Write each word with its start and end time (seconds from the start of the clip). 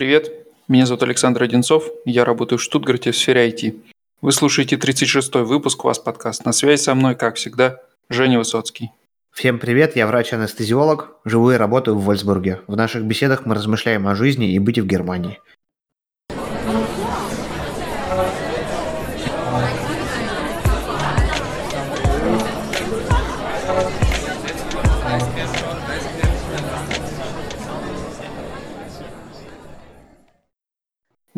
Привет, 0.00 0.32
меня 0.66 0.86
зовут 0.86 1.02
Александр 1.02 1.42
Одинцов, 1.42 1.84
я 2.06 2.24
работаю 2.24 2.58
в 2.58 2.62
Штутгарте 2.62 3.10
в 3.10 3.16
сфере 3.18 3.50
IT. 3.50 3.82
Вы 4.22 4.32
слушаете 4.32 4.76
36-й 4.76 5.44
выпуск 5.44 5.84
«Вас 5.84 5.98
подкаст». 5.98 6.46
На 6.46 6.52
связи 6.52 6.80
со 6.80 6.94
мной, 6.94 7.14
как 7.14 7.34
всегда, 7.34 7.82
Женя 8.08 8.38
Высоцкий. 8.38 8.92
Всем 9.30 9.58
привет, 9.58 9.96
я 9.96 10.06
врач-анестезиолог, 10.06 11.10
живу 11.26 11.50
и 11.50 11.56
работаю 11.56 11.98
в 11.98 12.04
Вольсбурге. 12.04 12.62
В 12.66 12.76
наших 12.76 13.04
беседах 13.04 13.44
мы 13.44 13.54
размышляем 13.54 14.08
о 14.08 14.14
жизни 14.14 14.54
и 14.54 14.58
быте 14.58 14.80
в 14.80 14.86
Германии. 14.86 15.38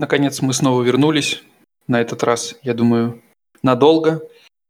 Наконец 0.03 0.43
мы 0.43 0.53
снова 0.53 0.83
вернулись. 0.83 1.45
На 1.87 2.01
этот 2.01 2.25
раз, 2.25 2.57
я 2.65 2.75
думаю, 2.75 3.23
надолго. 3.63 4.21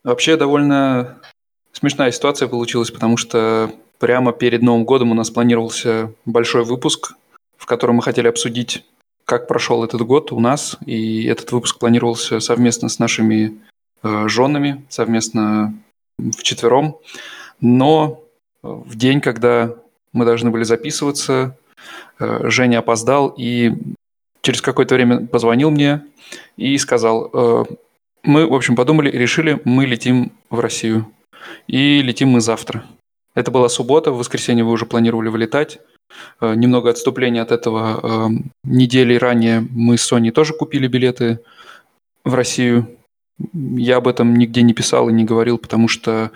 Вообще 0.05 0.37
довольно 0.37 1.23
смешная 1.73 2.13
ситуация 2.13 2.49
получилась, 2.49 2.91
потому 2.91 3.17
что 3.17 3.73
прямо 3.99 4.35
перед 4.35 4.61
Новым 4.61 4.85
годом 4.85 5.11
у 5.11 5.15
нас 5.15 5.31
планировался 5.31 6.13
большой 6.27 6.65
выпуск, 6.65 7.15
в 7.57 7.65
котором 7.65 7.97
мы 7.97 8.03
хотели 8.03 8.29
обсудить, 8.29 8.85
как 9.25 9.49
прошел 9.49 9.83
этот 9.83 10.03
год 10.03 10.33
у 10.33 10.39
нас. 10.39 10.77
И 10.85 11.25
этот 11.25 11.51
выпуск 11.51 11.79
планировался 11.79 12.39
совместно 12.41 12.91
с 12.91 12.99
нашими 12.99 13.59
э, 14.03 14.29
женами, 14.29 14.85
совместно 14.91 15.73
в 16.19 16.43
четвером. 16.43 16.99
Но 17.59 18.23
в 18.61 18.97
день, 18.97 19.23
когда 19.23 19.77
мы 20.13 20.27
должны 20.27 20.51
были 20.51 20.65
записываться, 20.65 21.57
э, 22.19 22.51
Женя 22.51 22.81
опоздал, 22.81 23.35
и 23.35 23.73
через 24.43 24.61
какое-то 24.61 24.95
время 24.95 25.27
позвонил 25.27 25.71
мне 25.71 26.03
и 26.57 26.77
сказал, 26.79 27.31
э, 27.33 27.65
мы, 28.25 28.47
в 28.47 28.55
общем, 28.55 28.77
подумали 28.77 29.11
и 29.11 29.19
решили, 29.19 29.61
мы 29.65 29.87
летим 29.87 30.33
в 30.51 30.61
Россию. 30.61 31.11
И 31.67 32.03
летим 32.03 32.29
мы 32.29 32.41
завтра. 32.41 32.85
Это 33.35 33.51
была 33.51 33.69
суббота, 33.69 34.13
в 34.13 34.19
воскресенье 34.19 34.65
вы 34.65 34.73
уже 34.73 34.85
планировали 34.85 35.29
вылетать. 35.29 35.81
Э, 36.41 36.55
немного 36.55 36.91
отступления 36.91 37.43
от 37.43 37.53
этого. 37.53 38.01
Э, 38.03 38.29
недели 38.65 39.15
ранее 39.15 39.67
мы 39.71 39.97
с 39.97 40.03
Соней 40.03 40.33
тоже 40.33 40.55
купили 40.55 40.89
билеты 40.89 41.41
в 42.25 42.35
Россию. 42.35 42.89
Я 43.53 43.97
об 43.97 44.09
этом 44.09 44.37
нигде 44.37 44.63
не 44.63 44.75
писал 44.75 45.09
и 45.09 45.13
не 45.13 45.25
говорил, 45.25 45.59
потому 45.59 45.89
что 45.89 46.31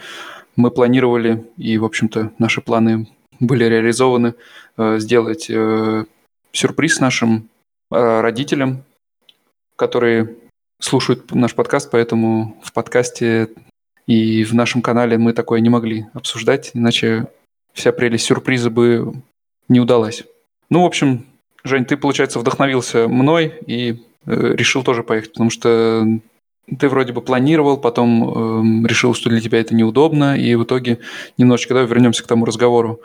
мы 0.57 0.71
планировали, 0.71 1.45
и, 1.59 1.77
в 1.77 1.85
общем-то, 1.85 2.33
наши 2.39 2.63
планы 2.63 3.07
были 3.39 3.65
реализованы, 3.65 4.35
сделать 4.79 5.51
сюрприз 6.53 7.01
нашим 7.01 7.51
родителям, 7.91 8.85
которые 9.77 10.37
слушают 10.81 11.33
наш 11.35 11.55
подкаст, 11.55 11.91
поэтому 11.91 12.61
в 12.63 12.73
подкасте 12.73 13.49
и 14.07 14.45
в 14.45 14.55
нашем 14.55 14.83
канале 14.83 15.19
мы 15.19 15.33
такое 15.33 15.61
не 15.61 15.69
могли 15.69 16.07
обсуждать, 16.15 16.71
иначе 16.75 17.27
вся 17.73 17.93
прелесть 17.93 18.25
сюрприза 18.25 18.71
бы 18.71 19.15
не 19.69 19.81
удалась. 19.81 20.25
Ну, 20.71 20.83
в 20.83 20.87
общем, 20.87 21.27
Жень, 21.65 21.85
ты, 21.85 21.97
получается, 21.97 22.39
вдохновился 22.39 23.09
мной 23.09 23.55
и 23.67 24.03
э, 24.27 24.55
решил 24.55 24.85
тоже 24.85 25.03
поехать, 25.03 25.33
потому 25.33 25.51
что 25.51 26.07
ты 26.79 26.89
вроде 26.89 27.13
бы 27.13 27.21
планировал, 27.23 27.77
потом 27.77 28.85
э, 28.85 28.89
решил, 28.89 29.15
что 29.15 29.31
для 29.31 29.41
тебя 29.41 29.61
это 29.61 29.75
неудобно, 29.75 30.39
и 30.39 30.55
в 30.55 30.65
итоге 30.65 31.01
немножечко, 31.39 31.75
давай 31.75 31.89
вернемся 31.89 32.23
к 32.23 32.27
тому 32.29 32.45
разговору. 32.45 33.01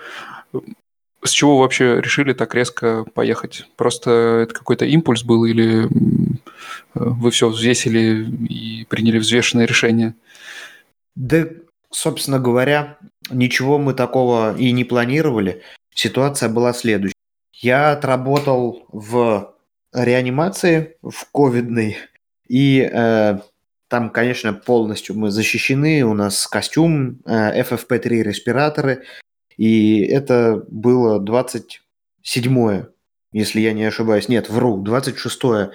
С 1.24 1.30
чего 1.30 1.60
вообще 1.60 2.02
решили 2.02 2.34
так 2.34 2.56
резко 2.56 3.06
поехать? 3.14 3.68
Просто 3.76 4.12
это 4.44 4.54
какой-то 4.54 4.86
импульс 4.86 5.24
был 5.24 5.46
или 5.46 5.88
вы 6.94 7.32
все 7.32 7.50
взвесили 7.50 8.26
и 8.50 8.86
приняли 8.86 9.20
взвешенное 9.20 9.66
решение? 9.66 10.16
Да, 11.16 11.46
собственно 11.92 12.40
говоря, 12.40 12.98
ничего 13.30 13.78
мы 13.78 13.94
такого 13.94 14.58
и 14.58 14.72
не 14.72 14.84
планировали. 14.84 15.62
Ситуация 15.94 16.50
была 16.50 16.74
следующая. 16.74 17.16
Я 17.54 17.92
отработал 17.92 18.86
в 18.92 19.54
реанимации, 19.94 20.98
в 21.02 21.30
ковидной, 21.32 21.98
и 22.48 22.90
э, 22.92 23.40
там, 23.88 24.10
конечно, 24.10 24.54
полностью 24.54 25.18
мы 25.18 25.32
защищены. 25.32 26.04
У 26.04 26.14
нас 26.14 26.48
костюм, 26.48 27.20
э, 27.26 27.62
FFP3 27.62 28.24
респираторы, 28.24 29.04
и 29.62 30.02
это 30.02 30.66
было 30.70 31.20
27, 31.20 32.86
если 33.32 33.60
я 33.60 33.74
не 33.74 33.84
ошибаюсь, 33.84 34.28
нет, 34.28 34.50
вру, 34.50 34.82
26 34.82 35.70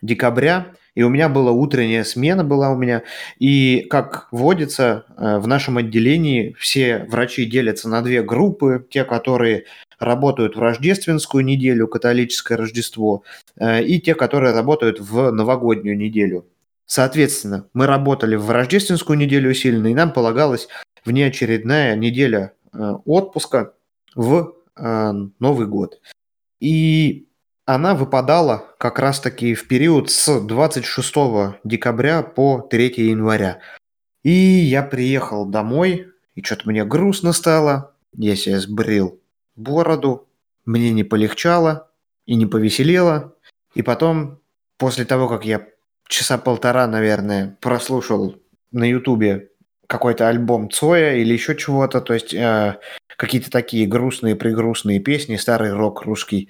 декабря, 0.00 0.74
и 0.94 1.02
у 1.02 1.08
меня 1.08 1.28
была 1.28 1.50
утренняя 1.50 2.04
смена 2.04 2.44
была 2.44 2.70
у 2.70 2.76
меня, 2.76 3.02
и 3.40 3.84
как 3.90 4.28
водится, 4.30 5.06
э, 5.18 5.38
в 5.38 5.48
нашем 5.48 5.78
отделении 5.78 6.54
все 6.56 7.04
врачи 7.08 7.44
делятся 7.44 7.88
на 7.88 8.00
две 8.02 8.22
группы, 8.22 8.86
те, 8.88 9.02
которые 9.02 9.64
работают 9.98 10.54
в 10.54 10.60
рождественскую 10.60 11.44
неделю, 11.44 11.88
католическое 11.88 12.56
Рождество, 12.56 13.24
э, 13.56 13.82
и 13.82 14.00
те, 14.00 14.14
которые 14.14 14.54
работают 14.54 15.00
в 15.00 15.32
новогоднюю 15.32 15.98
неделю. 15.98 16.46
Соответственно, 16.86 17.66
мы 17.74 17.88
работали 17.88 18.36
в 18.36 18.48
рождественскую 18.52 19.18
неделю 19.18 19.50
усиленно, 19.50 19.88
и 19.88 19.94
нам 19.94 20.12
полагалась 20.12 20.68
внеочередная 21.04 21.96
неделя 21.96 22.52
отпуска 22.72 23.74
в 24.14 24.54
э, 24.76 25.12
Новый 25.38 25.66
год. 25.66 26.00
И 26.60 27.28
она 27.64 27.94
выпадала 27.94 28.74
как 28.78 28.98
раз-таки 28.98 29.54
в 29.54 29.68
период 29.68 30.10
с 30.10 30.40
26 30.40 31.14
декабря 31.64 32.22
по 32.22 32.60
3 32.60 32.94
января. 32.96 33.60
И 34.22 34.30
я 34.30 34.82
приехал 34.82 35.46
домой, 35.46 36.08
и 36.34 36.42
что-то 36.42 36.68
мне 36.68 36.84
грустно 36.84 37.32
стало. 37.32 37.94
Я 38.14 38.36
себе 38.36 38.60
сбрил 38.60 39.20
бороду, 39.56 40.28
мне 40.64 40.90
не 40.90 41.04
полегчало 41.04 41.90
и 42.26 42.34
не 42.34 42.46
повеселело. 42.46 43.34
И 43.74 43.82
потом, 43.82 44.40
после 44.76 45.04
того, 45.04 45.28
как 45.28 45.44
я 45.44 45.66
часа 46.08 46.38
полтора, 46.38 46.86
наверное, 46.86 47.56
прослушал 47.60 48.36
на 48.70 48.84
ютубе 48.84 49.50
какой-то 49.92 50.26
альбом 50.26 50.70
Цоя 50.70 51.16
или 51.16 51.34
еще 51.34 51.54
чего-то, 51.54 52.00
то 52.00 52.14
есть 52.14 52.32
э, 52.32 52.78
какие-то 53.18 53.50
такие 53.50 53.86
грустные, 53.86 54.34
пригрустные 54.34 55.00
песни, 55.00 55.36
старый 55.36 55.74
рок 55.74 56.02
русский. 56.02 56.48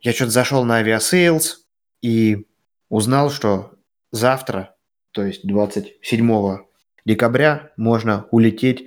Я 0.00 0.14
что-то 0.14 0.30
зашел 0.30 0.64
на 0.64 0.76
Авиасейлс 0.76 1.66
и 2.00 2.46
узнал, 2.88 3.30
что 3.30 3.72
завтра, 4.12 4.74
то 5.12 5.22
есть 5.22 5.46
27 5.46 6.58
декабря, 7.04 7.70
можно 7.76 8.26
улететь 8.30 8.86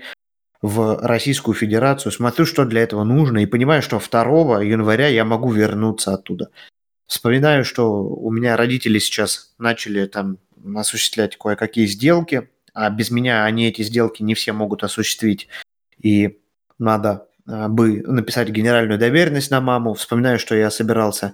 в 0.63 0.97
Российскую 0.99 1.53
Федерацию. 1.53 2.11
Смотрю, 2.11 2.47
что 2.47 2.65
для 2.65 2.81
этого 2.81 3.03
нужно, 3.03 3.39
и 3.39 3.45
понимаю, 3.45 3.83
что 3.83 3.99
2 3.99 4.63
января 4.63 5.07
я 5.07 5.23
могу 5.23 5.51
вернуться 5.51 6.15
оттуда. 6.15 6.49
Вспоминаю, 7.05 7.63
что 7.63 8.03
у 8.03 8.31
меня 8.31 8.57
родители 8.57 8.97
сейчас 8.97 9.53
начали 9.59 10.07
там 10.07 10.39
осуществлять 10.75 11.37
кое-какие 11.37 11.85
сделки, 11.85 12.49
а 12.73 12.89
без 12.89 13.11
меня 13.11 13.45
они 13.45 13.67
эти 13.67 13.81
сделки 13.83 14.23
не 14.23 14.33
все 14.33 14.53
могут 14.53 14.83
осуществить. 14.83 15.47
И 16.01 16.39
надо 16.79 17.27
а, 17.47 17.69
бы 17.69 18.01
написать 18.01 18.49
генеральную 18.49 18.99
доверенность 18.99 19.51
на 19.51 19.61
маму. 19.61 19.93
Вспоминаю, 19.93 20.39
что 20.39 20.55
я 20.55 20.69
собирался 20.71 21.33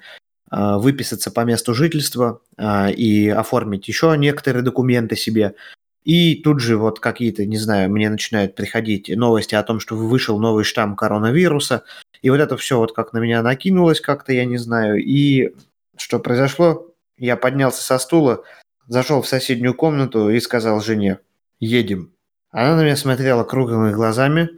а, 0.49 0.77
выписаться 0.77 1.31
по 1.31 1.41
месту 1.41 1.73
жительства 1.73 2.41
а, 2.57 2.89
и 2.89 3.29
оформить 3.29 3.87
еще 3.87 4.15
некоторые 4.17 4.63
документы 4.63 5.15
себе. 5.15 5.55
И 6.03 6.35
тут 6.35 6.59
же 6.59 6.77
вот 6.77 6.99
какие-то, 6.99 7.45
не 7.45 7.57
знаю, 7.57 7.91
мне 7.91 8.09
начинают 8.09 8.55
приходить 8.55 9.09
новости 9.15 9.53
о 9.55 9.63
том, 9.63 9.79
что 9.79 9.95
вышел 9.95 10.39
новый 10.39 10.63
штамм 10.63 10.95
коронавируса. 10.95 11.83
И 12.21 12.29
вот 12.29 12.39
это 12.39 12.57
все 12.57 12.77
вот 12.77 12.93
как 12.93 13.13
на 13.13 13.19
меня 13.19 13.41
накинулось 13.43 14.01
как-то, 14.01 14.33
я 14.33 14.45
не 14.45 14.57
знаю. 14.57 15.03
И 15.03 15.53
что 15.97 16.19
произошло? 16.19 16.87
Я 17.17 17.35
поднялся 17.35 17.83
со 17.83 17.99
стула, 17.99 18.43
зашел 18.87 19.21
в 19.21 19.27
соседнюю 19.27 19.73
комнату 19.73 20.29
и 20.29 20.39
сказал 20.39 20.81
жене, 20.81 21.19
едем. 21.59 22.13
Она 22.51 22.75
на 22.75 22.83
меня 22.83 22.95
смотрела 22.95 23.43
круглыми 23.43 23.91
глазами. 23.91 24.49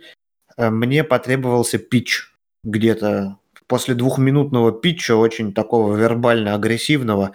Э, 0.58 0.70
мне 0.70 1.04
потребовался 1.04 1.78
пич 1.78 2.34
где-то 2.64 3.38
после 3.68 3.96
двухминутного 3.96 4.72
питча, 4.74 5.16
очень 5.16 5.54
такого 5.54 5.96
вербально-агрессивного, 5.96 7.32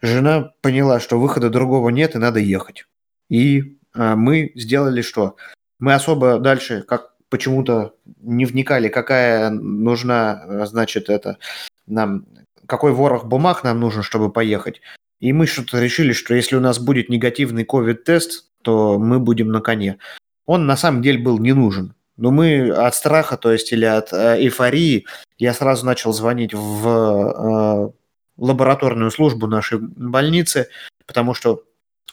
жена 0.00 0.52
поняла, 0.60 1.00
что 1.00 1.18
выхода 1.18 1.50
другого 1.50 1.88
нет 1.88 2.14
и 2.14 2.18
надо 2.18 2.38
ехать. 2.38 2.86
И 3.28 3.78
э, 3.94 4.14
мы 4.14 4.52
сделали 4.54 5.02
что? 5.02 5.36
Мы 5.80 5.94
особо 5.94 6.38
дальше, 6.38 6.82
как 6.82 7.14
почему-то 7.28 7.94
не 8.20 8.44
вникали, 8.44 8.88
какая 8.88 9.50
нужна, 9.50 10.44
э, 10.46 10.66
значит, 10.66 11.10
это 11.10 11.38
нам, 11.86 12.26
какой 12.66 12.92
ворох 12.92 13.24
бумаг 13.24 13.64
нам 13.64 13.80
нужен, 13.80 14.02
чтобы 14.02 14.30
поехать. 14.30 14.80
И 15.20 15.32
мы 15.32 15.46
что-то 15.46 15.80
решили, 15.80 16.12
что 16.12 16.34
если 16.34 16.54
у 16.54 16.60
нас 16.60 16.78
будет 16.78 17.08
негативный 17.08 17.64
ковид-тест, 17.64 18.50
то 18.64 18.98
мы 18.98 19.20
будем 19.20 19.48
на 19.48 19.60
коне. 19.60 19.98
Он 20.46 20.66
на 20.66 20.76
самом 20.76 21.02
деле 21.02 21.18
был 21.18 21.38
не 21.38 21.52
нужен. 21.52 21.94
Но 22.16 22.30
мы 22.30 22.70
от 22.70 22.94
страха, 22.94 23.36
то 23.36 23.52
есть 23.52 23.72
или 23.72 23.84
от 23.84 24.12
э, 24.12 24.38
эйфории, 24.38 25.06
я 25.38 25.52
сразу 25.52 25.84
начал 25.84 26.12
звонить 26.12 26.54
в 26.54 26.88
э, 26.88 27.90
лабораторную 28.38 29.10
службу 29.10 29.46
нашей 29.46 29.78
больницы, 29.80 30.68
потому 31.06 31.34
что 31.34 31.64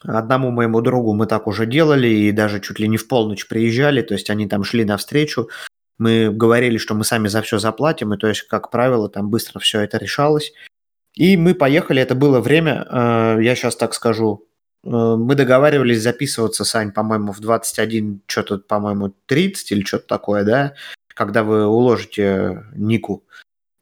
одному 0.04 0.50
моему 0.50 0.82
другу 0.82 1.14
мы 1.14 1.28
так 1.28 1.48
уже 1.48 1.66
делали 1.66 2.08
и 2.08 2.32
даже 2.32 2.60
чуть 2.60 2.80
ли 2.80 2.88
не 2.88 2.98
в 2.98 3.08
полночь 3.08 3.48
приезжали, 3.48 4.02
то 4.02 4.16
есть 4.16 4.30
они 4.30 4.48
там 4.48 4.64
шли 4.64 4.86
навстречу, 4.86 5.50
мы 6.00 6.32
говорили, 6.32 6.78
что 6.78 6.96
мы 6.96 7.04
сами 7.04 7.28
за 7.28 7.44
все 7.44 7.60
заплатим, 7.60 8.14
и 8.14 8.18
то 8.18 8.28
есть, 8.28 8.42
как 8.48 8.72
правило, 8.72 9.08
там 9.08 9.30
быстро 9.30 9.60
все 9.60 9.82
это 9.82 9.98
решалось. 9.98 10.52
И 11.14 11.38
мы 11.38 11.54
поехали, 11.54 12.02
это 12.02 12.16
было 12.16 12.40
время, 12.40 12.88
э, 12.90 13.38
я 13.42 13.56
сейчас 13.56 13.76
так 13.76 13.94
скажу, 13.94 14.48
мы 14.84 15.36
договаривались 15.36 16.02
записываться, 16.02 16.66
Сань, 16.66 16.92
по-моему, 16.92 17.32
в 17.32 17.40
21, 17.40 18.22
что-то, 18.26 18.58
по-моему, 18.58 19.14
30 19.28 19.72
или 19.72 19.84
что-то 19.84 20.08
такое, 20.08 20.44
да, 20.44 20.74
когда 21.08 21.44
вы 21.44 21.68
уложите 21.68 22.66
Нику. 22.76 23.24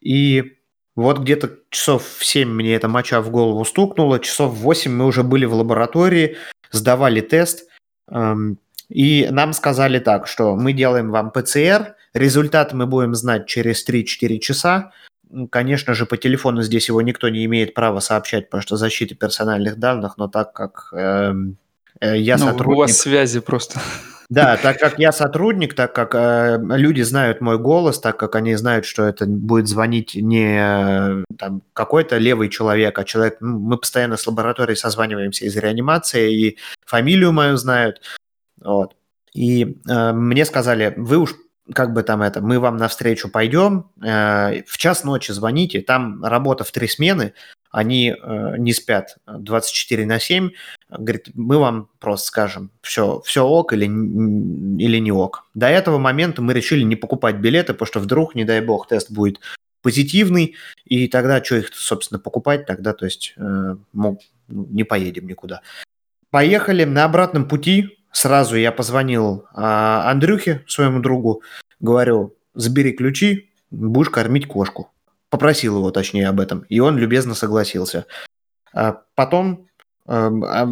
И 0.02 0.58
вот 0.96 1.20
где-то 1.20 1.52
часов 1.70 2.06
в 2.06 2.26
7 2.26 2.50
мне 2.50 2.76
эта 2.76 2.88
моча 2.88 3.22
в 3.22 3.30
голову 3.30 3.64
стукнула, 3.64 4.20
часов 4.20 4.54
в 4.54 4.62
8 4.62 4.92
мы 4.92 5.06
уже 5.06 5.24
были 5.24 5.46
в 5.46 5.54
лаборатории, 5.54 6.36
сдавали 6.72 7.22
тест, 7.22 7.70
эм, 8.12 8.60
и 8.90 9.28
нам 9.32 9.54
сказали 9.54 10.00
так, 10.00 10.28
что 10.28 10.56
мы 10.56 10.74
делаем 10.74 11.12
вам 11.12 11.32
ПЦР, 11.32 11.96
результат 12.14 12.74
мы 12.74 12.88
будем 12.88 13.16
знать 13.16 13.48
через 13.48 13.88
3-4 13.88 14.40
часа, 14.40 14.92
Конечно 15.52 15.94
же, 15.94 16.06
по 16.06 16.18
телефону 16.18 16.64
здесь 16.64 16.88
его 16.88 17.02
никто 17.02 17.30
не 17.30 17.46
имеет 17.46 17.74
права 17.74 18.00
сообщать, 18.00 18.50
потому 18.50 18.62
что 18.62 18.78
защита 18.78 19.14
персональных 19.14 19.78
данных, 19.78 20.18
но 20.18 20.28
так 20.28 20.54
как 20.54 20.90
эм, 20.92 21.58
э, 22.02 22.18
я 22.18 22.38
ну, 22.38 22.46
сотрудник... 22.46 22.78
У 22.78 22.80
вас 22.80 22.98
связи 22.98 23.40
просто. 23.40 23.80
Да, 24.30 24.58
так 24.58 24.80
как 24.80 25.00
я 25.00 25.12
сотрудник, 25.12 25.74
так 25.74 25.94
как 25.94 26.14
э, 26.14 26.60
люди 26.62 27.02
знают 27.02 27.42
мой 27.42 27.58
голос, 27.58 28.00
так 28.00 28.18
как 28.18 28.36
они 28.36 28.56
знают, 28.56 28.86
что 28.86 29.04
это 29.04 29.26
будет 29.26 29.68
звонить 29.68 30.14
не 30.14 30.60
э, 30.60 31.24
там, 31.38 31.64
какой-то 31.74 32.18
левый 32.18 32.50
человек, 32.50 32.98
а 32.98 33.04
человек... 33.04 33.38
Ну, 33.40 33.58
мы 33.58 33.78
постоянно 33.78 34.18
с 34.18 34.28
лабораторией 34.28 34.78
созваниваемся 34.78 35.46
из 35.46 35.56
реанимации, 35.58 36.34
и 36.34 36.58
фамилию 36.86 37.32
мою 37.32 37.58
знают. 37.58 38.02
Вот. 38.62 38.96
И 39.34 39.78
э, 39.88 40.14
мне 40.14 40.46
сказали, 40.46 40.94
вы 40.98 41.18
уж 41.18 41.36
как 41.74 41.94
бы 41.94 42.04
там 42.04 42.22
это, 42.22 42.42
мы 42.42 42.60
вам 42.60 42.78
навстречу 42.78 43.30
пойдем, 43.30 43.90
э, 44.02 44.64
в 44.64 44.78
час 44.78 45.04
ночи 45.04 45.32
звоните, 45.32 45.82
там 45.82 46.24
работа 46.24 46.64
в 46.64 46.72
три 46.72 46.88
смены, 46.88 47.34
они 47.72 48.10
э, 48.12 48.56
не 48.58 48.74
спят 48.74 49.18
24 49.28 50.06
на 50.06 50.20
7, 50.20 50.50
говорит, 50.90 51.30
мы 51.34 51.60
вам 51.60 51.90
просто 52.00 52.28
скажем, 52.28 52.72
все, 52.82 53.22
все 53.26 53.46
ок 53.46 53.74
или, 53.74 53.86
или 53.86 54.98
не 54.98 55.12
ок. 55.12 55.46
До 55.54 55.68
этого 55.68 56.00
момента 56.00 56.42
мы 56.42 56.54
решили 56.54 56.84
не 56.84 56.96
покупать 56.96 57.36
билеты, 57.38 57.74
потому 57.74 57.88
что 57.88 58.00
вдруг, 58.00 58.36
не 58.36 58.46
дай 58.46 58.62
бог, 58.62 58.88
тест 58.88 59.12
будет 59.12 59.40
позитивный, 59.82 60.56
и 60.86 61.08
тогда 61.08 61.44
что 61.44 61.58
их, 61.58 61.70
собственно, 61.74 62.20
покупать, 62.20 62.66
тогда, 62.66 62.94
то 62.94 63.06
есть, 63.06 63.34
э, 63.38 63.76
мог, 63.94 64.20
ну, 64.48 64.66
не 64.70 64.84
поедем 64.84 65.28
никуда. 65.28 65.62
Поехали 66.32 66.84
на 66.84 67.06
обратном 67.06 67.48
пути, 67.48 67.99
сразу 68.12 68.56
я 68.56 68.72
позвонил 68.72 69.46
а, 69.54 70.10
Андрюхе, 70.10 70.64
своему 70.68 71.00
другу, 71.00 71.44
говорю, 71.80 72.36
забери 72.54 72.92
ключи, 72.92 73.50
будешь 73.72 74.10
кормить 74.10 74.48
кошку. 74.48 74.92
Попросил 75.30 75.78
его, 75.78 75.92
точнее, 75.92 76.28
об 76.28 76.40
этом, 76.40 76.62
и 76.70 76.80
он 76.80 76.98
любезно 76.98 77.36
согласился. 77.36 78.06
А 78.74 79.02
потом 79.16 79.68
а, 80.08 80.68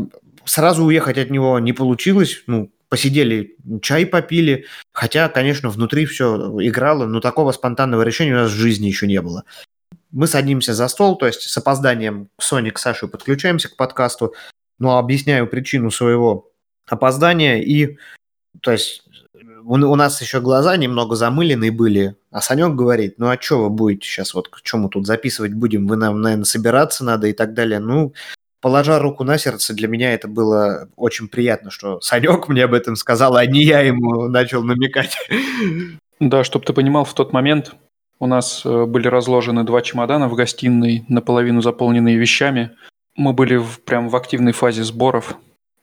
сразу 0.45 0.83
уехать 0.83 1.17
от 1.17 1.29
него 1.29 1.59
не 1.59 1.73
получилось, 1.73 2.43
ну, 2.47 2.71
посидели, 2.89 3.55
чай 3.81 4.05
попили, 4.05 4.65
хотя, 4.93 5.29
конечно, 5.29 5.69
внутри 5.69 6.05
все 6.05 6.57
играло, 6.61 7.05
но 7.05 7.19
такого 7.19 7.51
спонтанного 7.51 8.01
решения 8.01 8.33
у 8.33 8.37
нас 8.37 8.51
в 8.51 8.55
жизни 8.55 8.87
еще 8.87 9.07
не 9.07 9.21
было. 9.21 9.43
Мы 10.11 10.27
садимся 10.27 10.73
за 10.73 10.87
стол, 10.87 11.17
то 11.17 11.27
есть 11.27 11.41
с 11.41 11.57
опозданием 11.57 12.29
Соник 12.39 12.75
к 12.75 12.79
Саше 12.79 13.07
подключаемся 13.07 13.69
к 13.69 13.75
подкасту, 13.75 14.33
но 14.79 14.97
объясняю 14.97 15.47
причину 15.47 15.91
своего 15.91 16.49
опоздания 16.87 17.61
и, 17.61 17.97
то 18.61 18.71
есть, 18.71 19.03
у, 19.67 19.95
нас 19.95 20.21
еще 20.21 20.39
глаза 20.39 20.77
немного 20.77 21.15
замыленные 21.15 21.71
были, 21.71 22.15
а 22.31 22.41
Санек 22.41 22.75
говорит, 22.75 23.15
ну 23.17 23.27
а 23.27 23.39
что 23.39 23.63
вы 23.63 23.69
будете 23.69 24.07
сейчас, 24.07 24.33
вот 24.33 24.49
что 24.63 24.77
мы 24.77 24.89
тут 24.89 25.05
записывать 25.05 25.53
будем, 25.53 25.87
вы 25.87 25.97
нам, 25.97 26.21
наверное, 26.21 26.45
собираться 26.45 27.03
надо 27.03 27.27
и 27.27 27.33
так 27.33 27.53
далее. 27.53 27.79
Ну, 27.79 28.13
положа 28.61 28.99
руку 28.99 29.25
на 29.25 29.37
сердце, 29.37 29.73
для 29.73 29.89
меня 29.89 30.13
это 30.13 30.27
было 30.27 30.89
очень 30.95 31.27
приятно, 31.27 31.69
что 31.69 31.99
Санек 31.99 32.47
мне 32.47 32.63
об 32.63 32.73
этом 32.73 32.95
сказал, 32.95 33.35
а 33.35 33.45
не 33.45 33.63
я 33.63 33.81
ему 33.81 34.27
начал 34.29 34.63
намекать. 34.63 35.17
Да, 36.19 36.43
чтобы 36.43 36.65
ты 36.65 36.73
понимал, 36.73 37.05
в 37.05 37.13
тот 37.13 37.31
момент 37.31 37.75
у 38.19 38.25
нас 38.25 38.65
э, 38.65 38.85
были 38.85 39.07
разложены 39.07 39.63
два 39.63 39.83
чемодана 39.83 40.27
в 40.27 40.33
гостиной, 40.33 41.05
наполовину 41.07 41.61
заполненные 41.61 42.17
вещами. 42.17 42.71
Мы 43.15 43.33
были 43.33 43.57
в, 43.57 43.81
прям 43.81 44.09
в 44.09 44.15
активной 44.15 44.53
фазе 44.53 44.83
сборов 44.83 45.37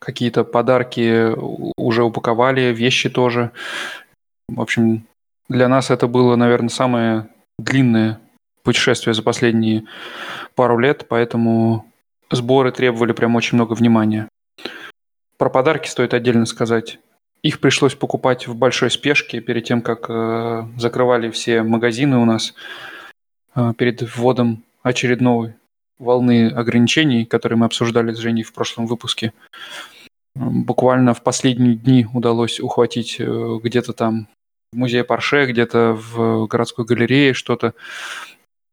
какие-то 0.04 0.44
подарки 0.44 1.32
уже 1.76 2.04
упаковали, 2.04 2.72
вещи 2.72 3.08
тоже. 3.08 3.50
В 4.48 4.60
общем, 4.60 5.06
для 5.48 5.68
нас 5.68 5.90
это 5.90 6.06
было, 6.06 6.36
наверное, 6.36 6.68
самое 6.68 7.28
длинное 7.58 8.20
путешествие 8.62 9.14
за 9.14 9.22
последние 9.22 9.84
пару 10.54 10.78
лет, 10.78 11.06
поэтому 11.08 11.86
сборы 12.30 12.72
требовали 12.72 13.12
прям 13.12 13.36
очень 13.36 13.56
много 13.56 13.74
внимания. 13.74 14.28
Про 15.36 15.50
подарки 15.50 15.88
стоит 15.88 16.14
отдельно 16.14 16.46
сказать. 16.46 16.98
Их 17.42 17.60
пришлось 17.60 17.94
покупать 17.94 18.46
в 18.46 18.56
большой 18.56 18.90
спешке 18.90 19.40
перед 19.40 19.64
тем, 19.64 19.82
как 19.82 20.06
э, 20.08 20.64
закрывали 20.78 21.30
все 21.30 21.62
магазины 21.62 22.16
у 22.16 22.24
нас 22.24 22.54
э, 23.54 23.74
перед 23.76 24.00
вводом 24.16 24.62
очередной 24.82 25.54
волны 25.98 26.48
ограничений, 26.48 27.24
которые 27.24 27.58
мы 27.58 27.66
обсуждали 27.66 28.12
с 28.12 28.18
Женей 28.18 28.44
в 28.44 28.52
прошлом 28.52 28.86
выпуске. 28.86 29.32
Буквально 30.36 31.14
в 31.14 31.22
последние 31.22 31.76
дни 31.76 32.06
удалось 32.12 32.58
ухватить 32.58 33.16
э, 33.20 33.58
где-то 33.62 33.92
там 33.92 34.26
в 34.72 34.76
музее 34.76 35.04
Порше, 35.04 35.46
где-то 35.46 35.94
в 35.94 36.46
городской 36.48 36.84
галерее 36.84 37.34
что-то 37.34 37.75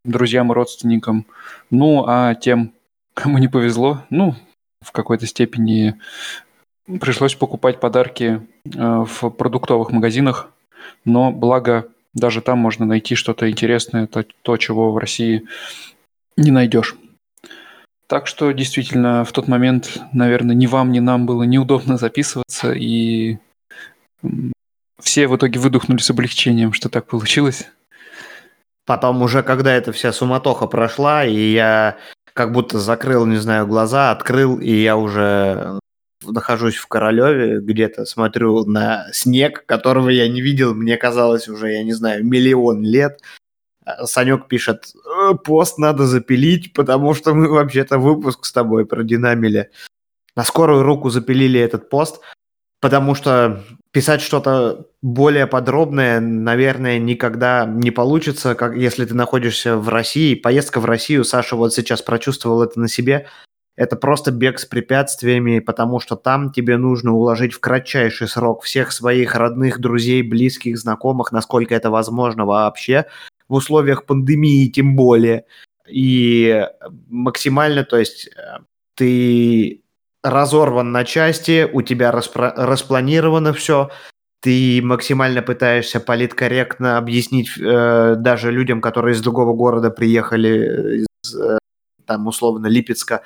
друзьям 0.04 0.50
и 0.50 0.54
родственникам. 0.54 1.26
Ну, 1.70 2.04
а 2.06 2.34
тем, 2.34 2.72
кому 3.14 3.38
не 3.38 3.48
повезло, 3.48 4.02
ну, 4.10 4.34
в 4.80 4.90
какой-то 4.90 5.26
степени 5.26 5.94
пришлось 7.00 7.36
покупать 7.36 7.78
подарки 7.78 8.40
э, 8.64 9.04
в 9.04 9.30
продуктовых 9.30 9.92
магазинах, 9.92 10.50
но 11.04 11.30
благо 11.30 11.88
даже 12.14 12.42
там 12.42 12.58
можно 12.58 12.84
найти 12.84 13.14
что-то 13.14 13.48
интересное, 13.50 14.06
то, 14.06 14.24
то 14.42 14.56
чего 14.56 14.92
в 14.92 14.98
России 14.98 15.44
не 16.36 16.50
найдешь. 16.50 16.96
Так 18.12 18.26
что 18.26 18.52
действительно 18.52 19.24
в 19.24 19.32
тот 19.32 19.48
момент, 19.48 19.98
наверное, 20.12 20.54
ни 20.54 20.66
вам, 20.66 20.92
ни 20.92 20.98
нам 20.98 21.24
было 21.24 21.44
неудобно 21.44 21.96
записываться, 21.96 22.70
и 22.72 23.38
все 25.00 25.28
в 25.28 25.36
итоге 25.36 25.58
выдохнули 25.58 25.98
с 25.98 26.10
облегчением, 26.10 26.74
что 26.74 26.90
так 26.90 27.06
получилось. 27.06 27.70
Потом 28.84 29.22
уже, 29.22 29.42
когда 29.42 29.72
эта 29.72 29.92
вся 29.92 30.12
суматоха 30.12 30.66
прошла, 30.66 31.24
и 31.24 31.52
я 31.52 31.96
как 32.34 32.52
будто 32.52 32.78
закрыл, 32.78 33.24
не 33.24 33.38
знаю, 33.38 33.66
глаза, 33.66 34.10
открыл, 34.10 34.58
и 34.58 34.70
я 34.70 34.98
уже 34.98 35.80
нахожусь 36.22 36.76
в 36.76 36.88
Королеве, 36.88 37.60
где-то 37.60 38.04
смотрю 38.04 38.66
на 38.66 39.06
снег, 39.14 39.64
которого 39.64 40.10
я 40.10 40.28
не 40.28 40.42
видел, 40.42 40.74
мне 40.74 40.98
казалось 40.98 41.48
уже, 41.48 41.72
я 41.72 41.82
не 41.82 41.94
знаю, 41.94 42.26
миллион 42.26 42.82
лет. 42.82 43.22
Санек 44.04 44.48
пишет, 44.48 44.92
«Э, 45.04 45.34
пост 45.34 45.78
надо 45.78 46.06
запилить, 46.06 46.72
потому 46.72 47.14
что 47.14 47.34
мы 47.34 47.48
вообще-то 47.48 47.98
выпуск 47.98 48.44
с 48.44 48.52
тобой 48.52 48.86
продинамили. 48.86 49.70
На 50.36 50.44
скорую 50.44 50.82
руку 50.82 51.10
запилили 51.10 51.60
этот 51.60 51.88
пост, 51.88 52.20
потому 52.80 53.14
что 53.14 53.62
писать 53.92 54.22
что-то 54.22 54.86
более 55.02 55.46
подробное, 55.46 56.20
наверное, 56.20 56.98
никогда 56.98 57.66
не 57.66 57.90
получится, 57.90 58.54
как 58.54 58.76
если 58.76 59.04
ты 59.04 59.14
находишься 59.14 59.76
в 59.76 59.88
России. 59.88 60.34
Поездка 60.34 60.80
в 60.80 60.84
Россию, 60.84 61.24
Саша 61.24 61.56
вот 61.56 61.74
сейчас 61.74 62.02
прочувствовал 62.02 62.62
это 62.62 62.80
на 62.80 62.88
себе. 62.88 63.26
Это 63.74 63.96
просто 63.96 64.30
бег 64.30 64.58
с 64.58 64.66
препятствиями, 64.66 65.58
потому 65.58 65.98
что 65.98 66.14
там 66.14 66.52
тебе 66.52 66.76
нужно 66.76 67.12
уложить 67.12 67.54
в 67.54 67.60
кратчайший 67.60 68.28
срок 68.28 68.64
всех 68.64 68.92
своих 68.92 69.34
родных, 69.34 69.80
друзей, 69.80 70.22
близких, 70.22 70.78
знакомых, 70.78 71.32
насколько 71.32 71.74
это 71.74 71.90
возможно 71.90 72.44
вообще, 72.44 73.06
в 73.52 73.54
условиях 73.54 74.06
пандемии 74.06 74.68
тем 74.68 74.96
более. 74.96 75.44
И 75.88 76.66
максимально, 77.08 77.84
то 77.84 77.98
есть 77.98 78.28
э, 78.28 78.58
ты 78.94 79.82
разорван 80.22 80.90
на 80.90 81.04
части, 81.04 81.68
у 81.70 81.82
тебя 81.82 82.10
распро- 82.10 82.54
распланировано 82.56 83.52
все, 83.52 83.90
ты 84.40 84.80
максимально 84.82 85.42
пытаешься 85.42 86.00
политкорректно 86.00 86.96
объяснить 86.96 87.50
э, 87.58 88.14
даже 88.16 88.50
людям, 88.50 88.80
которые 88.80 89.12
из 89.12 89.20
другого 89.20 89.52
города 89.52 89.90
приехали, 89.90 91.02
из, 91.02 91.34
э, 91.34 91.58
там 92.06 92.26
условно 92.26 92.68
Липецка, 92.68 93.22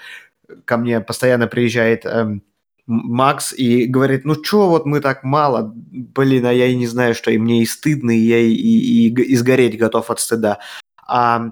ко 0.64 0.76
мне 0.76 1.00
постоянно 1.00 1.46
приезжает 1.46 2.04
э, 2.04 2.40
Макс 2.86 3.52
и 3.52 3.86
говорит, 3.86 4.24
ну 4.24 4.34
что 4.42 4.68
вот 4.68 4.86
мы 4.86 5.00
так 5.00 5.24
мало, 5.24 5.72
блин, 5.74 6.46
а 6.46 6.52
я 6.52 6.66
и 6.66 6.76
не 6.76 6.86
знаю, 6.86 7.14
что 7.14 7.30
и 7.30 7.38
мне 7.38 7.62
и 7.62 7.66
стыдно, 7.66 8.12
и 8.12 8.20
я 8.20 8.38
и, 8.38 8.52
и, 8.52 9.08
и 9.08 9.36
сгореть 9.36 9.76
готов 9.76 10.10
от 10.10 10.20
стыда. 10.20 10.60
А 11.06 11.50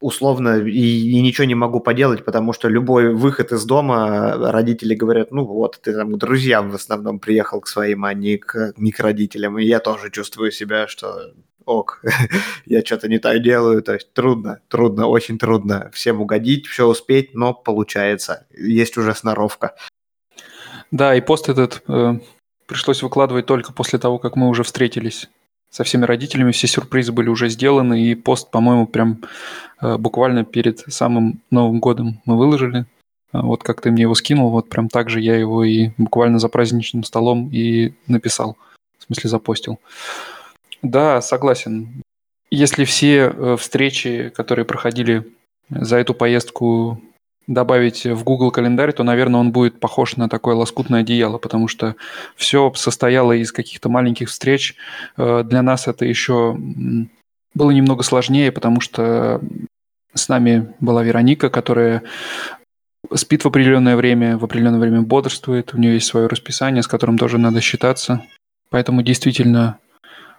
условно 0.00 0.58
и, 0.58 0.70
и 0.70 1.22
ничего 1.22 1.46
не 1.46 1.54
могу 1.54 1.80
поделать, 1.80 2.24
потому 2.24 2.52
что 2.52 2.68
любой 2.68 3.14
выход 3.14 3.52
из 3.52 3.64
дома 3.64 4.34
родители 4.52 4.94
говорят, 4.94 5.30
ну 5.32 5.44
вот, 5.44 5.80
ты 5.80 5.94
там 5.94 6.12
к 6.12 6.18
друзьям 6.18 6.70
в 6.70 6.74
основном 6.74 7.20
приехал 7.20 7.60
к 7.60 7.68
своим, 7.68 8.04
а 8.04 8.12
не 8.12 8.36
к, 8.36 8.74
не 8.76 8.92
к 8.92 9.00
родителям. 9.00 9.58
И 9.58 9.64
я 9.64 9.80
тоже 9.80 10.10
чувствую 10.10 10.50
себя, 10.50 10.88
что 10.88 11.32
ок, 11.64 12.02
я 12.66 12.84
что-то 12.84 13.08
не 13.08 13.18
так 13.18 13.42
делаю. 13.42 13.82
То 13.82 13.94
есть 13.94 14.12
трудно, 14.12 14.60
трудно, 14.68 15.06
очень 15.06 15.38
трудно 15.38 15.90
всем 15.94 16.20
угодить, 16.20 16.66
все 16.66 16.86
успеть, 16.86 17.34
но 17.34 17.54
получается. 17.54 18.46
Есть 18.50 18.96
уже 18.96 19.14
сноровка. 19.14 19.74
Да, 20.94 21.12
и 21.16 21.20
пост 21.20 21.48
этот 21.48 21.82
э, 21.88 22.20
пришлось 22.66 23.02
выкладывать 23.02 23.46
только 23.46 23.72
после 23.72 23.98
того, 23.98 24.20
как 24.20 24.36
мы 24.36 24.48
уже 24.48 24.62
встретились 24.62 25.28
со 25.68 25.82
всеми 25.82 26.04
родителями, 26.04 26.52
все 26.52 26.68
сюрпризы 26.68 27.10
были 27.10 27.28
уже 27.28 27.48
сделаны, 27.48 28.00
и 28.00 28.14
пост, 28.14 28.52
по-моему, 28.52 28.86
прям 28.86 29.24
э, 29.82 29.96
буквально 29.96 30.44
перед 30.44 30.78
самым 30.86 31.42
Новым 31.50 31.80
годом 31.80 32.22
мы 32.26 32.38
выложили. 32.38 32.86
А 33.32 33.42
вот 33.42 33.64
как 33.64 33.80
ты 33.80 33.90
мне 33.90 34.02
его 34.02 34.14
скинул, 34.14 34.50
вот 34.50 34.68
прям 34.68 34.88
так 34.88 35.10
же 35.10 35.20
я 35.20 35.34
его 35.34 35.64
и 35.64 35.90
буквально 35.98 36.38
за 36.38 36.48
праздничным 36.48 37.02
столом 37.02 37.50
и 37.50 37.94
написал, 38.06 38.56
в 39.00 39.02
смысле 39.02 39.30
запостил. 39.30 39.80
Да, 40.80 41.20
согласен. 41.20 42.04
Если 42.52 42.84
все 42.84 43.32
э, 43.34 43.56
встречи, 43.58 44.32
которые 44.32 44.64
проходили 44.64 45.26
за 45.68 45.96
эту 45.96 46.14
поездку, 46.14 47.00
добавить 47.46 48.04
в 48.04 48.24
Google 48.24 48.50
календарь, 48.50 48.92
то, 48.92 49.02
наверное, 49.02 49.40
он 49.40 49.52
будет 49.52 49.80
похож 49.80 50.16
на 50.16 50.28
такое 50.28 50.54
лоскутное 50.54 51.00
одеяло, 51.00 51.38
потому 51.38 51.68
что 51.68 51.96
все 52.36 52.72
состояло 52.74 53.32
из 53.32 53.52
каких-то 53.52 53.88
маленьких 53.88 54.28
встреч. 54.28 54.76
Э, 55.16 55.42
для 55.44 55.62
нас 55.62 55.86
это 55.86 56.04
еще 56.04 56.56
было 57.54 57.70
немного 57.70 58.02
сложнее, 58.02 58.50
потому 58.52 58.80
что 58.80 59.40
с 60.14 60.28
нами 60.28 60.74
была 60.80 61.02
Вероника, 61.02 61.50
которая 61.50 62.02
спит 63.12 63.44
в 63.44 63.48
определенное 63.48 63.96
время, 63.96 64.38
в 64.38 64.44
определенное 64.44 64.80
время 64.80 65.02
бодрствует, 65.02 65.74
у 65.74 65.78
нее 65.78 65.94
есть 65.94 66.06
свое 66.06 66.26
расписание, 66.26 66.82
с 66.82 66.88
которым 66.88 67.18
тоже 67.18 67.38
надо 67.38 67.60
считаться. 67.60 68.22
Поэтому 68.70 69.02
действительно 69.02 69.78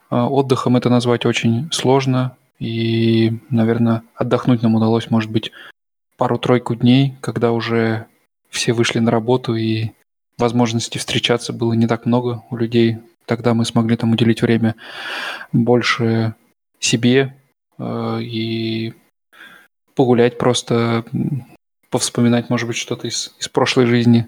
э, 0.10 0.16
отдыхом 0.16 0.76
это 0.78 0.90
назвать 0.90 1.26
очень 1.26 1.70
сложно. 1.72 2.36
И, 2.60 3.34
наверное, 3.50 4.04
отдохнуть 4.16 4.62
нам 4.62 4.76
удалось, 4.76 5.10
может 5.12 5.30
быть, 5.30 5.52
пару-тройку 6.18 6.76
дней, 6.76 7.16
когда 7.22 7.52
уже 7.52 8.08
все 8.50 8.74
вышли 8.74 9.00
на 9.00 9.12
работу 9.12 9.56
и 9.56 9.92
возможности 10.38 10.98
встречаться 10.98 11.54
было 11.54 11.74
не 11.74 11.88
так 11.88 12.06
много 12.06 12.44
у 12.50 12.58
людей. 12.58 12.98
Тогда 13.26 13.54
мы 13.54 13.66
смогли 13.66 13.98
там 13.98 14.12
уделить 14.12 14.42
время 14.42 14.76
больше 15.52 16.36
себе 16.80 17.36
э, 17.78 18.22
и 18.22 18.94
погулять 19.96 20.38
просто, 20.38 21.06
повспоминать, 21.90 22.50
может 22.50 22.68
быть, 22.68 22.78
что-то 22.78 23.08
из, 23.08 23.34
из 23.40 23.48
прошлой 23.48 23.86
жизни. 23.86 24.28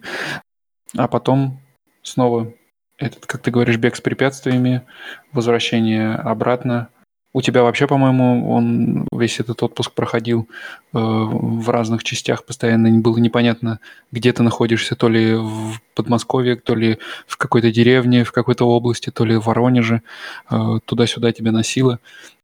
А 0.95 1.07
потом 1.07 1.59
снова 2.01 2.53
этот, 2.97 3.25
как 3.25 3.41
ты 3.41 3.51
говоришь, 3.51 3.77
бег 3.77 3.95
с 3.95 4.01
препятствиями, 4.01 4.83
возвращение 5.31 6.15
обратно, 6.15 6.89
у 7.37 7.41
тебя 7.41 7.61
вообще, 7.61 7.85
по-моему, 7.85 8.49
он 8.49 9.07
весь 9.11 9.39
этот 9.39 9.61
отпуск 9.61 9.91
проходил 9.91 10.49
э, 10.91 10.97
в 10.97 11.69
разных 11.69 12.03
частях, 12.03 12.43
постоянно 12.43 12.89
было 12.99 13.19
непонятно, 13.19 13.79
где 14.11 14.33
ты 14.33 14.41
находишься, 14.41 14.95
то 14.95 15.07
ли 15.07 15.35
в 15.35 15.79
Подмосковье, 15.93 16.55
то 16.55 16.73
ли 16.73 16.97
в 17.27 17.37
какой-то 17.37 17.71
деревне, 17.71 18.23
в 18.23 18.31
какой-то 18.31 18.65
области, 18.67 19.11
то 19.11 19.23
ли 19.23 19.35
в 19.35 19.45
Воронеже. 19.45 20.01
Э, 20.49 20.79
туда-сюда 20.83 21.31
тебя 21.31 21.51
носило. 21.51 21.99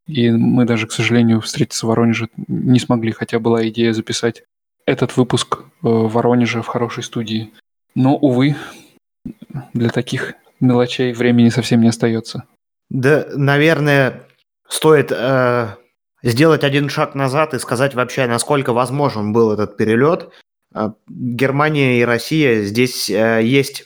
И 0.05 0.29
мы 0.29 0.65
даже, 0.65 0.85
к 0.85 0.91
сожалению, 0.91 1.41
встретиться 1.41 1.87
в 1.87 1.89
Воронеже 1.89 2.29
не 2.47 2.77
смогли, 2.79 3.13
хотя 3.13 3.39
была 3.39 3.67
идея 3.69 3.93
записать 3.93 4.43
этот 4.85 5.17
выпуск 5.17 5.61
э, 5.61 5.63
в 5.81 6.07
Воронеже 6.09 6.61
в 6.61 6.67
хорошей 6.67 7.01
студии. 7.01 7.51
Но, 7.95 8.15
увы, 8.15 8.55
для 9.73 9.89
таких 9.89 10.35
мелочей 10.59 11.13
времени 11.13 11.49
совсем 11.49 11.81
не 11.81 11.87
остается. 11.87 12.43
Да, 12.91 13.25
наверное, 13.33 14.27
стоит 14.67 15.11
э, 15.11 15.75
сделать 16.23 16.63
один 16.63 16.89
шаг 16.89 17.15
назад 17.15 17.53
и 17.53 17.59
сказать 17.59 17.93
вообще, 17.93 18.27
насколько 18.27 18.73
возможен 18.73 19.33
был 19.33 19.51
этот 19.51 19.77
перелет. 19.77 20.29
Э, 20.73 20.91
Германия 21.07 21.99
и 21.99 22.05
Россия, 22.05 22.63
здесь 22.63 23.09
э, 23.09 23.41
есть 23.43 23.85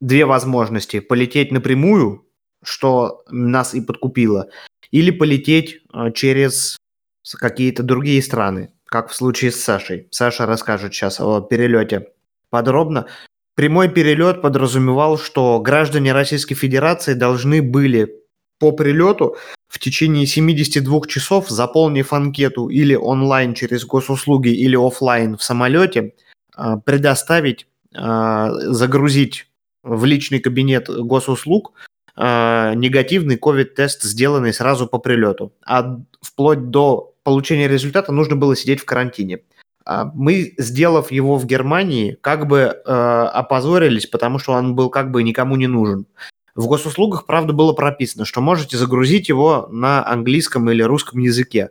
две 0.00 0.24
возможности. 0.24 1.00
Полететь 1.00 1.52
напрямую, 1.52 2.26
что 2.62 3.22
нас 3.30 3.74
и 3.74 3.80
подкупило, 3.80 4.48
или 4.90 5.10
полететь 5.10 5.80
э, 5.92 6.12
через 6.12 6.76
какие-то 7.38 7.82
другие 7.82 8.22
страны, 8.22 8.72
как 8.86 9.10
в 9.10 9.14
случае 9.14 9.52
с 9.52 9.60
Сашей. 9.60 10.08
Саша 10.10 10.46
расскажет 10.46 10.92
сейчас 10.92 11.20
о 11.20 11.40
перелете 11.40 12.08
подробно. 12.50 13.06
Прямой 13.54 13.88
перелет 13.88 14.40
подразумевал, 14.40 15.18
что 15.18 15.60
граждане 15.60 16.12
Российской 16.12 16.54
Федерации 16.54 17.14
должны 17.14 17.60
были 17.62 18.22
по 18.58 18.72
прилету 18.72 19.36
в 19.72 19.78
течение 19.78 20.26
72 20.26 21.00
часов, 21.08 21.48
заполнив 21.48 22.12
анкету 22.12 22.68
или 22.68 22.94
онлайн 22.94 23.54
через 23.54 23.86
госуслуги, 23.86 24.50
или 24.50 24.76
офлайн 24.76 25.38
в 25.38 25.42
самолете, 25.42 26.12
а, 26.54 26.76
предоставить, 26.76 27.66
а, 27.96 28.50
загрузить 28.70 29.46
в 29.82 30.04
личный 30.04 30.40
кабинет 30.40 30.90
госуслуг 30.90 31.72
а, 32.14 32.74
негативный 32.74 33.38
COVID-тест, 33.38 34.02
сделанный 34.02 34.52
сразу 34.52 34.86
по 34.86 34.98
прилету. 34.98 35.54
А 35.66 35.96
вплоть 36.20 36.68
до 36.68 37.14
получения 37.22 37.66
результата 37.66 38.12
нужно 38.12 38.36
было 38.36 38.54
сидеть 38.54 38.80
в 38.80 38.84
карантине. 38.84 39.38
Мы, 39.86 40.52
сделав 40.58 41.10
его 41.10 41.38
в 41.38 41.46
Германии, 41.46 42.18
как 42.20 42.46
бы 42.46 42.66
опозорились, 42.66 44.06
потому 44.06 44.38
что 44.38 44.52
он 44.52 44.76
был 44.76 44.90
как 44.90 45.10
бы 45.10 45.22
никому 45.22 45.56
не 45.56 45.66
нужен. 45.66 46.06
В 46.54 46.66
госуслугах, 46.66 47.24
правда, 47.24 47.52
было 47.52 47.72
прописано, 47.72 48.24
что 48.24 48.40
можете 48.40 48.76
загрузить 48.76 49.28
его 49.28 49.68
на 49.70 50.06
английском 50.06 50.70
или 50.70 50.82
русском 50.82 51.18
языке. 51.18 51.70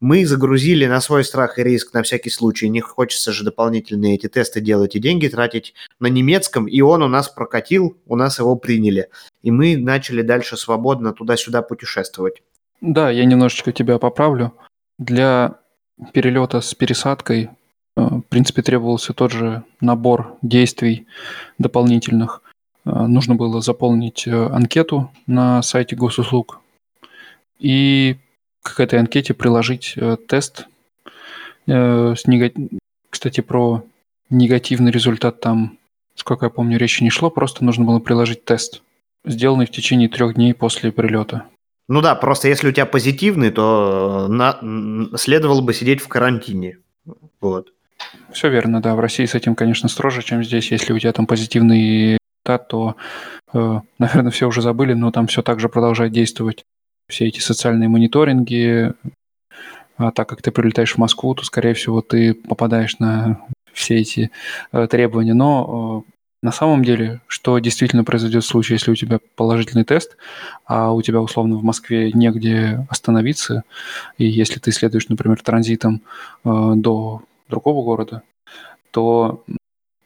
Мы 0.00 0.26
загрузили 0.26 0.86
на 0.86 1.00
свой 1.00 1.24
страх 1.24 1.58
и 1.58 1.62
риск 1.62 1.94
на 1.94 2.02
всякий 2.02 2.30
случай. 2.30 2.68
Не 2.68 2.80
хочется 2.80 3.32
же 3.32 3.44
дополнительные 3.44 4.16
эти 4.16 4.28
тесты 4.28 4.60
делать 4.60 4.94
и 4.94 4.98
деньги 4.98 5.26
тратить 5.28 5.74
на 6.00 6.06
немецком. 6.08 6.66
И 6.66 6.80
он 6.82 7.02
у 7.02 7.08
нас 7.08 7.28
прокатил, 7.28 7.96
у 8.06 8.16
нас 8.16 8.38
его 8.38 8.56
приняли. 8.56 9.08
И 9.42 9.50
мы 9.50 9.76
начали 9.76 10.22
дальше 10.22 10.56
свободно 10.56 11.12
туда-сюда 11.12 11.62
путешествовать. 11.62 12.42
Да, 12.80 13.10
я 13.10 13.24
немножечко 13.24 13.72
тебя 13.72 13.98
поправлю. 13.98 14.52
Для 14.98 15.60
перелета 16.12 16.60
с 16.60 16.74
пересадкой, 16.74 17.50
э, 17.96 18.00
в 18.00 18.22
принципе, 18.28 18.62
требовался 18.62 19.14
тот 19.14 19.32
же 19.32 19.64
набор 19.80 20.36
действий 20.42 21.06
дополнительных. 21.58 22.42
Э, 22.86 23.06
нужно 23.06 23.34
было 23.34 23.60
заполнить 23.60 24.26
э, 24.26 24.46
анкету 24.46 25.10
на 25.26 25.60
сайте 25.62 25.96
госуслуг 25.96 26.60
и 27.58 28.16
к 28.62 28.80
этой 28.80 28.98
анкете 28.98 29.34
приложить 29.34 29.94
э, 29.96 30.16
тест. 30.28 30.66
С 31.66 32.26
нега... 32.28 32.52
Кстати, 33.10 33.40
про 33.40 33.82
негативный 34.30 34.92
результат 34.92 35.40
там, 35.40 35.78
сколько 36.14 36.46
я 36.46 36.50
помню, 36.50 36.78
речи 36.78 37.02
не 37.02 37.10
шло, 37.10 37.28
просто 37.28 37.64
нужно 37.64 37.84
было 37.84 37.98
приложить 37.98 38.44
тест, 38.44 38.82
сделанный 39.24 39.66
в 39.66 39.72
течение 39.72 40.08
трех 40.08 40.34
дней 40.34 40.54
после 40.54 40.92
прилета. 40.92 41.46
Ну 41.88 42.02
да, 42.02 42.14
просто 42.14 42.46
если 42.46 42.68
у 42.68 42.72
тебя 42.72 42.86
позитивный, 42.86 43.50
то 43.50 44.28
на... 44.28 44.60
следовало 45.16 45.60
бы 45.60 45.74
сидеть 45.74 46.00
в 46.00 46.06
карантине. 46.06 46.78
Вот. 47.40 47.72
Все 48.32 48.48
верно, 48.48 48.80
да. 48.80 48.94
В 48.94 49.00
России 49.00 49.24
с 49.24 49.34
этим, 49.34 49.56
конечно, 49.56 49.88
строже, 49.88 50.22
чем 50.22 50.44
здесь. 50.44 50.70
Если 50.70 50.92
у 50.92 50.98
тебя 51.00 51.12
там 51.12 51.26
позитивный 51.26 52.18
результат, 52.46 52.68
то, 52.68 52.96
э, 53.52 53.80
наверное, 53.98 54.30
все 54.30 54.46
уже 54.46 54.62
забыли, 54.62 54.94
но 54.94 55.10
там 55.10 55.26
все 55.26 55.42
так 55.42 55.60
же 55.60 55.68
продолжает 55.68 56.12
действовать. 56.12 56.64
Все 57.08 57.26
эти 57.26 57.40
социальные 57.40 57.88
мониторинги, 57.88 58.92
а 59.96 60.10
так 60.10 60.28
как 60.28 60.42
ты 60.42 60.50
прилетаешь 60.50 60.94
в 60.94 60.98
Москву, 60.98 61.34
то, 61.34 61.44
скорее 61.44 61.74
всего, 61.74 62.02
ты 62.02 62.34
попадаешь 62.34 62.98
на 62.98 63.40
все 63.72 63.96
эти 63.96 64.30
э, 64.72 64.86
требования. 64.88 65.34
Но 65.34 66.04
э, 66.06 66.10
на 66.42 66.52
самом 66.52 66.84
деле, 66.84 67.20
что 67.28 67.58
действительно 67.58 68.04
произойдет 68.04 68.44
в 68.44 68.46
случае, 68.46 68.76
если 68.76 68.90
у 68.90 68.96
тебя 68.96 69.18
положительный 69.36 69.84
тест, 69.84 70.16
а 70.64 70.92
у 70.92 71.02
тебя 71.02 71.20
условно 71.20 71.56
в 71.56 71.64
Москве 71.64 72.12
негде 72.12 72.86
остановиться, 72.90 73.62
и 74.18 74.26
если 74.26 74.60
ты 74.60 74.72
следуешь, 74.72 75.08
например, 75.08 75.40
транзитом 75.42 76.02
до 76.44 77.22
другого 77.48 77.84
города, 77.84 78.22
то 78.90 79.44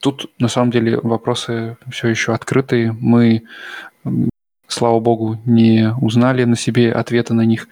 Тут, 0.00 0.30
на 0.38 0.48
самом 0.48 0.70
деле, 0.70 0.98
вопросы 1.02 1.76
все 1.90 2.08
еще 2.08 2.32
открытые. 2.32 2.92
Мы, 2.92 3.42
слава 4.66 4.98
богу, 4.98 5.38
не 5.44 5.92
узнали 6.00 6.44
на 6.44 6.56
себе 6.56 6.92
ответа 6.92 7.34
на 7.34 7.42
них. 7.42 7.68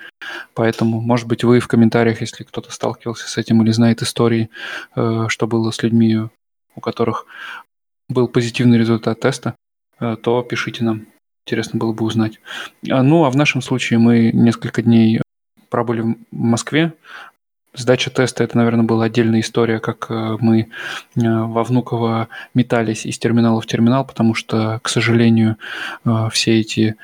Поэтому, 0.55 1.01
может 1.01 1.27
быть, 1.27 1.43
вы 1.43 1.61
в 1.61 1.69
комментариях, 1.69 2.21
если 2.21 2.45
кто-то 2.45 2.71
сталкивался 2.71 3.29
с 3.29 3.39
этим 3.39 3.63
или 3.63 3.71
знает 3.71 4.03
истории, 4.03 4.51
э, 4.95 5.27
что 5.29 5.47
было 5.47 5.71
с 5.71 5.83
людьми, 5.83 6.19
у 6.75 6.81
которых 6.81 7.27
был 8.09 8.29
позитивный 8.29 8.79
результат 8.79 9.21
теста, 9.21 9.55
э, 9.99 10.17
то 10.23 10.43
пишите 10.43 10.85
нам. 10.85 11.07
Интересно 11.47 11.79
было 11.79 11.95
бы 11.95 12.05
узнать. 12.05 12.41
А, 12.91 13.03
ну, 13.03 13.25
а 13.25 13.31
в 13.31 13.37
нашем 13.37 13.63
случае 13.63 13.99
мы 13.99 14.33
несколько 14.33 14.83
дней 14.83 15.23
пробыли 15.71 16.03
в 16.03 16.17
Москве, 16.31 16.93
Сдача 17.79 18.11
теста– 18.11 18.43
это, 18.45 18.57
наверное, 18.57 18.85
была 18.85 19.05
отдельная 19.05 19.39
история, 19.39 19.79
как 19.79 20.07
э, 20.11 20.37
мы 20.41 20.63
э, 20.63 20.67
во 21.15 21.63
Внуково 21.63 22.27
метались 22.53 23.07
из 23.07 23.19
терминала 23.21 23.61
в 23.61 23.67
терминал, 23.67 24.05
потому 24.05 24.35
что, 24.35 24.81
к 24.83 24.89
сожалению, 24.89 25.57
э, 26.05 26.29
все 26.33 26.59
эти 26.59 26.97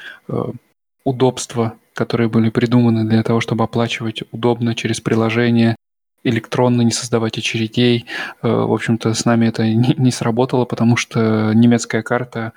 удобства, 1.04 1.74
которые 1.92 2.28
были 2.28 2.50
придуманы 2.50 3.04
для 3.08 3.22
того, 3.22 3.40
чтобы 3.40 3.62
оплачивать 3.62 4.24
удобно 4.32 4.74
через 4.74 5.00
приложение, 5.00 5.76
электронно 6.24 6.82
не 6.82 6.90
создавать 6.90 7.38
очередей. 7.38 8.06
В 8.40 8.72
общем-то, 8.72 9.12
с 9.12 9.26
нами 9.26 9.46
это 9.46 9.68
не, 9.68 10.10
сработало, 10.10 10.64
потому 10.64 10.96
что 10.96 11.52
немецкая 11.52 12.02
карта 12.02 12.54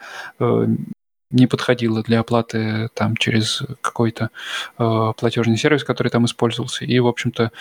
не 1.30 1.46
подходила 1.46 2.02
для 2.04 2.22
оплаты 2.22 2.88
там 2.94 3.18
через 3.18 3.62
какой-то 3.82 4.30
платежный 4.78 5.58
сервис, 5.58 5.84
который 5.84 6.08
там 6.08 6.24
использовался. 6.26 6.86
И, 6.86 6.98
в 7.00 7.08
общем-то, 7.08 7.52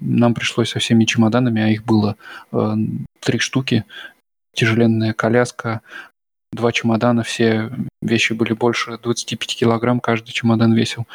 нам 0.00 0.34
пришлось 0.34 0.70
со 0.70 0.78
всеми 0.78 1.04
чемоданами, 1.04 1.62
а 1.62 1.68
их 1.68 1.84
было 1.84 2.16
э, 2.52 2.74
три 3.20 3.38
штуки, 3.38 3.84
тяжеленная 4.54 5.12
коляска, 5.12 5.80
два 6.52 6.72
чемодана, 6.72 7.22
все 7.22 7.70
вещи 8.00 8.32
были 8.32 8.52
больше 8.52 8.98
25 8.98 9.56
килограмм, 9.56 10.00
каждый 10.00 10.32
чемодан 10.32 10.72
весил. 10.74 11.06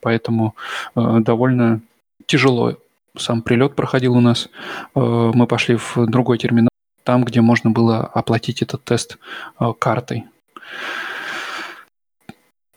Поэтому 0.00 0.54
э, 0.96 1.18
довольно 1.20 1.80
тяжело 2.26 2.76
сам 3.16 3.42
прилет 3.42 3.74
проходил 3.74 4.16
у 4.16 4.20
нас. 4.20 4.48
Э, 4.94 5.30
мы 5.34 5.46
пошли 5.46 5.76
в 5.76 6.06
другой 6.06 6.38
терминал, 6.38 6.70
там, 7.04 7.24
где 7.24 7.40
можно 7.40 7.70
было 7.70 8.00
оплатить 8.00 8.62
этот 8.62 8.84
тест 8.84 9.18
э, 9.58 9.72
картой. 9.78 10.24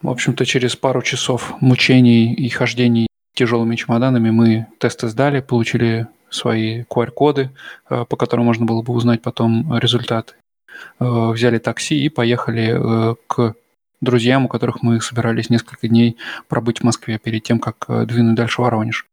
В 0.01 0.09
общем-то, 0.09 0.45
через 0.45 0.75
пару 0.75 1.01
часов 1.01 1.53
мучений 1.61 2.33
и 2.33 2.49
хождений 2.49 3.07
тяжелыми 3.33 3.75
чемоданами 3.75 4.29
мы 4.29 4.67
тесты 4.79 5.07
сдали, 5.07 5.41
получили 5.41 6.07
свои 6.29 6.83
QR-коды, 6.83 7.51
э, 7.89 8.05
по 8.05 8.15
которым 8.17 8.45
можно 8.45 8.65
было 8.65 8.81
бы 8.81 8.93
узнать 8.93 9.21
потом 9.21 9.77
результат. 9.77 10.35
Э, 10.99 11.31
взяли 11.31 11.59
такси 11.59 12.03
и 12.03 12.09
поехали 12.09 12.73
э, 13.11 13.15
к 13.27 13.55
друзьям, 14.01 14.45
у 14.45 14.47
которых 14.47 14.81
мы 14.81 14.99
собирались 15.01 15.49
несколько 15.49 15.87
дней 15.87 16.17
пробыть 16.47 16.79
в 16.79 16.83
Москве 16.83 17.19
перед 17.19 17.43
тем, 17.43 17.59
как 17.59 17.85
двинуть 18.07 18.35
дальше 18.35 18.61
в 18.61 18.65
Воронеж. 18.65 19.05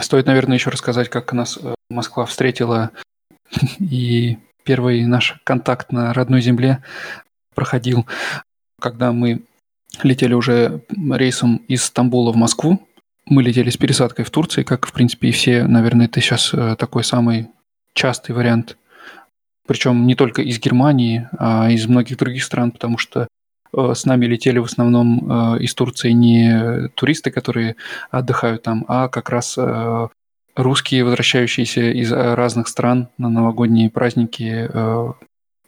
Стоит, 0.00 0.26
наверное, 0.26 0.56
еще 0.56 0.70
рассказать, 0.70 1.08
как 1.08 1.32
нас 1.32 1.58
Москва 1.88 2.26
встретила. 2.26 2.90
И 3.78 4.38
первый 4.64 5.06
наш 5.06 5.40
контакт 5.44 5.92
на 5.92 6.12
родной 6.12 6.42
земле 6.42 6.82
проходил, 7.54 8.06
когда 8.80 9.12
мы 9.12 9.44
летели 10.02 10.34
уже 10.34 10.82
рейсом 10.90 11.56
из 11.68 11.84
Стамбула 11.84 12.32
в 12.32 12.36
Москву 12.36 12.86
мы 13.26 13.42
летели 13.42 13.70
с 13.70 13.76
пересадкой 13.76 14.24
в 14.24 14.30
Турции, 14.30 14.62
как, 14.62 14.86
в 14.86 14.92
принципе, 14.92 15.28
и 15.28 15.32
все, 15.32 15.64
наверное, 15.64 16.06
это 16.06 16.20
сейчас 16.20 16.52
э, 16.52 16.76
такой 16.78 17.04
самый 17.04 17.48
частый 17.94 18.34
вариант. 18.34 18.76
Причем 19.66 20.06
не 20.06 20.14
только 20.14 20.42
из 20.42 20.58
Германии, 20.60 21.28
а 21.38 21.70
из 21.70 21.86
многих 21.86 22.18
других 22.18 22.44
стран, 22.44 22.70
потому 22.70 22.98
что 22.98 23.26
э, 23.72 23.92
с 23.94 24.04
нами 24.04 24.26
летели 24.26 24.58
в 24.58 24.64
основном 24.64 25.54
э, 25.56 25.62
из 25.62 25.74
Турции 25.74 26.10
не 26.10 26.88
туристы, 26.94 27.30
которые 27.30 27.76
отдыхают 28.10 28.62
там, 28.62 28.84
а 28.88 29.08
как 29.08 29.30
раз 29.30 29.58
русские, 30.54 31.04
возвращающиеся 31.04 31.90
из 31.92 32.12
разных 32.12 32.68
стран 32.68 33.08
на 33.18 33.28
новогодние 33.28 33.90
праздники 33.90 34.70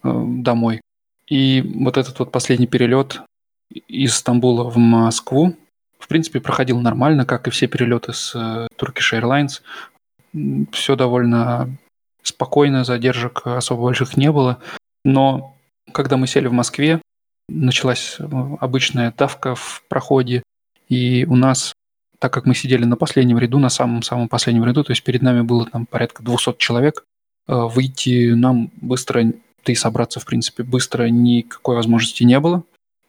домой. 0.05 0.81
И 1.29 1.61
вот 1.75 1.97
этот 1.97 2.17
вот 2.21 2.31
последний 2.31 2.69
перелет 2.69 3.23
из 3.89 4.15
Стамбула 4.15 4.71
в 4.71 4.77
Москву, 4.77 5.57
в 5.99 6.09
принципе, 6.09 6.41
проходил 6.41 6.81
нормально, 6.81 7.25
как 7.25 7.49
и 7.49 7.51
все 7.51 7.67
перелеты 7.67 8.13
с 8.13 8.35
э, 8.35 8.69
Turkish 8.79 9.13
Airlines. 9.13 9.63
Все 10.73 10.97
довольно 10.97 11.77
спокойно, 12.23 12.85
задержек 12.85 13.47
особо 13.47 13.83
больших 13.83 14.17
не 14.17 14.31
было. 14.31 14.59
Но 15.05 15.57
когда 15.93 16.17
мы 16.17 16.27
сели 16.27 16.47
в 16.49 16.53
Москве, 16.53 17.01
началась 17.49 18.17
э, 18.19 18.25
обычная 18.61 19.13
давка 19.17 19.55
в 19.55 19.83
проходе, 19.89 20.43
и 20.89 21.25
у 21.29 21.37
нас, 21.37 21.73
так 22.19 22.33
как 22.33 22.47
мы 22.47 22.55
сидели 22.55 22.85
на 22.85 22.97
последнем 22.97 23.39
ряду, 23.39 23.59
на 23.59 23.69
самом-самом 23.69 24.29
последнем 24.29 24.65
ряду, 24.65 24.85
то 24.85 24.93
есть 24.93 25.03
перед 25.03 25.23
нами 25.23 25.43
было 25.43 25.67
там 25.67 25.87
порядка 25.87 26.23
200 26.23 26.57
человек, 26.59 27.05
э, 27.49 27.55
выйти 27.55 28.33
нам 28.33 28.71
быстро, 28.81 29.23
да 29.25 29.73
и 29.73 29.75
собраться, 29.75 30.21
в 30.21 30.27
принципе, 30.27 30.63
быстро 30.63 31.05
никакой 31.05 31.77
возможности 31.77 32.25
не 32.25 32.39
было. 32.41 32.65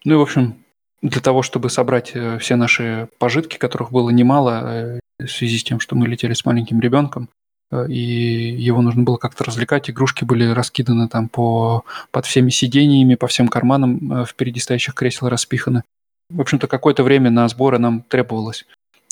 Ну 0.05 0.13
и, 0.13 0.17
в 0.17 0.21
общем, 0.21 0.57
для 1.01 1.21
того, 1.21 1.41
чтобы 1.41 1.69
собрать 1.69 2.12
э, 2.13 2.38
все 2.39 2.55
наши 2.55 3.10
пожитки, 3.19 3.57
которых 3.57 3.91
было 3.91 4.10
немало, 4.10 4.63
э, 4.65 4.99
в 5.19 5.27
связи 5.27 5.57
с 5.57 5.63
тем, 5.63 5.79
что 5.79 5.95
мы 5.95 6.07
летели 6.07 6.33
с 6.33 6.45
маленьким 6.45 6.79
ребенком, 6.79 7.29
э, 7.71 7.88
и 7.88 8.55
его 8.55 8.81
нужно 8.81 9.03
было 9.03 9.17
как-то 9.17 9.43
развлекать. 9.43 9.89
Игрушки 9.89 10.23
были 10.23 10.47
раскиданы 10.47 11.07
там 11.07 11.29
по, 11.29 11.83
под 12.12 12.25
всеми 12.25 12.49
сидениями, 12.49 13.15
по 13.15 13.27
всем 13.27 13.47
карманам 13.47 14.25
впереди 14.25 14.60
стоящих 14.60 14.95
кресел 14.95 15.29
распиханы. 15.29 15.83
В 16.29 16.41
общем-то, 16.41 16.67
какое-то 16.67 17.03
время 17.03 17.29
на 17.29 17.47
сборы 17.47 17.79
нам 17.79 18.01
требовалось. 18.01 18.65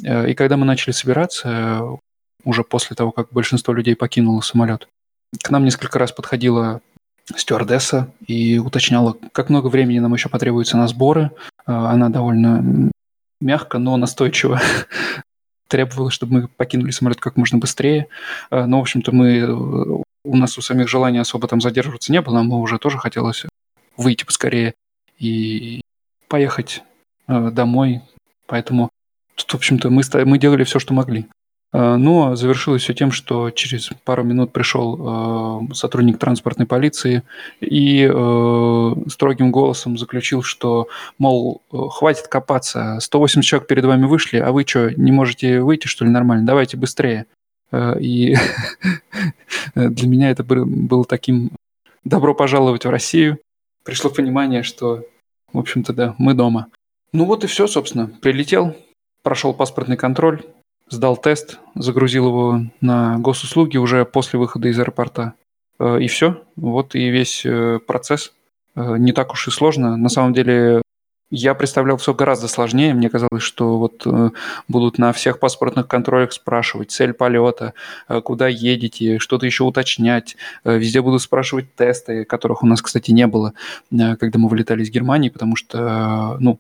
И 0.04 0.34
когда 0.34 0.58
мы 0.58 0.66
начали 0.66 0.92
собираться, 0.92 1.82
уже 2.44 2.66
после 2.66 2.98
того, 2.98 3.14
как 3.14 3.32
большинство 3.32 3.74
людей 3.74 3.96
покинуло 3.96 4.42
самолет, 4.42 4.90
к 5.42 5.50
нам 5.50 5.64
несколько 5.64 5.98
раз 5.98 6.12
подходила 6.12 6.82
стюардесса 7.36 8.12
и 8.28 8.60
уточняла, 8.60 9.16
как 9.32 9.50
много 9.50 9.68
времени 9.68 10.00
нам 10.00 10.14
еще 10.14 10.30
потребуется 10.30 10.78
на 10.78 10.88
сборы. 10.88 11.32
А, 11.66 11.92
она 11.92 12.10
довольно 12.10 12.92
мягко, 13.42 13.78
но 13.78 13.98
настойчиво 13.98 14.62
требовала, 15.68 16.12
чтобы 16.12 16.34
мы 16.34 16.48
покинули 16.48 16.92
самолет 16.92 17.20
как 17.20 17.38
можно 17.38 17.58
быстрее. 17.58 18.08
А, 18.50 18.66
но, 18.66 18.80
в 18.80 18.82
общем-то, 18.82 19.12
мы 19.12 20.04
у 20.24 20.36
нас 20.36 20.58
у 20.58 20.62
самих 20.62 20.90
желания 20.90 21.22
особо 21.22 21.48
там 21.48 21.62
задерживаться 21.62 22.12
не 22.12 22.22
было, 22.22 22.36
нам 22.36 22.52
уже 22.54 22.80
тоже 22.80 22.98
хотелось 22.98 23.46
выйти 23.96 24.26
поскорее 24.26 24.74
и 25.20 25.82
поехать 26.28 26.84
а, 27.28 27.52
домой. 27.52 28.02
Поэтому 28.48 28.90
тут, 29.36 29.52
в 29.52 29.56
общем-то, 29.56 29.90
мы, 29.90 30.04
мы 30.26 30.38
делали 30.38 30.64
все, 30.64 30.80
что 30.80 30.94
могли. 30.94 31.28
Э, 31.76 31.98
но 31.98 32.36
завершилось 32.36 32.84
все 32.84 32.94
тем, 32.94 33.12
что 33.12 33.52
через 33.52 33.90
пару 34.06 34.24
минут 34.24 34.54
пришел 34.54 35.68
э, 35.70 35.74
сотрудник 35.74 36.18
транспортной 36.18 36.66
полиции 36.66 37.24
и 37.60 38.10
э, 38.10 38.94
строгим 39.10 39.52
голосом 39.52 39.98
заключил, 39.98 40.42
что, 40.42 40.88
мол, 41.18 41.62
хватит 41.70 42.30
копаться, 42.30 43.00
180 43.02 43.44
человек 43.44 43.68
перед 43.68 43.84
вами 43.84 44.06
вышли, 44.06 44.38
а 44.38 44.54
вы 44.54 44.64
что, 44.66 44.90
не 44.96 45.12
можете 45.12 45.60
выйти, 45.60 45.88
что 45.88 46.06
ли, 46.06 46.12
нормально? 46.12 46.46
Давайте 46.46 46.78
быстрее. 46.78 47.26
И 48.00 48.36
для 49.76 50.08
меня 50.08 50.30
это 50.30 50.46
было 50.46 51.04
таким 51.04 51.52
добро 52.06 52.34
пожаловать 52.34 52.86
в 52.86 52.90
Россию. 52.90 53.40
Пришло 53.84 54.10
понимание, 54.10 54.64
что, 54.64 55.04
в 55.52 55.60
общем-то, 55.60 55.92
да, 55.92 56.16
мы 56.18 56.36
дома. 56.36 56.68
Ну 57.12 57.26
вот 57.26 57.44
и 57.44 57.48
все, 57.48 57.68
собственно. 57.68 58.08
Прилетел, 58.22 58.78
прошел 59.24 59.54
паспортный 59.54 59.98
контроль, 59.98 60.42
сдал 60.90 61.18
тест, 61.18 61.60
загрузил 61.76 62.28
его 62.28 62.62
на 62.82 63.18
госуслуги 63.18 63.78
уже 63.78 64.06
после 64.06 64.40
выхода 64.40 64.68
из 64.68 64.80
аэропорта. 64.80 65.34
Э, 65.80 66.00
и 66.00 66.08
все. 66.08 66.44
Вот 66.56 66.96
и 66.96 67.10
весь 67.10 67.46
э, 67.46 67.80
процесс. 67.86 68.34
Э, 68.76 68.96
не 68.98 69.12
так 69.12 69.34
уж 69.34 69.48
и 69.48 69.52
сложно. 69.52 69.98
На 69.98 70.10
самом 70.10 70.34
деле 70.34 70.82
я 71.32 71.56
представлял 71.56 71.98
все 71.98 72.14
гораздо 72.14 72.48
сложнее. 72.48 72.94
Мне 72.94 73.10
казалось, 73.10 73.42
что 73.42 73.80
вот 73.80 74.06
будут 74.68 75.00
на 75.00 75.12
всех 75.12 75.40
паспортных 75.40 75.88
контролях 75.88 76.32
спрашивать 76.32 76.92
цель 76.92 77.14
полета, 77.14 77.74
куда 78.24 78.48
едете, 78.48 79.18
что-то 79.18 79.48
еще 79.48 79.64
уточнять. 79.64 80.38
Везде 80.64 81.02
будут 81.02 81.24
спрашивать 81.24 81.74
тесты, 81.76 82.26
которых 82.26 82.62
у 82.62 82.68
нас, 82.68 82.80
кстати, 82.80 83.10
не 83.10 83.26
было, 83.26 83.54
когда 83.90 84.38
мы 84.38 84.48
вылетали 84.48 84.84
из 84.84 84.92
Германии, 84.92 85.30
потому 85.30 85.56
что, 85.56 86.38
ну, 86.40 86.60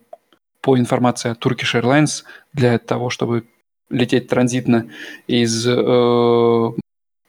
по 0.62 0.80
информации 0.80 1.30
от 1.30 1.46
Turkish 1.46 1.80
Airlines, 1.80 2.24
для 2.52 2.80
того, 2.80 3.12
чтобы 3.12 3.46
лететь 3.90 4.28
транзитно 4.28 4.90
из 5.28 5.68
э, 5.68 6.72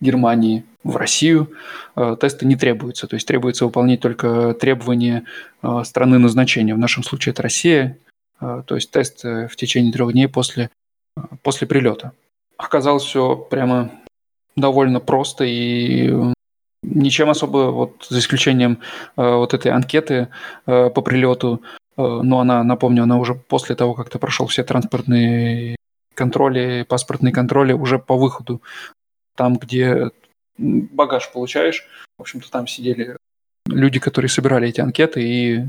Германии 0.00 0.64
в 0.84 0.96
Россию, 0.96 1.52
э, 1.96 2.16
тесты 2.20 2.46
не 2.46 2.56
требуются. 2.56 3.06
То 3.06 3.14
есть 3.14 3.26
требуется 3.26 3.64
выполнять 3.64 4.00
только 4.00 4.54
требования 4.54 5.24
э, 5.62 5.82
страны 5.84 6.18
назначения. 6.18 6.74
В 6.74 6.78
нашем 6.78 7.02
случае 7.02 7.32
это 7.32 7.42
Россия. 7.42 7.98
Э, 8.40 8.62
то 8.66 8.74
есть 8.74 8.90
тест 8.90 9.24
э, 9.24 9.48
в 9.48 9.56
течение 9.56 9.92
трех 9.92 10.12
дней 10.12 10.28
после, 10.28 10.70
э, 11.16 11.20
после 11.42 11.66
прилета. 11.66 12.12
Оказалось 12.56 13.04
все 13.04 13.36
прямо 13.36 13.90
довольно 14.56 15.00
просто 15.00 15.44
и 15.44 16.10
э, 16.10 16.32
ничем 16.82 17.30
особо, 17.30 17.70
вот 17.70 18.06
за 18.08 18.18
исключением 18.18 18.78
э, 19.16 19.22
вот 19.22 19.54
этой 19.54 19.72
анкеты 19.72 20.28
э, 20.66 20.90
по 20.90 21.02
прилету, 21.02 21.62
э, 21.96 22.02
но 22.02 22.40
она, 22.40 22.62
напомню, 22.62 23.02
она 23.02 23.18
уже 23.18 23.34
после 23.34 23.74
того, 23.74 23.94
как 23.94 24.08
ты 24.10 24.18
прошел 24.18 24.46
все 24.46 24.62
транспортные 24.62 25.76
контроли, 26.16 26.84
паспортные 26.88 27.32
контроли 27.32 27.72
уже 27.72 27.98
по 27.98 28.16
выходу. 28.16 28.62
Там, 29.36 29.56
где 29.56 30.10
багаж 30.58 31.30
получаешь, 31.30 31.86
в 32.18 32.22
общем-то, 32.22 32.50
там 32.50 32.66
сидели 32.66 33.16
люди, 33.66 34.00
которые 34.00 34.28
собирали 34.28 34.68
эти 34.68 34.80
анкеты 34.80 35.22
и 35.22 35.58
э, 35.58 35.66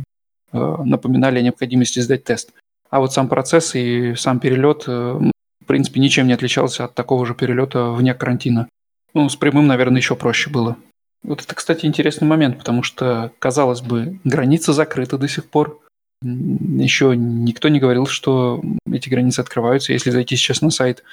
напоминали 0.53 1.39
о 1.39 1.41
необходимости 1.41 1.99
сдать 1.99 2.23
тест. 2.23 2.51
А 2.89 2.99
вот 2.99 3.13
сам 3.13 3.27
процесс 3.27 3.75
и 3.75 4.15
сам 4.15 4.39
перелет 4.39 4.85
э, 4.87 5.19
принципе, 5.67 5.99
ничем 5.99 6.25
не 6.25 6.33
отличался 6.33 6.85
от 6.85 6.95
такого 6.95 7.25
же 7.25 7.35
перелета 7.35 7.91
вне 7.91 8.15
карантина. 8.15 8.67
Ну, 9.13 9.29
с 9.29 9.35
прямым, 9.35 9.67
наверное, 9.67 9.99
еще 9.99 10.15
проще 10.15 10.49
было. 10.49 10.77
Вот 11.23 11.43
это, 11.43 11.53
кстати, 11.53 11.85
интересный 11.85 12.27
момент, 12.27 12.57
потому 12.57 12.83
что, 12.83 13.31
казалось 13.39 13.81
бы, 13.81 14.19
границы 14.23 14.73
закрыты 14.73 15.17
до 15.17 15.27
сих 15.27 15.45
пор. 15.45 15.79
Еще 16.23 17.15
никто 17.15 17.69
не 17.69 17.79
говорил, 17.79 18.07
что 18.07 18.61
эти 18.91 19.09
границы 19.09 19.41
открываются. 19.41 19.93
Если 19.93 20.09
зайти 20.09 20.35
сейчас 20.35 20.61
на 20.61 20.71
сайт, 20.71 21.03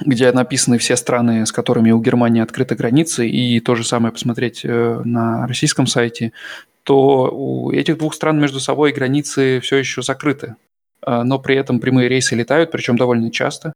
где 0.00 0.30
написаны 0.32 0.78
все 0.78 0.96
страны, 0.96 1.44
с 1.44 1.52
которыми 1.52 1.90
у 1.90 2.00
Германии 2.00 2.42
открыты 2.42 2.74
границы, 2.74 3.28
и 3.28 3.60
то 3.60 3.74
же 3.74 3.84
самое 3.84 4.12
посмотреть 4.12 4.64
э, 4.64 5.02
на 5.04 5.46
российском 5.46 5.86
сайте, 5.86 6.32
то 6.84 7.30
у 7.32 7.72
этих 7.72 7.98
двух 7.98 8.14
стран 8.14 8.40
между 8.40 8.60
собой 8.60 8.92
границы 8.92 9.60
все 9.60 9.76
еще 9.76 10.02
закрыты. 10.02 10.56
А, 11.02 11.24
но 11.24 11.38
при 11.38 11.56
этом 11.56 11.80
прямые 11.80 12.08
рейсы 12.08 12.34
летают, 12.34 12.70
причем 12.70 12.96
довольно 12.96 13.30
часто. 13.30 13.72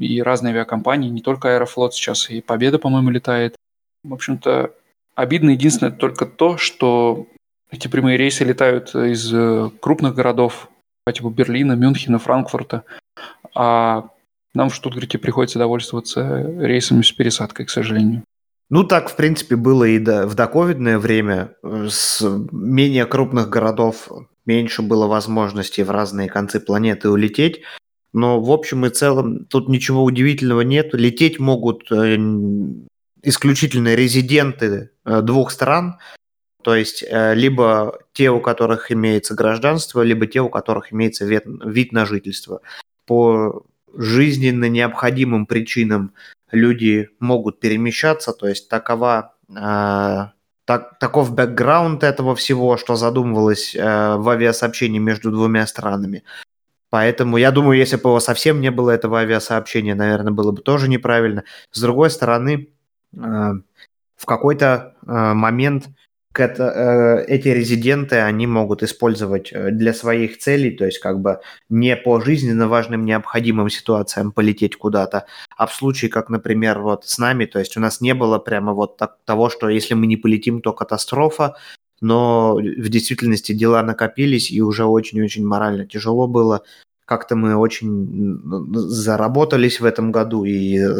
И 0.00 0.22
разные 0.22 0.52
авиакомпании, 0.52 1.10
не 1.10 1.20
только 1.20 1.54
Аэрофлот 1.54 1.94
сейчас, 1.94 2.30
и 2.30 2.40
Победа, 2.40 2.78
по-моему, 2.78 3.10
летает. 3.10 3.56
В 4.02 4.14
общем-то, 4.14 4.72
обидно 5.14 5.50
единственное 5.50 5.92
только 5.92 6.24
то, 6.24 6.56
что 6.56 7.26
эти 7.70 7.88
прямые 7.88 8.16
рейсы 8.16 8.44
летают 8.44 8.94
из 8.94 9.32
э, 9.32 9.70
крупных 9.80 10.14
городов, 10.14 10.68
по 11.04 11.12
типу 11.12 11.30
Берлина, 11.30 11.72
Мюнхена, 11.72 12.18
Франкфурта, 12.18 12.84
а 13.54 14.08
нам 14.54 14.70
в 14.70 14.74
Штутгарте 14.74 15.18
приходится 15.18 15.58
довольствоваться 15.58 16.42
рейсами 16.58 17.02
с 17.02 17.12
пересадкой, 17.12 17.66
к 17.66 17.70
сожалению. 17.70 18.24
Ну, 18.68 18.84
так, 18.84 19.10
в 19.10 19.16
принципе, 19.16 19.56
было 19.56 19.84
и 19.84 19.98
до, 19.98 20.26
в 20.26 20.34
доковидное 20.34 20.98
время. 20.98 21.54
С 21.62 22.22
менее 22.52 23.04
крупных 23.06 23.48
городов 23.48 24.08
меньше 24.46 24.82
было 24.82 25.06
возможностей 25.06 25.82
в 25.82 25.90
разные 25.90 26.28
концы 26.28 26.60
планеты 26.60 27.08
улететь. 27.08 27.62
Но 28.12 28.40
в 28.40 28.50
общем 28.50 28.86
и 28.86 28.90
целом 28.90 29.44
тут 29.46 29.68
ничего 29.68 30.04
удивительного 30.04 30.60
нет. 30.62 30.94
Лететь 30.94 31.40
могут 31.40 31.90
э, 31.90 32.16
исключительно 33.22 33.94
резиденты 33.94 34.90
э, 35.04 35.20
двух 35.22 35.50
стран, 35.50 35.98
то 36.62 36.74
есть 36.74 37.04
э, 37.06 37.34
либо 37.34 37.98
те, 38.12 38.30
у 38.30 38.40
которых 38.40 38.92
имеется 38.92 39.34
гражданство, 39.34 40.02
либо 40.02 40.26
те, 40.26 40.40
у 40.40 40.48
которых 40.48 40.92
имеется 40.92 41.24
вид, 41.24 41.44
вид 41.46 41.92
на 41.92 42.06
жительство. 42.06 42.60
По 43.06 43.64
жизненно 43.96 44.68
необходимым 44.68 45.46
причинам 45.46 46.12
люди 46.50 47.08
могут 47.18 47.60
перемещаться, 47.60 48.32
то 48.32 48.46
есть 48.46 48.68
такова 48.68 49.34
так, 50.70 51.00
таков 51.00 51.34
бэкграунд 51.34 52.04
этого 52.04 52.36
всего, 52.36 52.76
что 52.76 52.94
задумывалось 52.94 53.74
э, 53.74 54.14
в 54.16 54.28
авиасообщении 54.28 55.00
между 55.00 55.32
двумя 55.32 55.66
странами. 55.66 56.22
Поэтому 56.90 57.38
я 57.38 57.50
думаю, 57.50 57.76
если 57.76 57.96
бы 57.96 58.10
его 58.10 58.20
совсем 58.20 58.60
не 58.60 58.70
было 58.70 58.90
этого 58.90 59.18
авиасообщения, 59.18 59.96
наверное, 59.96 60.32
было 60.32 60.52
бы 60.52 60.62
тоже 60.62 60.88
неправильно. 60.88 61.42
С 61.72 61.80
другой 61.80 62.10
стороны, 62.10 62.68
э, 63.12 63.18
в 63.18 64.26
какой-то 64.26 64.94
э, 65.04 65.32
момент 65.32 65.86
э, 65.86 65.90
эти 66.38 67.48
резиденты, 67.48 68.16
они 68.16 68.46
могут 68.46 68.82
использовать 68.82 69.52
э, 69.52 69.70
для 69.70 69.92
своих 69.92 70.38
целей, 70.38 70.70
то 70.70 70.84
есть 70.84 71.00
как 71.00 71.20
бы 71.20 71.40
не 71.68 71.96
по 71.96 72.20
жизненно 72.20 72.68
важным 72.68 73.04
необходимым 73.04 73.68
ситуациям 73.68 74.32
полететь 74.32 74.76
куда-то, 74.76 75.26
а 75.56 75.66
в 75.66 75.74
случае, 75.74 76.10
как, 76.10 76.30
например, 76.30 76.80
вот 76.80 77.04
с 77.04 77.18
нами, 77.18 77.46
то 77.46 77.58
есть 77.58 77.76
у 77.76 77.80
нас 77.80 78.00
не 78.00 78.14
было 78.14 78.38
прямо 78.38 78.72
вот 78.72 78.96
так, 78.96 79.18
того, 79.24 79.50
что 79.50 79.68
если 79.68 79.94
мы 79.94 80.06
не 80.06 80.16
полетим, 80.16 80.60
то 80.60 80.72
катастрофа, 80.72 81.56
но 82.00 82.54
в 82.54 82.88
действительности 82.88 83.52
дела 83.52 83.82
накопились, 83.82 84.50
и 84.50 84.62
уже 84.62 84.84
очень-очень 84.84 85.44
морально 85.46 85.86
тяжело 85.86 86.26
было. 86.26 86.62
Как-то 87.04 87.36
мы 87.36 87.56
очень 87.56 88.40
заработались 88.72 89.80
в 89.80 89.84
этом 89.84 90.12
году, 90.12 90.44
и 90.44 90.99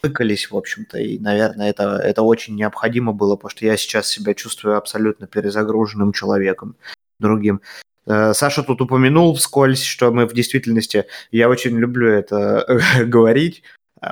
тыкались, 0.00 0.50
в 0.50 0.56
общем-то, 0.56 0.98
и, 0.98 1.18
наверное, 1.18 1.70
это, 1.70 2.00
это 2.02 2.22
очень 2.22 2.56
необходимо 2.56 3.12
было, 3.12 3.36
потому 3.36 3.50
что 3.50 3.66
я 3.66 3.76
сейчас 3.76 4.08
себя 4.08 4.34
чувствую 4.34 4.76
абсолютно 4.76 5.26
перезагруженным 5.26 6.12
человеком 6.12 6.76
другим. 7.18 7.60
Э, 8.06 8.32
Саша 8.34 8.62
тут 8.62 8.80
упомянул 8.80 9.34
вскользь, 9.34 9.82
что 9.82 10.10
мы 10.10 10.26
в 10.26 10.32
действительности, 10.32 11.06
я 11.30 11.48
очень 11.48 11.76
люблю 11.78 12.08
это 12.08 12.80
говорить, 13.04 13.62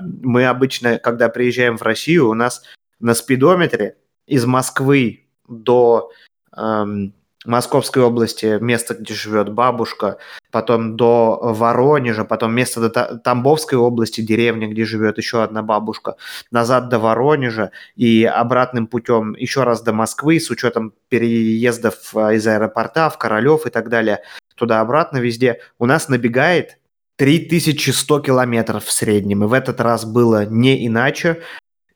мы 0.01 0.47
обычно, 0.47 0.99
когда 0.99 1.29
приезжаем 1.29 1.79
в 1.79 1.83
Россию, 1.83 2.29
у 2.29 2.35
нас 2.35 2.63
на 3.01 3.15
спидометре 3.15 3.97
из 4.27 4.45
Москвы 4.45 5.25
до 5.49 6.11
эм, 6.57 7.15
Московской 7.49 8.03
области, 8.03 8.59
место, 8.61 8.95
где 8.95 9.15
живет 9.15 9.53
бабушка, 9.53 10.19
потом 10.51 10.97
до 10.97 11.39
Воронежа, 11.43 12.25
потом 12.25 12.55
место 12.55 12.81
до 12.89 13.19
Тамбовской 13.19 13.79
области, 13.79 14.21
деревня, 14.21 14.69
где 14.69 14.85
живет 14.85 15.19
еще 15.19 15.43
одна 15.43 15.63
бабушка, 15.63 16.17
назад 16.51 16.89
до 16.89 16.99
Воронежа 16.99 17.71
и 17.97 18.25
обратным 18.25 18.87
путем 18.87 19.35
еще 19.35 19.65
раз 19.65 19.83
до 19.83 19.93
Москвы 19.93 20.39
с 20.41 20.51
учетом 20.51 20.93
переездов 21.09 22.15
а, 22.15 22.33
из 22.35 22.47
аэропорта 22.47 23.11
в 23.11 23.19
Королев 23.19 23.67
и 23.67 23.71
так 23.71 23.89
далее, 23.89 24.21
туда-обратно 24.55 25.19
везде, 25.19 25.61
у 25.79 25.87
нас 25.87 26.09
набегает 26.09 26.79
3100 27.17 28.21
километров 28.21 28.85
в 28.85 28.93
среднем. 28.93 29.43
И 29.45 29.47
в 29.47 29.53
этот 29.53 29.81
раз 29.81 30.05
было 30.05 30.47
не 30.47 30.87
иначе. 30.87 31.43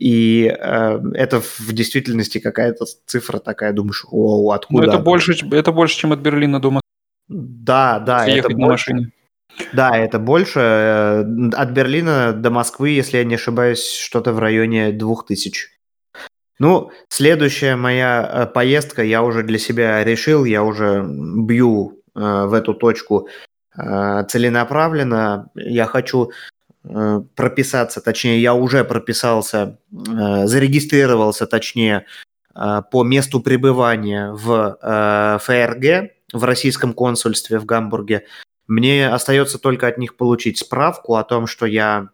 И 0.02 0.46
э, 0.46 1.00
это 1.14 1.40
в 1.40 1.72
действительности 1.72 2.38
какая-то 2.40 2.86
цифра 3.06 3.38
такая, 3.38 3.72
думаешь, 3.72 4.04
о, 4.10 4.50
откуда? 4.50 4.86
Ну, 4.86 4.92
это 4.92 4.98
больше, 4.98 5.32
это 5.52 5.70
больше, 5.70 5.96
чем 5.96 6.12
от 6.12 6.18
Берлина 6.18 6.58
до 6.58 6.70
Москвы. 6.72 6.88
Да, 7.28 8.00
да. 8.00 8.24
Ехать 8.24 8.50
это 8.50 8.60
на 8.60 8.66
больше. 8.66 8.92
машине. 8.92 9.12
Да, 9.72 9.96
это 9.96 10.18
больше. 10.18 10.58
Э, 10.58 11.20
от 11.52 11.70
Берлина 11.70 12.32
до 12.32 12.50
Москвы, 12.50 12.90
если 12.90 13.18
я 13.18 13.24
не 13.24 13.36
ошибаюсь, 13.36 13.92
что-то 13.92 14.32
в 14.32 14.40
районе 14.40 14.90
2000. 14.90 15.68
Ну, 16.58 16.90
следующая 17.08 17.76
моя 17.76 18.28
э, 18.28 18.46
поездка, 18.46 19.04
я 19.04 19.22
уже 19.22 19.44
для 19.44 19.58
себя 19.58 20.02
решил, 20.02 20.44
я 20.44 20.64
уже 20.64 21.04
бью 21.06 22.02
э, 22.16 22.46
в 22.46 22.54
эту 22.54 22.74
точку 22.74 23.28
э, 23.78 24.24
целенаправленно. 24.28 25.48
Я 25.54 25.86
хочу 25.86 26.32
прописаться, 26.82 28.00
точнее, 28.00 28.40
я 28.40 28.54
уже 28.54 28.84
прописался, 28.84 29.78
э, 29.92 30.46
зарегистрировался, 30.46 31.46
точнее, 31.46 32.06
э, 32.54 32.82
по 32.90 33.04
месту 33.04 33.40
пребывания 33.40 34.32
в 34.32 35.38
ФРГ, 35.42 36.10
в 36.32 36.44
российском 36.44 36.92
консульстве 36.92 37.58
в 37.58 37.66
Гамбурге. 37.66 38.24
Мне 38.66 39.08
остается 39.08 39.58
только 39.58 39.86
от 39.86 39.98
них 39.98 40.16
получить 40.16 40.58
справку 40.58 41.16
о 41.16 41.24
том, 41.24 41.46
что 41.46 41.66
я 41.66 42.08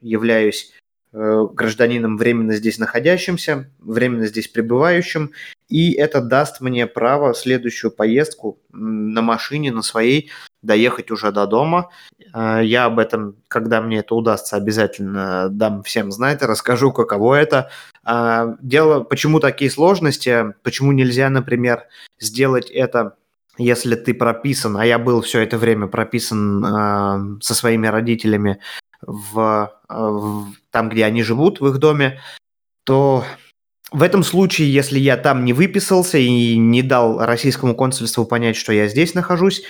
являюсь 0.00 0.72
гражданином 1.12 2.16
временно 2.16 2.54
здесь 2.54 2.78
находящимся, 2.78 3.70
временно 3.78 4.26
здесь 4.26 4.48
пребывающим, 4.48 5.30
и 5.68 5.92
это 5.92 6.20
даст 6.20 6.60
мне 6.60 6.88
право 6.88 7.34
следующую 7.34 7.92
поездку 7.92 8.58
на 8.72 9.22
машине, 9.22 9.70
на 9.70 9.82
своей, 9.82 10.30
доехать 10.64 11.10
уже 11.10 11.30
до 11.32 11.46
дома. 11.46 11.90
А, 12.32 12.60
я 12.60 12.86
об 12.86 12.98
этом, 12.98 13.36
когда 13.48 13.80
мне 13.80 13.98
это 13.98 14.14
удастся, 14.14 14.56
обязательно 14.56 15.48
дам 15.50 15.82
всем 15.82 16.10
знать, 16.10 16.42
расскажу, 16.42 16.92
каково 16.92 17.34
это. 17.34 17.70
А, 18.04 18.56
дело, 18.60 19.00
почему 19.00 19.40
такие 19.40 19.70
сложности, 19.70 20.54
почему 20.62 20.92
нельзя, 20.92 21.28
например, 21.30 21.84
сделать 22.18 22.70
это 22.70 23.16
если 23.56 23.94
ты 23.94 24.14
прописан, 24.14 24.76
а 24.76 24.84
я 24.84 24.98
был 24.98 25.22
все 25.22 25.40
это 25.40 25.58
время 25.58 25.86
прописан 25.86 26.64
э, 26.64 27.40
со 27.40 27.54
своими 27.54 27.86
родителями 27.86 28.58
в, 29.00 29.72
в, 29.88 30.46
там, 30.72 30.88
где 30.88 31.04
они 31.04 31.22
живут, 31.22 31.60
в 31.60 31.68
их 31.68 31.78
доме, 31.78 32.20
то 32.82 33.24
в 33.92 34.02
этом 34.02 34.24
случае, 34.24 34.72
если 34.72 34.98
я 34.98 35.16
там 35.16 35.44
не 35.44 35.52
выписался 35.52 36.18
и 36.18 36.56
не 36.56 36.82
дал 36.82 37.24
российскому 37.24 37.76
консульству 37.76 38.24
понять, 38.24 38.56
что 38.56 38.72
я 38.72 38.88
здесь 38.88 39.14
нахожусь, 39.14 39.62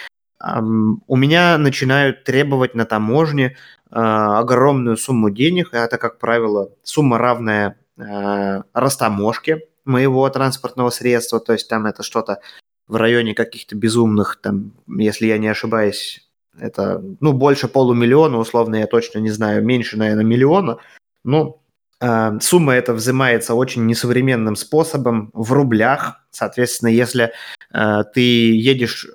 у 0.52 1.16
меня 1.16 1.56
начинают 1.58 2.24
требовать 2.24 2.74
на 2.74 2.84
таможне 2.84 3.56
а, 3.90 4.40
огромную 4.40 4.96
сумму 4.96 5.30
денег. 5.30 5.70
Это, 5.72 5.98
как 5.98 6.18
правило, 6.18 6.70
сумма 6.82 7.18
равная 7.18 7.78
а, 7.98 8.64
растаможке 8.74 9.62
моего 9.84 10.28
транспортного 10.28 10.90
средства. 10.90 11.40
То 11.40 11.52
есть 11.52 11.68
там 11.68 11.86
это 11.86 12.02
что-то 12.02 12.40
в 12.88 12.96
районе 12.96 13.34
каких-то 13.34 13.76
безумных, 13.76 14.38
там, 14.42 14.72
если 14.86 15.26
я 15.26 15.38
не 15.38 15.48
ошибаюсь, 15.48 16.28
это, 16.58 17.02
ну, 17.20 17.32
больше 17.32 17.66
полумиллиона, 17.66 18.38
условно, 18.38 18.76
я 18.76 18.86
точно 18.86 19.18
не 19.20 19.30
знаю, 19.30 19.64
меньше, 19.64 19.96
наверное, 19.96 20.24
миллиона. 20.24 20.78
Ну, 21.24 21.62
э, 22.00 22.38
сумма 22.40 22.74
эта 22.74 22.92
взимается 22.92 23.54
очень 23.54 23.86
несовременным 23.86 24.54
способом 24.54 25.30
в 25.32 25.52
рублях. 25.52 26.20
Соответственно, 26.30 26.90
если 26.90 27.32
э, 27.72 28.02
ты 28.12 28.20
едешь 28.20 29.08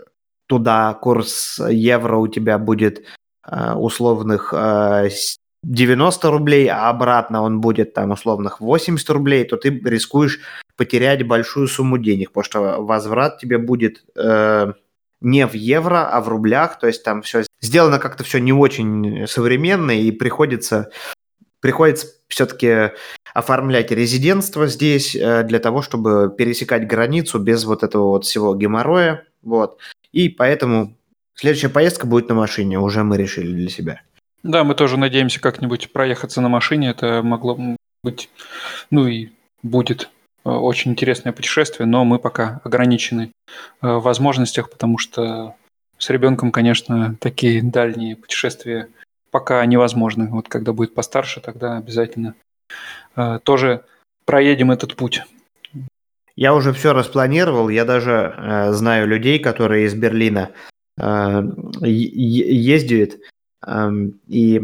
туда 0.49 0.95
курс 0.95 1.62
евро 1.69 2.17
у 2.17 2.27
тебя 2.27 2.57
будет 2.57 3.03
э, 3.45 3.73
условных 3.73 4.51
э, 4.51 5.09
90 5.63 6.31
рублей, 6.31 6.67
а 6.67 6.89
обратно 6.89 7.43
он 7.43 7.62
будет 7.62 7.93
там 7.93 8.12
условных 8.12 8.59
80 8.59 9.07
рублей, 9.12 9.45
то 9.45 9.57
ты 9.57 9.69
рискуешь 9.69 10.39
потерять 10.75 11.27
большую 11.27 11.67
сумму 11.67 11.99
денег, 11.99 12.31
потому 12.31 12.43
что 12.43 12.59
возврат 12.81 13.38
тебе 13.38 13.59
будет 13.59 14.03
э, 14.15 14.73
не 15.21 15.45
в 15.45 15.53
евро, 15.53 16.09
а 16.09 16.19
в 16.21 16.29
рублях, 16.29 16.79
то 16.79 16.88
есть 16.88 17.03
там 17.03 17.21
все 17.21 17.43
сделано 17.62 17.99
как-то 17.99 18.23
все 18.23 18.39
не 18.39 18.53
очень 18.53 19.27
современно, 19.27 19.91
и 19.91 20.12
приходится, 20.12 20.89
приходится 21.59 22.07
все-таки 22.27 22.93
оформлять 23.35 23.91
резидентство 23.91 24.65
здесь 24.65 25.15
э, 25.15 25.43
для 25.43 25.59
того, 25.59 25.83
чтобы 25.83 26.33
пересекать 26.35 26.88
границу 26.88 27.38
без 27.38 27.65
вот 27.65 27.83
этого 27.83 28.07
вот 28.07 28.25
всего 28.25 28.55
геморроя, 28.55 29.25
вот. 29.43 29.77
И 30.11 30.29
поэтому 30.29 30.95
следующая 31.35 31.69
поездка 31.69 32.07
будет 32.07 32.29
на 32.29 32.35
машине, 32.35 32.79
уже 32.79 33.03
мы 33.03 33.17
решили 33.17 33.53
для 33.53 33.69
себя. 33.69 34.01
Да, 34.43 34.63
мы 34.63 34.75
тоже 34.75 34.97
надеемся 34.97 35.41
как-нибудь 35.41 35.91
проехаться 35.91 36.41
на 36.41 36.49
машине, 36.49 36.89
это 36.89 37.21
могло 37.23 37.57
быть, 38.03 38.29
ну 38.89 39.07
и 39.07 39.29
будет 39.61 40.09
э, 40.45 40.49
очень 40.49 40.91
интересное 40.91 41.33
путешествие, 41.33 41.85
но 41.85 42.05
мы 42.05 42.19
пока 42.19 42.61
ограничены 42.63 43.31
э, 43.81 43.87
в 43.87 43.99
возможностях, 43.99 44.69
потому 44.69 44.97
что 44.97 45.55
с 45.97 46.09
ребенком, 46.09 46.51
конечно, 46.51 47.15
такие 47.19 47.61
дальние 47.61 48.15
путешествия 48.15 48.87
пока 49.31 49.65
невозможны. 49.65 50.27
Вот 50.27 50.47
когда 50.47 50.71
будет 50.71 50.93
постарше, 50.93 51.41
тогда 51.41 51.77
обязательно 51.77 52.35
э, 53.17 53.39
тоже 53.43 53.83
проедем 54.25 54.71
этот 54.71 54.95
путь. 54.95 55.23
Я 56.39 56.54
уже 56.56 56.71
все 56.71 56.93
распланировал, 56.93 57.67
я 57.67 57.84
даже 57.84 58.34
э, 58.38 58.71
знаю 58.71 59.10
людей, 59.10 59.39
которые 59.39 59.88
из 59.88 59.93
Берлина 59.93 60.52
э, 60.97 61.41
ездят, 61.82 63.17
э, 63.67 63.91
и 64.25 64.62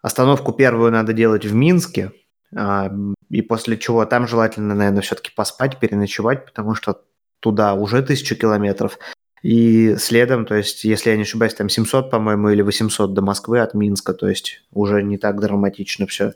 остановку 0.00 0.54
первую 0.54 0.90
надо 0.90 1.12
делать 1.12 1.44
в 1.44 1.54
Минске, 1.54 2.12
э, 2.56 2.90
и 3.28 3.42
после 3.42 3.76
чего 3.76 4.06
там 4.06 4.26
желательно, 4.26 4.74
наверное, 4.74 5.02
все-таки 5.02 5.30
поспать, 5.36 5.78
переночевать, 5.78 6.46
потому 6.46 6.74
что 6.74 7.02
туда 7.40 7.74
уже 7.74 8.02
тысячу 8.02 8.34
километров, 8.34 8.98
и 9.42 9.96
следом, 9.98 10.46
то 10.46 10.54
есть, 10.54 10.84
если 10.84 11.10
я 11.10 11.16
не 11.16 11.24
ошибаюсь, 11.24 11.52
там 11.52 11.68
700, 11.68 12.10
по-моему, 12.10 12.48
или 12.48 12.62
800 12.62 13.12
до 13.12 13.20
Москвы 13.20 13.60
от 13.60 13.74
Минска, 13.74 14.14
то 14.14 14.30
есть 14.30 14.62
уже 14.72 15.02
не 15.02 15.18
так 15.18 15.38
драматично 15.42 16.06
все. 16.06 16.32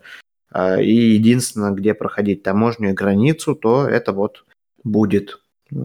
А, 0.51 0.79
и 0.79 0.93
единственное, 0.93 1.71
где 1.71 1.95
проходить 1.95 2.43
таможню 2.43 2.91
и 2.91 2.93
границу, 2.93 3.55
то 3.55 3.89
это 3.89 4.13
вот 4.13 4.45
будет 4.85 5.41
э, 5.71 5.77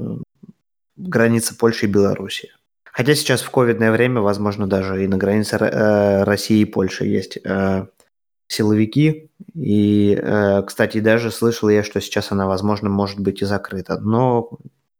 граница 0.95 1.55
Польши 1.55 1.85
и 1.85 1.89
Беларуси. 1.89 2.51
Хотя 2.83 3.15
сейчас 3.15 3.41
в 3.41 3.51
ковидное 3.51 3.91
время, 3.91 4.21
возможно, 4.21 4.67
даже 4.67 5.03
и 5.03 5.07
на 5.07 5.17
границе 5.17 5.57
э, 5.57 6.23
России 6.23 6.59
и 6.61 6.65
Польши 6.65 7.05
есть 7.05 7.37
э, 7.43 7.85
силовики. 8.47 9.29
И, 9.53 10.15
кстати, 10.65 10.99
даже 10.99 11.31
слышал 11.31 11.69
я, 11.69 11.83
что 11.83 11.99
сейчас 11.99 12.31
она, 12.31 12.47
возможно, 12.47 12.89
может 12.89 13.19
быть 13.19 13.41
и 13.41 13.45
закрыта. 13.45 13.99
Но 13.99 14.49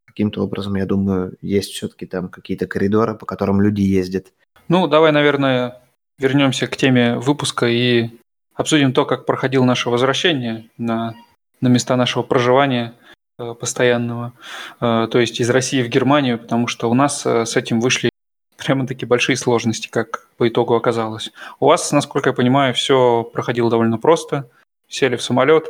каким-то 0.05 0.43
образом, 0.43 0.75
я 0.75 0.85
думаю, 0.85 1.37
есть 1.41 1.71
все-таки 1.71 2.07
там 2.07 2.29
какие-то 2.29 2.65
коридоры, 2.65 3.15
по 3.15 3.25
которым 3.25 3.61
люди 3.61 3.81
ездят. 3.81 4.33
Ну, 4.67 4.87
давай, 4.87 5.11
наверное, 5.11 5.81
вернемся 6.17 6.67
к 6.67 6.75
теме 6.75 7.17
выпуска 7.17 7.67
и 7.67 8.09
обсудим 8.55 8.93
то, 8.93 9.05
как 9.05 9.25
проходило 9.25 9.63
наше 9.63 9.89
возвращение 9.89 10.69
на, 10.77 11.15
на 11.61 11.67
места 11.67 11.95
нашего 11.95 12.23
проживания 12.23 12.95
постоянного, 13.37 14.33
э, 14.81 15.07
то 15.11 15.19
есть 15.19 15.39
из 15.39 15.49
России 15.49 15.83
в 15.83 15.89
Германию, 15.89 16.39
потому 16.39 16.67
что 16.67 16.89
у 16.89 16.93
нас 16.95 17.23
э, 17.25 17.45
с 17.45 17.55
этим 17.55 17.79
вышли 17.79 18.09
прямо-таки 18.57 19.05
большие 19.05 19.35
сложности, 19.35 19.89
как 19.89 20.27
по 20.37 20.47
итогу 20.47 20.75
оказалось. 20.75 21.31
У 21.59 21.67
вас, 21.67 21.91
насколько 21.91 22.29
я 22.29 22.33
понимаю, 22.33 22.73
все 22.73 23.23
проходило 23.23 23.69
довольно 23.69 23.99
просто. 23.99 24.49
Сели 24.89 25.17
в 25.17 25.21
самолет, 25.21 25.67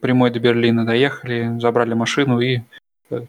прямой 0.00 0.30
до 0.30 0.38
Берлина 0.38 0.86
доехали, 0.86 1.58
забрали 1.58 1.94
машину 1.94 2.40
и 2.40 2.60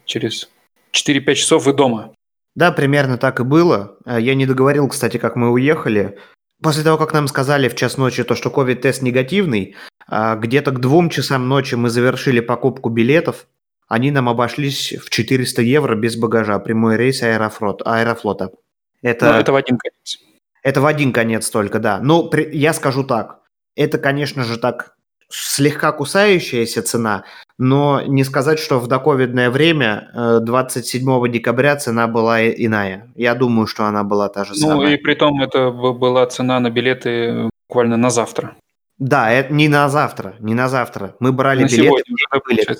через 0.04 0.50
4-5 0.92 1.34
часов 1.34 1.66
вы 1.66 1.72
дома. 1.72 2.12
Да, 2.54 2.70
примерно 2.72 3.18
так 3.18 3.40
и 3.40 3.44
было. 3.44 3.96
Э, 4.06 4.20
я 4.20 4.36
не 4.36 4.46
договорил, 4.46 4.86
кстати, 4.88 5.16
как 5.16 5.34
мы 5.34 5.50
уехали. 5.50 6.16
После 6.62 6.84
того, 6.84 6.96
как 6.96 7.12
нам 7.12 7.26
сказали 7.26 7.68
в 7.68 7.74
час 7.74 7.96
ночи 7.96 8.22
то, 8.22 8.36
что 8.36 8.50
ковид-тест 8.50 9.02
негативный, 9.02 9.76
где-то 10.06 10.72
к 10.72 10.80
двум 10.80 11.08
часам 11.08 11.48
ночи 11.48 11.74
мы 11.74 11.88
завершили 11.88 12.40
покупку 12.40 12.90
билетов. 12.90 13.46
Они 13.90 14.12
нам 14.12 14.28
обошлись 14.28 14.94
в 15.04 15.10
400 15.10 15.62
евро 15.62 15.96
без 15.96 16.16
багажа. 16.16 16.60
Прямой 16.60 16.96
рейс 16.96 17.24
аэрофлот, 17.24 17.82
аэрофлота. 17.84 18.50
Это, 19.02 19.26
Но 19.26 19.32
ну, 19.32 19.38
это 19.40 19.52
в 19.52 19.56
один 19.56 19.78
конец. 19.78 20.18
Это 20.62 20.80
в 20.80 20.86
один 20.86 21.12
конец 21.12 21.50
только, 21.50 21.80
да. 21.80 21.98
Ну, 22.00 22.28
при, 22.28 22.48
я 22.56 22.72
скажу 22.72 23.02
так. 23.02 23.40
Это, 23.74 23.98
конечно 23.98 24.44
же, 24.44 24.58
так 24.58 24.94
слегка 25.28 25.90
кусающаяся 25.90 26.82
цена, 26.82 27.24
но 27.58 28.00
не 28.02 28.22
сказать, 28.22 28.60
что 28.60 28.78
в 28.78 28.86
доковидное 28.86 29.50
время 29.50 30.10
27 30.40 31.26
э, 31.26 31.28
декабря 31.28 31.74
цена 31.76 32.06
была 32.06 32.46
иная. 32.46 33.10
Я 33.16 33.34
думаю, 33.34 33.66
что 33.66 33.86
она 33.86 34.04
была 34.04 34.28
та 34.28 34.44
же 34.44 34.54
самая. 34.54 34.76
Ну 34.76 34.86
и 34.86 34.96
при 34.98 35.14
том 35.14 35.42
это 35.42 35.70
была 35.72 36.26
цена 36.26 36.60
на 36.60 36.70
билеты 36.70 37.50
буквально 37.68 37.96
на 37.96 38.10
завтра. 38.10 38.54
Да, 38.98 39.32
это 39.32 39.52
не 39.52 39.68
на 39.68 39.88
завтра, 39.88 40.36
не 40.38 40.54
на 40.54 40.68
завтра. 40.68 41.16
Мы 41.18 41.32
брали 41.32 41.62
на 41.62 41.66
билеты. 41.66 41.82
Сегодня 41.82 42.04
билеты. 42.48 42.76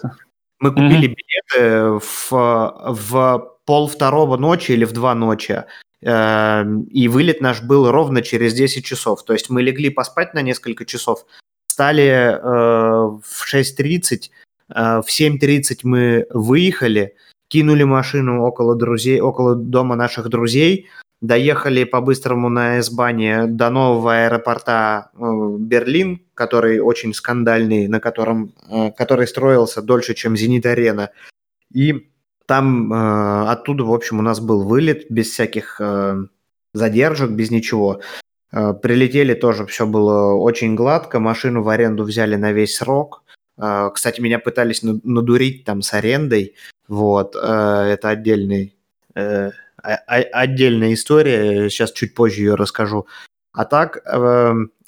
Мы 0.61 0.71
купили 0.71 1.07
угу. 1.09 1.17
билеты 1.17 2.01
в, 2.05 2.31
в 2.31 3.55
пол 3.65 3.89
второго 3.89 4.37
ночи 4.37 4.73
или 4.73 4.85
в 4.85 4.93
два 4.93 5.15
ночи. 5.15 5.65
Эм, 6.03 6.83
и 6.85 7.09
вылет 7.09 7.41
наш 7.41 7.63
был 7.63 7.91
ровно 7.91 8.23
через 8.23 8.55
10 8.55 8.85
часов. 8.85 9.25
То 9.25 9.33
есть 9.33 9.51
мы 9.51 9.63
легли 9.63 9.91
поспать 9.91 10.35
на 10.35 10.43
несколько 10.43 10.85
часов, 10.85 11.27
встали 11.67 12.05
э, 12.05 12.39
в 12.41 13.55
6.30, 13.55 14.31
э, 14.69 15.03
в 15.03 15.07
7.30 15.09 15.81
мы 15.83 16.27
выехали, 16.31 17.15
кинули 17.49 17.83
машину 17.83 18.43
около 18.43 18.77
друзей, 18.77 19.21
около 19.21 19.55
дома 19.55 19.95
наших 19.95 20.29
друзей, 20.29 20.89
доехали 21.21 21.85
по-быстрому 21.85 22.49
на 22.49 22.79
S-бане 22.79 23.47
до 23.47 23.71
нового 23.71 24.25
аэропорта 24.25 25.11
э, 25.13 25.19
Берлин, 25.59 26.23
который 26.35 26.81
очень 26.81 27.13
скандальный, 27.13 27.89
на 27.89 28.01
котором, 28.01 28.55
э, 28.71 28.91
который 28.93 29.27
строился 29.27 29.83
дольше, 29.83 30.15
чем 30.15 30.37
Зенит-арена. 30.37 31.11
И 31.73 32.11
там 32.47 32.93
э, 32.93 33.51
оттуда, 33.51 33.85
в 33.85 33.93
общем, 33.93 34.19
у 34.19 34.23
нас 34.23 34.41
был 34.41 34.65
вылет 34.65 35.07
без 35.11 35.31
всяких 35.31 35.81
задержек, 36.73 37.31
без 37.31 37.51
ничего. 37.51 38.01
Прилетели 38.51 39.35
тоже, 39.35 39.67
все 39.67 39.87
было 39.87 40.35
очень 40.35 40.75
гладко, 40.75 41.21
машину 41.21 41.63
в 41.63 41.69
аренду 41.69 42.05
взяли 42.05 42.37
на 42.37 42.53
весь 42.53 42.77
срок. 42.77 43.23
Кстати, 43.57 44.21
меня 44.21 44.39
пытались 44.39 44.83
надурить 44.83 45.65
там 45.65 45.83
с 45.83 45.93
арендой, 45.95 46.55
вот, 46.89 47.37
это 47.37 48.09
отдельный, 48.09 48.75
отдельная 49.83 50.95
история, 50.95 51.69
сейчас 51.71 51.93
чуть 51.93 52.15
позже 52.15 52.41
ее 52.41 52.55
расскажу. 52.55 53.07
А 53.53 53.65
так, 53.65 54.03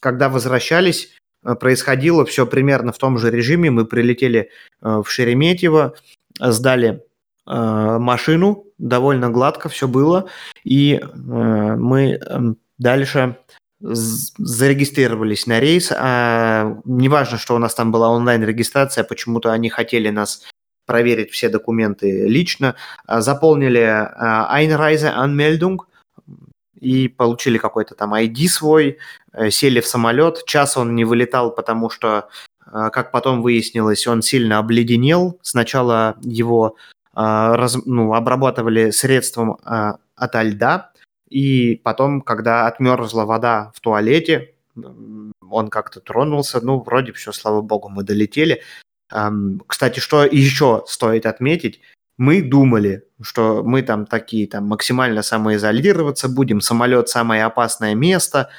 когда 0.00 0.28
возвращались, 0.28 1.16
происходило 1.60 2.24
все 2.24 2.46
примерно 2.46 2.92
в 2.92 2.98
том 2.98 3.18
же 3.18 3.30
режиме. 3.30 3.70
Мы 3.70 3.84
прилетели 3.84 4.50
в 4.80 5.04
Шереметьево, 5.06 5.94
сдали 6.38 7.02
машину, 7.44 8.66
довольно 8.78 9.30
гладко 9.30 9.68
все 9.68 9.88
было, 9.88 10.28
и 10.62 11.00
мы 11.14 12.12
эм, 12.12 12.56
дальше 12.78 13.36
зарегистрировались 13.82 15.46
на 15.46 15.58
рейс. 15.60 15.92
А, 15.94 16.78
неважно, 16.84 17.38
что 17.38 17.56
у 17.56 17.58
нас 17.58 17.74
там 17.74 17.90
была 17.90 18.10
онлайн-регистрация, 18.10 19.04
почему-то 19.04 19.52
они 19.52 19.68
хотели 19.70 20.08
нас 20.10 20.44
проверить 20.86 21.30
все 21.30 21.48
документы 21.48 22.26
лично. 22.26 22.74
А, 23.06 23.20
заполнили 23.20 23.80
а, 23.80 24.60
Einreise 24.60 25.12
Anmeldung 25.14 25.78
и 26.80 27.08
получили 27.08 27.58
какой-то 27.58 27.94
там 27.94 28.14
ID 28.14 28.48
свой, 28.48 28.98
э, 29.32 29.50
сели 29.50 29.80
в 29.80 29.86
самолет. 29.86 30.44
Час 30.46 30.76
он 30.76 30.94
не 30.96 31.04
вылетал, 31.04 31.54
потому 31.54 31.90
что, 31.90 32.28
а, 32.66 32.90
как 32.90 33.12
потом 33.12 33.42
выяснилось, 33.42 34.06
он 34.06 34.22
сильно 34.22 34.58
обледенел. 34.58 35.38
Сначала 35.42 36.16
его 36.22 36.76
раз, 37.14 37.76
ну, 37.84 38.14
обрабатывали 38.14 38.90
средством 38.90 39.58
от 39.62 40.34
льда, 40.34 40.92
и 41.28 41.76
потом, 41.84 42.22
когда 42.22 42.66
отмерзла 42.66 43.26
вода 43.26 43.70
в 43.74 43.80
туалете, 43.80 44.54
он 45.50 45.68
как-то 45.68 46.00
тронулся. 46.00 46.60
Ну, 46.62 46.80
вроде 46.80 47.12
все, 47.12 47.32
слава 47.32 47.60
богу, 47.60 47.90
мы 47.90 48.02
долетели. 48.02 48.62
Кстати, 49.66 50.00
что 50.00 50.24
еще 50.24 50.84
стоит 50.86 51.26
отметить, 51.26 51.80
мы 52.18 52.42
думали, 52.42 53.04
что 53.20 53.62
мы 53.64 53.82
там 53.82 54.06
такие 54.06 54.46
там 54.46 54.66
максимально 54.66 55.22
самоизолироваться 55.22 56.28
будем, 56.28 56.60
самолет 56.60 57.08
самое 57.08 57.44
опасное 57.44 57.94
место, 57.94 58.50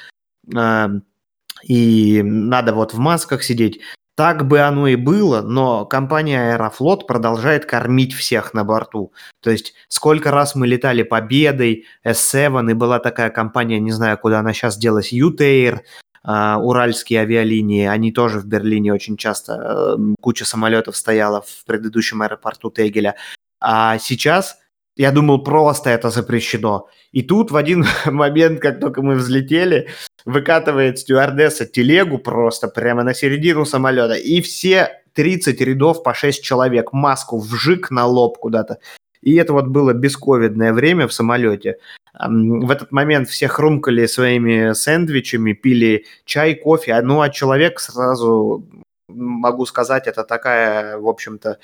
и 1.62 2.22
надо 2.22 2.74
вот 2.74 2.92
в 2.92 2.98
масках 2.98 3.42
сидеть. 3.42 3.80
Так 4.16 4.46
бы 4.46 4.60
оно 4.60 4.86
и 4.86 4.94
было, 4.94 5.42
но 5.42 5.86
компания 5.86 6.52
Аэрофлот 6.52 7.08
продолжает 7.08 7.66
кормить 7.66 8.12
всех 8.14 8.54
на 8.54 8.62
борту. 8.62 9.12
То 9.42 9.50
есть 9.50 9.74
сколько 9.88 10.30
раз 10.30 10.54
мы 10.54 10.68
летали 10.68 11.02
Победой, 11.02 11.86
S7, 12.06 12.70
и 12.70 12.74
была 12.74 13.00
такая 13.00 13.30
компания, 13.30 13.80
не 13.80 13.90
знаю, 13.90 14.16
куда 14.18 14.38
она 14.38 14.52
сейчас 14.52 14.76
делась, 14.76 15.12
Ютейр, 15.12 15.82
уральские 16.24 17.20
авиалинии, 17.20 17.86
они 17.86 18.12
тоже 18.12 18.40
в 18.40 18.46
Берлине 18.46 18.94
очень 18.94 19.16
часто, 19.16 19.96
uh, 19.98 20.14
куча 20.20 20.46
самолетов 20.46 20.96
стояла 20.96 21.42
в 21.42 21.64
предыдущем 21.66 22.22
аэропорту 22.22 22.70
Тегеля. 22.70 23.16
А 23.60 23.98
сейчас 23.98 24.58
Я 24.96 25.10
думал, 25.10 25.42
просто 25.42 25.90
это 25.90 26.10
запрещено. 26.10 26.86
И 27.10 27.22
тут 27.22 27.50
в 27.50 27.56
один 27.56 27.84
момент, 28.06 28.60
как 28.60 28.80
только 28.80 29.02
мы 29.02 29.16
взлетели, 29.16 29.88
выкатывает 30.24 30.98
стюардесса 30.98 31.66
телегу 31.66 32.18
просто 32.18 32.68
прямо 32.68 33.02
на 33.02 33.12
середину 33.12 33.64
самолета. 33.64 34.14
И 34.14 34.40
все 34.40 35.02
30 35.14 35.60
рядов 35.60 36.02
по 36.04 36.14
6 36.14 36.44
человек, 36.44 36.92
маску 36.92 37.38
вжик 37.40 37.90
на 37.90 38.06
лоб 38.06 38.38
куда-то. 38.38 38.78
И 39.20 39.34
это 39.34 39.52
вот 39.52 39.66
было 39.66 39.92
бесковидное 39.92 40.72
время 40.72 41.08
в 41.08 41.12
самолете. 41.12 41.78
В 42.18 42.70
этот 42.70 42.92
момент 42.92 43.28
все 43.28 43.48
хрумкали 43.48 44.06
своими 44.06 44.72
сэндвичами, 44.72 45.52
пили 45.52 46.06
чай, 46.24 46.54
кофе. 46.54 47.00
Ну, 47.02 47.20
а 47.20 47.28
человек 47.28 47.80
сразу, 47.80 48.64
могу 49.08 49.66
сказать, 49.66 50.06
это 50.06 50.22
такая, 50.22 50.98
в 50.98 51.08
общем-то, 51.08 51.58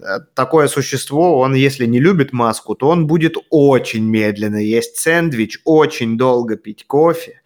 э, 0.00 0.04
такое 0.34 0.68
существо, 0.68 1.38
он 1.38 1.54
если 1.54 1.86
не 1.86 1.98
любит 1.98 2.32
маску, 2.32 2.76
то 2.76 2.88
он 2.88 3.06
будет 3.08 3.36
очень 3.50 4.04
медленно 4.04 4.56
есть 4.56 4.96
сэндвич, 4.96 5.60
очень 5.64 6.16
долго 6.16 6.56
пить 6.56 6.86
кофе 6.86 7.42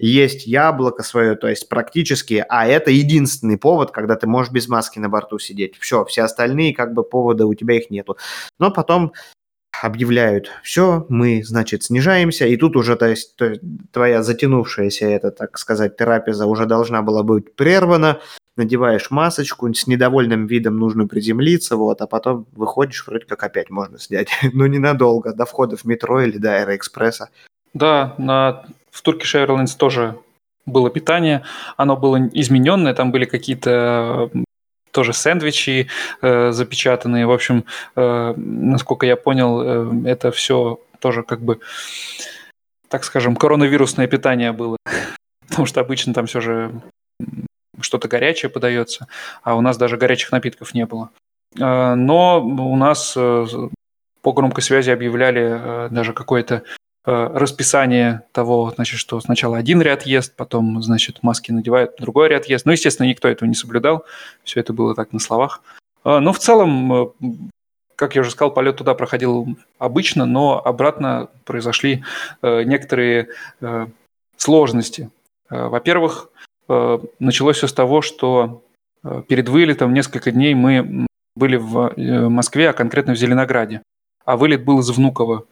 есть 0.00 0.46
яблоко 0.46 1.02
свое, 1.02 1.36
то 1.36 1.46
есть 1.46 1.68
практически, 1.68 2.44
а 2.48 2.66
это 2.66 2.90
единственный 2.90 3.58
повод, 3.58 3.90
когда 3.90 4.16
ты 4.16 4.26
можешь 4.26 4.50
без 4.50 4.66
маски 4.66 4.98
на 4.98 5.10
борту 5.10 5.38
сидеть. 5.38 5.76
Все, 5.78 6.04
все 6.06 6.22
остальные 6.22 6.74
как 6.74 6.94
бы 6.94 7.04
повода 7.04 7.46
у 7.46 7.54
тебя 7.54 7.76
их 7.76 7.90
нету. 7.90 8.16
Но 8.58 8.70
потом 8.70 9.12
объявляют, 9.82 10.50
все, 10.62 11.06
мы, 11.08 11.42
значит, 11.44 11.84
снижаемся, 11.84 12.46
и 12.46 12.56
тут 12.56 12.76
уже, 12.76 12.96
то 12.96 13.06
есть, 13.06 13.36
твоя 13.92 14.22
затянувшаяся, 14.22 15.06
это, 15.06 15.30
так 15.30 15.58
сказать, 15.58 15.96
терапия 15.96 16.34
уже 16.44 16.66
должна 16.66 17.02
была 17.02 17.22
быть 17.22 17.54
прервана, 17.54 18.20
надеваешь 18.56 19.10
масочку, 19.10 19.72
с 19.72 19.86
недовольным 19.86 20.46
видом 20.46 20.78
нужно 20.78 21.06
приземлиться, 21.06 21.76
вот, 21.76 22.02
а 22.02 22.06
потом 22.06 22.46
выходишь, 22.52 23.06
вроде 23.06 23.24
как 23.26 23.42
опять 23.42 23.70
можно 23.70 23.98
снять, 23.98 24.28
но 24.52 24.66
ненадолго, 24.66 25.32
до 25.32 25.46
входа 25.46 25.76
в 25.76 25.84
метро 25.84 26.20
или 26.20 26.38
до 26.38 26.56
аэроэкспресса. 26.56 27.30
Да, 27.72 28.14
на 28.18 28.64
в 28.90 29.06
Turkish 29.06 29.34
Airlines 29.34 29.76
тоже 29.76 30.18
было 30.66 30.90
питание, 30.90 31.42
оно 31.76 31.96
было 31.96 32.28
измененное, 32.32 32.94
там 32.94 33.12
были 33.12 33.24
какие-то 33.24 34.30
тоже 34.90 35.12
сэндвичи 35.12 35.88
э, 36.22 36.52
запечатанные. 36.52 37.26
В 37.26 37.32
общем, 37.32 37.64
э, 37.96 38.34
насколько 38.36 39.06
я 39.06 39.16
понял, 39.16 39.60
э, 39.62 40.10
это 40.10 40.30
все 40.30 40.80
тоже 40.98 41.22
как 41.22 41.40
бы, 41.40 41.60
так 42.88 43.04
скажем, 43.04 43.36
коронавирусное 43.36 44.06
питание 44.06 44.52
было. 44.52 44.76
Потому 45.48 45.66
что 45.66 45.80
обычно 45.80 46.14
там 46.14 46.26
все 46.26 46.40
же 46.40 46.72
что-то 47.80 48.08
горячее 48.08 48.50
подается, 48.50 49.06
а 49.42 49.54
у 49.54 49.60
нас 49.60 49.76
даже 49.76 49.96
горячих 49.96 50.32
напитков 50.32 50.74
не 50.74 50.86
было. 50.86 51.10
Э, 51.58 51.94
но 51.94 52.40
у 52.42 52.76
нас 52.76 53.14
э, 53.16 53.46
по 54.22 54.32
громкой 54.32 54.62
связи 54.62 54.90
объявляли 54.90 55.86
э, 55.86 55.88
даже 55.90 56.12
какое-то 56.12 56.62
расписание 57.10 58.22
того, 58.32 58.72
значит, 58.74 58.98
что 58.98 59.20
сначала 59.20 59.56
один 59.56 59.82
ряд 59.82 60.06
ест, 60.06 60.34
потом, 60.36 60.82
значит, 60.82 61.22
маски 61.22 61.50
надевают, 61.50 61.96
другой 61.98 62.28
ряд 62.28 62.46
ест. 62.46 62.66
Ну, 62.66 62.72
естественно, 62.72 63.06
никто 63.06 63.28
этого 63.28 63.48
не 63.48 63.54
соблюдал. 63.54 64.04
Все 64.44 64.60
это 64.60 64.72
было 64.72 64.94
так 64.94 65.12
на 65.12 65.18
словах. 65.18 65.62
Э, 66.04 66.18
но 66.18 66.32
в 66.32 66.38
целом, 66.38 66.92
э, 66.92 67.06
как 67.96 68.14
я 68.14 68.20
уже 68.20 68.30
сказал, 68.30 68.52
полет 68.54 68.76
туда 68.76 68.94
проходил 68.94 69.58
обычно, 69.78 70.24
но 70.24 70.62
обратно 70.64 71.28
произошли 71.44 72.02
некоторые 72.42 73.28
сложности. 74.38 75.10
Во-первых, 75.50 76.30
началось 77.18 77.58
все 77.58 77.66
с 77.66 77.74
того, 77.74 78.00
что 78.00 78.62
перед 79.28 79.50
вылетом 79.50 79.92
несколько 79.92 80.30
дней 80.30 80.54
мы 80.54 81.06
были 81.36 81.56
в 81.56 81.92
Москве, 82.30 82.70
а 82.70 82.72
конкретно 82.72 83.12
в 83.12 83.18
Зеленограде 83.18 83.82
а 84.24 84.36
вылет 84.36 84.64
был 84.64 84.80
из 84.80 84.90
Внуково. 84.90 85.44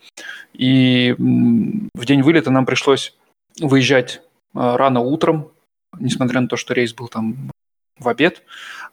И 0.53 1.15
в 1.19 2.05
день 2.05 2.23
вылета 2.23 2.51
нам 2.51 2.67
пришлось 2.67 3.17
выезжать 3.61 4.23
а, 4.55 4.77
рано 4.77 5.01
утром, 5.01 5.51
несмотря 5.99 6.41
на 6.41 6.49
то, 6.49 6.57
что 6.57 6.75
рейс 6.75 6.95
был 6.95 7.09
там 7.09 7.51
в 7.99 8.09
обед. 8.09 8.43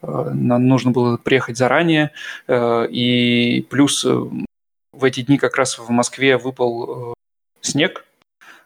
А, 0.01 0.31
нам 0.31 0.67
нужно 0.67 0.91
было 0.91 1.17
приехать 1.17 1.57
заранее. 1.57 2.11
А, 2.47 2.83
и 2.85 3.61
плюс 3.69 4.05
э, 4.05 4.19
в 4.91 5.03
эти 5.03 5.21
дни 5.21 5.37
как 5.37 5.55
раз 5.57 5.77
в 5.77 5.89
Москве 5.89 6.37
выпал 6.37 7.11
э, 7.11 7.13
снег, 7.61 8.05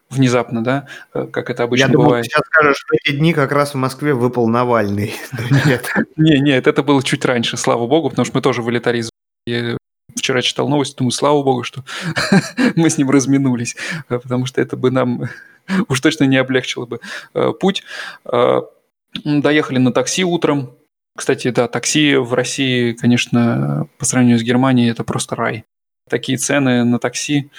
внезапно, 0.09 0.63
да, 0.63 0.87
э, 1.13 1.27
как 1.31 1.49
это 1.49 1.63
обычно 1.63 1.85
Я 1.85 1.91
думал, 1.91 2.05
бывает. 2.05 2.25
ты 2.25 2.31
сейчас 2.31 2.45
скажешь, 2.45 2.77
что 2.77 2.95
эти 2.95 3.15
дни 3.15 3.33
как 3.33 3.51
раз 3.51 3.73
в 3.73 3.77
Москве 3.77 4.13
выпал 4.13 4.47
Навальный. 4.47 5.13
Нет. 5.65 5.93
Не, 6.15 6.39
нет, 6.39 6.67
это 6.67 6.83
было 6.83 7.03
чуть 7.03 7.25
раньше, 7.25 7.57
слава 7.57 7.87
богу, 7.87 8.09
потому 8.09 8.25
что 8.25 8.35
мы 8.35 8.41
тоже 8.41 8.61
вылетали 8.61 8.99
из 8.99 9.09
вчера 10.19 10.41
читал 10.41 10.69
новость, 10.69 10.97
думаю, 10.97 11.11
слава 11.11 11.41
богу, 11.43 11.63
что 11.63 11.83
мы 12.75 12.89
с 12.89 12.97
ним 12.97 13.09
разминулись, 13.09 13.75
э, 14.09 14.19
потому 14.19 14.45
что 14.45 14.61
это 14.61 14.77
бы 14.77 14.91
нам 14.91 15.23
уж 15.87 15.99
точно 16.01 16.25
не 16.25 16.37
облегчило 16.37 16.85
бы 16.85 16.99
э, 17.33 17.51
путь. 17.59 17.83
Э, 18.25 18.61
доехали 19.23 19.79
на 19.79 19.91
такси 19.91 20.23
утром. 20.23 20.75
Кстати, 21.15 21.49
да, 21.49 21.67
такси 21.67 22.15
в 22.15 22.33
России, 22.33 22.93
конечно, 22.93 23.87
по 23.97 24.05
сравнению 24.05 24.39
с 24.39 24.43
Германией, 24.43 24.91
это 24.91 25.03
просто 25.03 25.35
рай. 25.35 25.65
Такие 26.09 26.37
цены 26.37 26.83
на 26.83 26.99
такси 26.99 27.49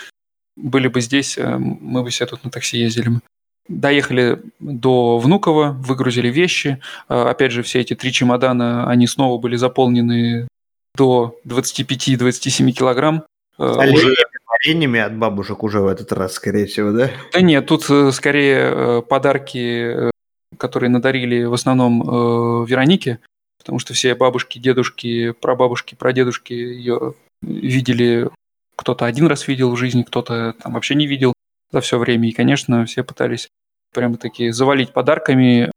были 0.56 0.88
бы 0.88 1.00
здесь, 1.00 1.38
мы 1.38 2.02
бы 2.02 2.10
все 2.10 2.26
тут 2.26 2.44
на 2.44 2.50
такси 2.50 2.78
ездили. 2.78 3.20
Доехали 3.68 4.40
до 4.58 5.18
Внуково, 5.18 5.72
выгрузили 5.72 6.28
вещи. 6.28 6.80
Опять 7.08 7.52
же, 7.52 7.62
все 7.62 7.80
эти 7.80 7.94
три 7.94 8.12
чемодана, 8.12 8.88
они 8.88 9.06
снова 9.06 9.38
были 9.38 9.56
заполнены 9.56 10.48
до 10.94 11.38
25-27 11.46 12.70
килограмм. 12.72 13.24
Э, 13.58 13.74
оленями, 13.78 14.16
оленями 14.48 15.00
от 15.00 15.16
бабушек 15.16 15.62
уже 15.62 15.80
в 15.80 15.86
этот 15.86 16.12
раз, 16.12 16.34
скорее 16.34 16.66
всего, 16.66 16.92
да? 16.92 17.10
Да 17.32 17.40
нет, 17.40 17.66
тут 17.66 17.88
э, 17.90 18.10
скорее 18.12 18.58
э, 18.58 19.02
подарки, 19.02 20.10
которые 20.56 20.90
надарили 20.90 21.44
в 21.44 21.54
основном 21.54 22.64
Веронике, 22.66 23.20
потому 23.58 23.78
что 23.78 23.94
все 23.94 24.14
бабушки, 24.14 24.58
дедушки, 24.58 25.32
прабабушки, 25.32 25.94
прадедушки 25.94 26.52
ее 26.52 27.14
видели, 27.40 28.28
кто-то 28.76 29.06
один 29.06 29.26
раз 29.26 29.48
видел 29.48 29.70
в 29.70 29.76
жизни, 29.76 30.02
кто-то 30.02 30.54
там 30.62 30.74
вообще 30.74 30.94
не 30.94 31.06
видел 31.06 31.32
за 31.70 31.80
все 31.80 31.98
время. 31.98 32.28
И, 32.28 32.32
конечно, 32.32 32.84
все 32.84 33.04
пытались 33.04 33.48
прямо 33.92 34.16
таки 34.16 34.50
завалить 34.50 34.92
подарками 34.92 35.70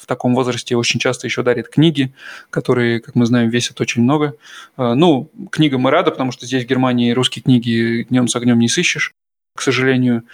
в 0.00 0.06
таком 0.06 0.34
возрасте 0.34 0.76
очень 0.76 0.98
часто 0.98 1.26
еще 1.26 1.42
дарят 1.42 1.68
книги, 1.68 2.12
которые, 2.48 3.00
как 3.00 3.14
мы 3.14 3.26
знаем, 3.26 3.50
весят 3.50 3.80
очень 3.80 4.02
много. 4.02 4.34
А, 4.76 4.94
ну, 4.94 5.30
книгам 5.52 5.82
мы 5.82 5.90
рады, 5.90 6.10
потому 6.10 6.32
что 6.32 6.46
здесь 6.46 6.64
в 6.64 6.66
Германии 6.66 7.12
русские 7.12 7.42
книги 7.42 8.06
днем 8.08 8.26
с 8.26 8.34
огнем 8.34 8.58
не 8.58 8.68
сыщешь, 8.68 9.12
к 9.54 9.60
сожалению. 9.60 10.24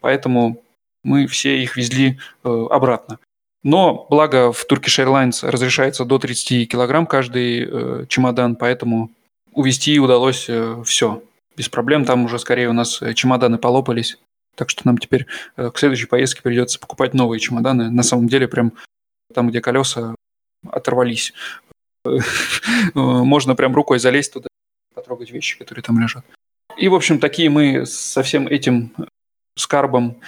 Поэтому 0.00 0.62
мы 1.04 1.26
все 1.26 1.62
их 1.62 1.76
везли 1.76 2.18
э, 2.44 2.66
обратно. 2.70 3.18
Но, 3.62 4.06
благо, 4.08 4.50
в 4.52 4.66
Turkish 4.68 5.04
Airlines 5.04 5.48
разрешается 5.48 6.04
до 6.04 6.18
30 6.18 6.68
килограмм 6.68 7.06
каждый 7.06 7.68
э, 7.68 8.06
чемодан, 8.08 8.56
поэтому 8.56 9.10
увезти 9.52 10.00
удалось 10.00 10.46
э, 10.48 10.82
все. 10.84 11.22
Без 11.56 11.68
проблем, 11.68 12.04
там 12.04 12.24
уже 12.24 12.38
скорее 12.38 12.70
у 12.70 12.72
нас 12.72 13.00
чемоданы 13.14 13.58
полопались. 13.58 14.18
Так 14.56 14.70
что 14.70 14.82
нам 14.84 14.98
теперь 14.98 15.26
к 15.56 15.72
следующей 15.76 16.06
поездке 16.06 16.42
придется 16.42 16.78
покупать 16.78 17.14
новые 17.14 17.40
чемоданы. 17.40 17.90
На 17.90 18.02
самом 18.02 18.28
деле, 18.28 18.48
прям 18.48 18.72
там, 19.34 19.48
где 19.48 19.60
колеса 19.60 20.14
оторвались. 20.68 21.32
Можно 22.94 23.54
прям 23.54 23.74
рукой 23.74 23.98
залезть 23.98 24.32
туда, 24.32 24.48
потрогать 24.94 25.30
вещи, 25.30 25.58
которые 25.58 25.82
там 25.82 26.00
лежат. 26.00 26.24
И, 26.76 26.88
в 26.88 26.94
общем, 26.94 27.18
такие 27.18 27.50
мы 27.50 27.86
со 27.86 28.22
всем 28.22 28.46
этим 28.46 28.92
скарбом 29.56 30.20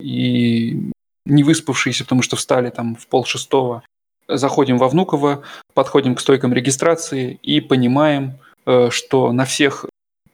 и 0.00 0.90
не 1.24 1.44
выспавшиеся, 1.44 2.04
потому 2.04 2.22
что 2.22 2.36
встали 2.36 2.70
там 2.70 2.96
в 2.96 3.06
пол 3.06 3.24
шестого, 3.24 3.82
заходим 4.28 4.78
во 4.78 4.88
Внуково, 4.88 5.42
подходим 5.74 6.14
к 6.14 6.20
стойкам 6.20 6.52
регистрации 6.52 7.38
и 7.42 7.60
понимаем, 7.60 8.38
э, 8.66 8.90
что 8.90 9.32
на 9.32 9.44
всех 9.44 9.86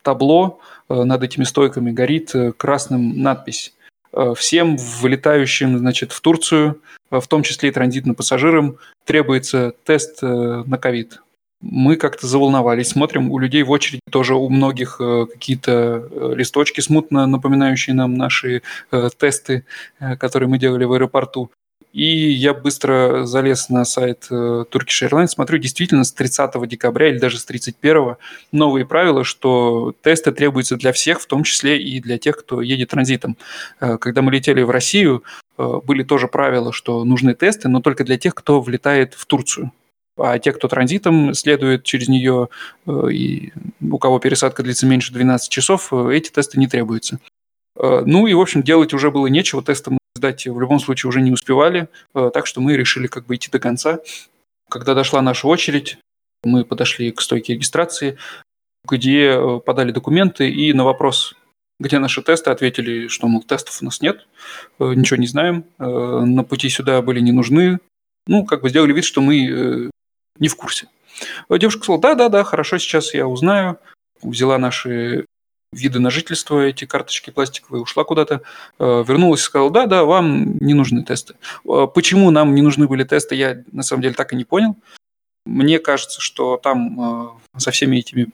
табло 0.02 0.60
э, 0.88 1.02
над 1.02 1.22
этими 1.22 1.44
стойками 1.44 1.90
горит 1.90 2.34
э, 2.34 2.52
красным 2.52 3.20
надпись 3.20 3.74
всем 4.34 4.76
вылетающим 4.76 5.78
значит, 5.78 6.12
в 6.12 6.20
Турцию, 6.20 6.80
э, 7.10 7.20
в 7.20 7.26
том 7.26 7.42
числе 7.42 7.68
и 7.68 7.72
транзитным 7.72 8.14
пассажирам, 8.14 8.76
требуется 9.04 9.74
тест 9.84 10.18
э, 10.22 10.62
на 10.66 10.78
ковид. 10.78 11.20
Мы 11.60 11.96
как-то 11.96 12.26
заволновались, 12.28 12.90
смотрим, 12.90 13.32
у 13.32 13.38
людей 13.38 13.64
в 13.64 13.70
очереди 13.70 14.00
тоже 14.10 14.36
у 14.36 14.48
многих 14.48 14.98
какие-то 14.98 16.08
листочки 16.36 16.80
смутно 16.80 17.26
напоминающие 17.26 17.96
нам 17.96 18.14
наши 18.14 18.62
тесты, 19.18 19.64
которые 20.20 20.48
мы 20.48 20.58
делали 20.58 20.84
в 20.84 20.92
аэропорту. 20.92 21.50
И 21.98 22.30
я 22.30 22.54
быстро 22.54 23.24
залез 23.24 23.70
на 23.70 23.84
сайт 23.84 24.28
э, 24.30 24.34
Turkish 24.70 25.02
Airlines, 25.02 25.26
смотрю, 25.26 25.58
действительно, 25.58 26.04
с 26.04 26.12
30 26.12 26.68
декабря 26.68 27.08
или 27.08 27.18
даже 27.18 27.40
с 27.40 27.44
31 27.44 28.14
новые 28.52 28.86
правила, 28.86 29.24
что 29.24 29.92
тесты 30.00 30.30
требуются 30.30 30.76
для 30.76 30.92
всех, 30.92 31.20
в 31.20 31.26
том 31.26 31.42
числе 31.42 31.82
и 31.82 32.00
для 32.00 32.16
тех, 32.16 32.36
кто 32.36 32.62
едет 32.62 32.90
транзитом. 32.90 33.36
Э, 33.80 33.98
когда 33.98 34.22
мы 34.22 34.30
летели 34.30 34.62
в 34.62 34.70
Россию, 34.70 35.24
э, 35.58 35.80
были 35.84 36.04
тоже 36.04 36.28
правила, 36.28 36.72
что 36.72 37.02
нужны 37.02 37.34
тесты, 37.34 37.68
но 37.68 37.80
только 37.80 38.04
для 38.04 38.16
тех, 38.16 38.32
кто 38.32 38.60
влетает 38.60 39.14
в 39.14 39.26
Турцию. 39.26 39.72
а 40.16 40.38
те, 40.38 40.52
кто 40.52 40.68
транзитом 40.68 41.34
следует 41.34 41.82
через 41.82 42.06
нее, 42.08 42.48
и 42.86 43.52
у 43.80 43.98
кого 43.98 44.20
пересадка 44.20 44.62
длится 44.62 44.86
меньше 44.86 45.12
12 45.12 45.50
часов, 45.50 45.92
эти 45.92 46.30
тесты 46.30 46.60
не 46.60 46.68
требуются. 46.68 47.18
Ну 47.76 48.26
и, 48.26 48.34
в 48.34 48.40
общем, 48.40 48.62
делать 48.62 48.92
уже 48.94 49.10
было 49.12 49.28
нечего, 49.28 49.62
тесты 49.62 49.92
мы 49.92 49.98
сдать 50.18 50.46
в 50.46 50.60
любом 50.60 50.78
случае 50.80 51.08
уже 51.08 51.20
не 51.22 51.32
успевали, 51.32 51.88
так 52.12 52.46
что 52.46 52.60
мы 52.60 52.76
решили 52.76 53.06
как 53.06 53.26
бы 53.26 53.36
идти 53.36 53.50
до 53.50 53.58
конца. 53.58 54.00
Когда 54.68 54.94
дошла 54.94 55.22
наша 55.22 55.48
очередь, 55.48 55.98
мы 56.44 56.64
подошли 56.64 57.10
к 57.10 57.20
стойке 57.20 57.54
регистрации, 57.54 58.18
где 58.84 59.30
э, 59.30 59.60
подали 59.60 59.92
документы 59.92 60.50
и 60.50 60.72
на 60.72 60.84
вопрос, 60.84 61.34
где 61.80 61.98
наши 61.98 62.22
тесты, 62.22 62.50
ответили, 62.50 63.08
что, 63.08 63.28
мол, 63.28 63.42
тестов 63.42 63.80
у 63.80 63.84
нас 63.84 64.00
нет, 64.00 64.26
э, 64.78 64.92
ничего 64.94 65.18
не 65.18 65.26
знаем, 65.26 65.64
э, 65.78 65.84
на 65.84 66.44
пути 66.44 66.68
сюда 66.68 67.02
были 67.02 67.20
не 67.20 67.32
нужны. 67.32 67.78
Ну, 68.26 68.44
как 68.44 68.62
бы 68.62 68.68
сделали 68.68 68.92
вид, 68.92 69.04
что 69.04 69.22
мы 69.22 69.90
не 70.38 70.48
в 70.48 70.56
курсе. 70.56 70.86
Девушка 71.48 71.82
сказала, 71.82 72.00
да-да-да, 72.00 72.44
хорошо, 72.44 72.76
сейчас 72.76 73.14
я 73.14 73.26
узнаю. 73.26 73.78
Взяла 74.20 74.58
наши 74.58 75.24
виды 75.72 75.98
на 75.98 76.10
жительство, 76.10 76.60
эти 76.60 76.84
карточки 76.84 77.30
пластиковые, 77.30 77.82
ушла 77.82 78.04
куда-то, 78.04 78.42
вернулась 78.78 79.40
и 79.40 79.44
сказала, 79.44 79.70
да-да, 79.70 80.04
вам 80.04 80.56
не 80.58 80.74
нужны 80.74 81.04
тесты. 81.04 81.34
Почему 81.94 82.30
нам 82.30 82.54
не 82.54 82.62
нужны 82.62 82.88
были 82.88 83.04
тесты, 83.04 83.34
я 83.34 83.62
на 83.72 83.82
самом 83.82 84.02
деле 84.02 84.14
так 84.14 84.32
и 84.32 84.36
не 84.36 84.44
понял. 84.44 84.76
Мне 85.48 85.78
кажется, 85.78 86.20
что 86.20 86.58
там 86.58 87.00
э, 87.00 87.28
со 87.56 87.70
всеми 87.70 87.96
этими 87.96 88.28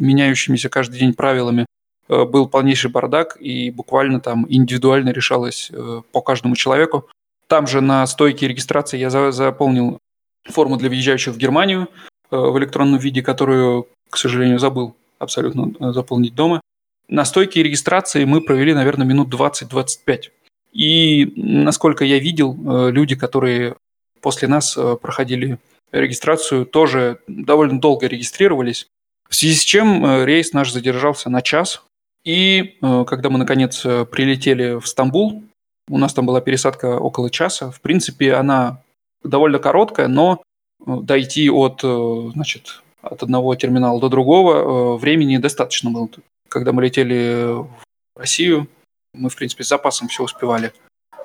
меняющимися 0.00 0.68
каждый 0.68 0.98
день 0.98 1.14
правилами 1.14 1.64
э, 2.08 2.24
был 2.24 2.46
полнейший 2.46 2.90
бардак, 2.90 3.38
и 3.40 3.70
буквально 3.70 4.20
там 4.20 4.44
индивидуально 4.50 5.08
решалось 5.08 5.70
э, 5.72 6.02
по 6.12 6.20
каждому 6.20 6.56
человеку. 6.56 7.08
Там 7.46 7.66
же 7.66 7.80
на 7.80 8.06
стойке 8.06 8.48
регистрации 8.48 8.98
я 8.98 9.08
заполнил 9.32 9.98
форму 10.44 10.76
для 10.76 10.90
въезжающих 10.90 11.32
в 11.32 11.38
Германию 11.38 11.88
в 12.30 12.58
электронном 12.58 12.98
виде, 12.98 13.22
которую, 13.22 13.88
к 14.10 14.18
сожалению, 14.18 14.58
забыл 14.58 14.94
абсолютно 15.18 15.94
заполнить 15.94 16.34
дома. 16.34 16.60
На 17.08 17.24
стойке 17.24 17.62
регистрации 17.62 18.24
мы 18.24 18.40
провели, 18.40 18.74
наверное, 18.74 19.06
минут 19.06 19.32
20-25. 19.32 20.30
И, 20.72 21.32
насколько 21.36 22.04
я 22.04 22.18
видел, 22.18 22.56
люди, 22.90 23.16
которые 23.16 23.76
после 24.20 24.48
нас 24.48 24.78
проходили 25.00 25.58
регистрацию 25.92 26.66
тоже 26.66 27.20
довольно 27.26 27.80
долго 27.80 28.06
регистрировались, 28.06 28.88
в 29.28 29.34
связи 29.34 29.54
с 29.54 29.62
чем 29.62 30.04
э, 30.04 30.24
рейс 30.24 30.52
наш 30.52 30.72
задержался 30.72 31.30
на 31.30 31.42
час. 31.42 31.82
И 32.24 32.76
э, 32.80 33.04
когда 33.06 33.30
мы, 33.30 33.38
наконец, 33.38 33.84
э, 33.84 34.04
прилетели 34.06 34.78
в 34.78 34.86
Стамбул, 34.86 35.44
у 35.88 35.98
нас 35.98 36.14
там 36.14 36.26
была 36.26 36.40
пересадка 36.40 36.98
около 36.98 37.30
часа. 37.30 37.70
В 37.70 37.80
принципе, 37.80 38.34
она 38.34 38.82
довольно 39.22 39.58
короткая, 39.58 40.08
но 40.08 40.42
дойти 40.86 41.50
от, 41.50 41.80
значит, 41.80 42.82
от 43.00 43.22
одного 43.22 43.54
терминала 43.54 44.00
до 44.00 44.08
другого 44.08 44.96
времени 44.96 45.38
достаточно 45.38 45.90
было. 45.90 46.08
Когда 46.48 46.72
мы 46.72 46.82
летели 46.82 47.44
в 47.46 47.68
Россию, 48.16 48.68
мы, 49.12 49.30
в 49.30 49.36
принципе, 49.36 49.64
с 49.64 49.68
запасом 49.68 50.08
все 50.08 50.24
успевали. 50.24 50.72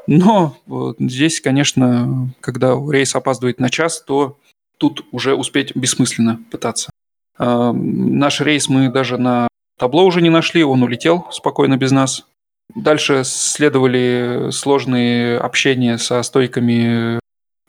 Но 0.08 0.58
вот 0.66 0.98
здесь, 1.00 1.40
конечно, 1.40 2.30
когда 2.42 2.76
рейс 2.76 3.16
опаздывает 3.16 3.60
на 3.60 3.70
час, 3.70 4.02
то 4.02 4.38
тут 4.78 5.06
уже 5.12 5.36
успеть 5.36 5.76
бессмысленно 5.76 6.42
пытаться. 6.52 6.90
Э, 7.40 7.72
наш 7.74 8.42
рейс 8.42 8.68
мы 8.68 8.90
даже 8.90 9.18
на 9.18 9.48
табло 9.78 10.06
уже 10.06 10.22
не 10.22 10.30
нашли, 10.30 10.64
он 10.64 10.84
улетел 10.84 11.28
спокойно 11.32 11.78
без 11.78 11.92
нас. 11.92 12.26
Дальше 12.76 13.24
следовали 13.24 14.50
сложные 14.52 15.38
общения 15.38 15.98
со 15.98 16.22
стойками 16.24 17.20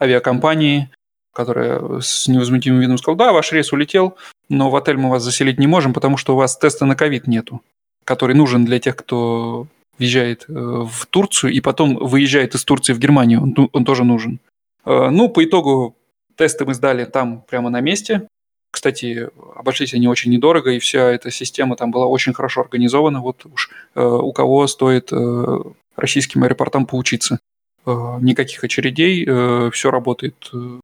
авиакомпании, 0.01 0.91
которая 1.33 2.01
с 2.01 2.27
невозмутимым 2.27 2.81
видом 2.81 2.99
сказала, 2.99 3.19
да, 3.19 3.33
ваш 3.33 3.53
рейс 3.53 3.73
улетел, 3.73 4.17
но 4.49 4.71
в 4.71 4.77
отель 4.77 4.97
мы 4.97 5.11
вас 5.11 5.23
заселить 5.23 5.59
не 5.59 5.67
можем, 5.67 5.93
потому 5.93 6.17
что 6.17 6.35
у 6.35 6.37
вас 6.37 6.57
теста 6.57 6.87
на 6.87 6.97
ковид 6.97 7.27
нету, 7.27 7.63
который 8.05 8.35
нужен 8.35 8.65
для 8.65 8.79
тех, 8.79 8.97
кто 8.97 9.67
въезжает 9.99 10.45
э, 10.49 10.53
в 10.53 11.07
Турцию 11.07 11.53
и 11.53 11.61
потом 11.61 11.97
выезжает 11.97 12.55
из 12.55 12.65
Турции 12.65 12.93
в 12.93 12.99
Германию, 12.99 13.43
он, 13.43 13.71
он 13.73 13.85
тоже 13.85 14.05
нужен. 14.05 14.41
Э, 14.85 15.11
ну, 15.11 15.29
по 15.29 15.45
итогу 15.45 15.97
Тесты 16.37 16.65
мы 16.65 16.75
сдали 16.75 17.05
там 17.05 17.43
прямо 17.43 17.71
на 17.71 17.81
месте. 17.81 18.27
Кстати, 18.71 19.29
обошлись 19.55 19.95
они 19.95 20.09
очень 20.09 20.33
недорого, 20.33 20.73
и 20.73 20.81
вся 20.81 21.11
эта 21.11 21.31
система 21.31 21.77
там 21.77 21.93
была 21.93 22.07
очень 22.07 22.33
хорошо 22.33 22.63
организована. 22.63 23.21
Вот 23.21 23.47
уж 23.47 23.71
э, 23.95 24.05
у 24.05 24.33
кого 24.33 24.67
стоит 24.67 25.13
э, 25.13 25.59
российским 25.97 26.43
аэропортам 26.43 26.87
поучиться. 26.87 27.39
Э, 27.87 28.19
никаких 28.21 28.65
очередей, 28.65 29.25
э, 29.27 29.71
все 29.73 29.91
работает 29.93 30.51
э, 30.53 30.81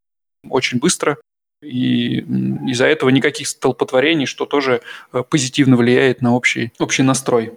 очень 0.49 0.79
быстро. 0.79 1.19
И 1.63 2.21
из-за 2.71 2.87
этого 2.87 3.11
никаких 3.11 3.49
столпотворений, 3.49 4.27
что 4.27 4.47
тоже 4.47 4.81
э, 5.13 5.23
позитивно 5.29 5.77
влияет 5.77 6.23
на 6.23 6.35
общий, 6.35 6.73
общий 6.79 7.03
настрой. 7.03 7.53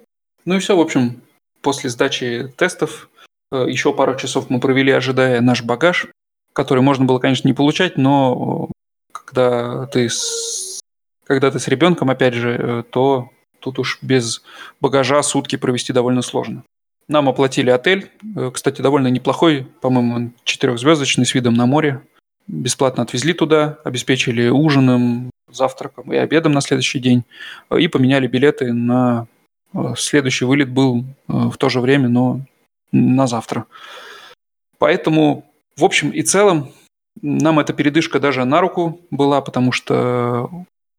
Ну 0.46 0.56
и 0.56 0.60
все, 0.60 0.76
в 0.76 0.82
общем, 0.82 1.22
после 1.62 1.90
сдачи 1.90 2.52
тестов 2.58 3.10
э, 3.52 3.66
еще 3.70 3.94
пару 3.94 4.16
часов 4.18 4.50
мы 4.50 4.60
провели, 4.60 4.92
ожидая 4.92 5.40
наш 5.42 5.64
багаж 5.64 6.08
который 6.54 6.82
можно 6.82 7.06
было, 7.06 7.20
конечно, 7.20 7.48
не 7.48 7.54
получать, 7.54 7.98
но 7.98 8.70
когда 9.12 9.88
ты 9.88 10.10
с, 10.10 10.80
когда 11.26 11.52
ты 11.52 11.60
с 11.60 11.68
ребенком, 11.68 12.10
опять 12.10 12.36
же, 12.36 12.58
э, 12.58 12.84
то 12.90 13.30
тут 13.60 13.80
уж 13.80 13.98
без 14.02 14.44
багажа 14.80 15.22
сутки 15.24 15.56
провести 15.56 15.92
довольно 15.92 16.22
сложно. 16.22 16.64
Нам 17.08 17.28
оплатили 17.28 17.70
отель, 17.70 18.12
э, 18.36 18.52
кстати, 18.54 18.82
довольно 18.82 19.08
неплохой, 19.08 19.68
по-моему, 19.82 20.32
четырехзвездочный 20.44 21.26
с 21.26 21.34
видом 21.34 21.56
на 21.56 21.66
море. 21.66 22.02
Бесплатно 22.48 23.04
отвезли 23.04 23.34
туда, 23.34 23.80
обеспечили 23.84 24.50
ужином, 24.50 25.30
завтраком 25.50 26.12
и 26.12 26.18
обедом 26.18 26.52
на 26.52 26.62
следующий 26.62 27.00
день 27.00 27.24
э, 27.70 27.80
и 27.80 27.88
поменяли 27.88 28.28
билеты 28.28 28.74
на 28.74 29.28
следующий 29.98 30.46
вылет 30.46 30.70
был 30.70 31.04
в 31.28 31.58
то 31.58 31.68
же 31.68 31.80
время, 31.80 32.08
но 32.08 32.42
на 32.92 33.26
завтра. 33.26 33.66
Поэтому 34.78 35.52
в 35.76 35.84
общем 35.84 36.12
и 36.12 36.22
целом, 36.22 36.72
нам 37.22 37.60
эта 37.60 37.74
передышка 37.74 38.20
даже 38.20 38.46
на 38.46 38.62
руку 38.62 39.02
была, 39.10 39.42
потому 39.42 39.72
что 39.72 40.50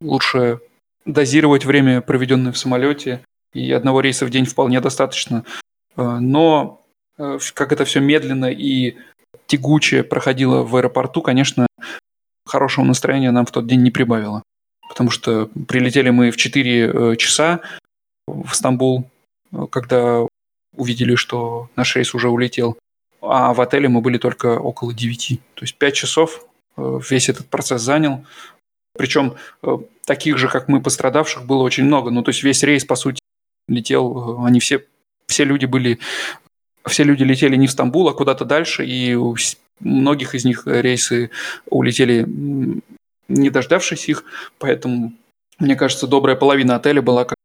лучше 0.01 0.61
дозировать 1.05 1.65
время, 1.65 2.01
проведенное 2.01 2.53
в 2.53 2.59
самолете, 2.59 3.25
и 3.53 3.71
одного 3.71 4.01
рейса 4.01 4.27
в 4.27 4.31
день 4.31 4.47
вполне 4.47 4.81
достаточно. 4.81 5.45
Э, 5.97 6.19
но 6.19 6.85
э, 7.19 7.39
как 7.55 7.73
это 7.73 7.85
все 7.85 8.01
медленно 8.01 8.51
и 8.51 8.97
тягуче 9.47 10.03
проходило 10.03 10.63
в 10.63 10.77
аэропорту, 10.77 11.23
конечно, 11.23 11.67
хорошего 12.47 12.85
настроения 12.85 13.31
нам 13.31 13.47
в 13.47 13.51
тот 13.51 13.67
день 13.67 13.83
не 13.83 13.91
прибавило. 13.91 14.43
Потому 14.89 15.11
что 15.11 15.47
прилетели 15.69 16.11
мы 16.11 16.31
в 16.31 16.37
4 16.37 17.13
э, 17.13 17.17
часа 17.17 17.61
в 18.27 18.55
Стамбул, 18.55 19.09
когда 19.71 20.27
увидели, 20.77 21.15
что 21.15 21.69
наш 21.77 21.97
рейс 21.97 22.15
уже 22.15 22.29
улетел 22.29 22.77
а 23.27 23.55
в 23.55 23.61
отеле 23.61 23.89
мы 23.89 24.01
были 24.01 24.19
только 24.19 24.59
около 24.59 24.93
9. 24.93 25.41
То 25.55 25.63
есть 25.63 25.77
5 25.77 25.95
часов 25.95 26.47
э, 26.77 27.01
весь 27.11 27.29
этот 27.29 27.49
процесс 27.49 27.83
занял. 27.83 28.25
Причем 28.97 29.35
э, 29.63 29.79
таких 30.05 30.39
же, 30.39 30.49
как 30.49 30.69
мы, 30.69 30.83
пострадавших 30.83 31.45
было 31.47 31.63
очень 31.63 31.85
много. 31.85 32.11
Ну, 32.11 32.23
то 32.23 32.31
есть 32.31 32.43
весь 32.43 32.63
рейс, 32.63 32.85
по 32.85 32.97
сути, 32.97 33.21
летел, 33.69 34.43
э, 34.43 34.47
они 34.47 34.61
все, 34.61 34.85
все 35.27 35.45
люди 35.45 35.67
были, 35.67 35.99
все 36.87 37.05
люди 37.05 37.23
летели 37.23 37.57
не 37.57 37.67
в 37.67 37.71
Стамбул, 37.71 38.09
а 38.09 38.15
куда-то 38.15 38.45
дальше, 38.45 38.85
и 38.85 39.15
у 39.15 39.37
многих 39.81 40.35
из 40.35 40.45
них 40.45 40.67
рейсы 40.67 41.31
улетели, 41.67 42.27
не 43.29 43.51
дождавшись 43.51 44.09
их, 44.09 44.25
поэтому, 44.59 45.13
мне 45.59 45.77
кажется, 45.77 46.07
добрая 46.07 46.37
половина 46.37 46.77
отеля 46.77 47.03
была 47.03 47.25
как 47.25 47.37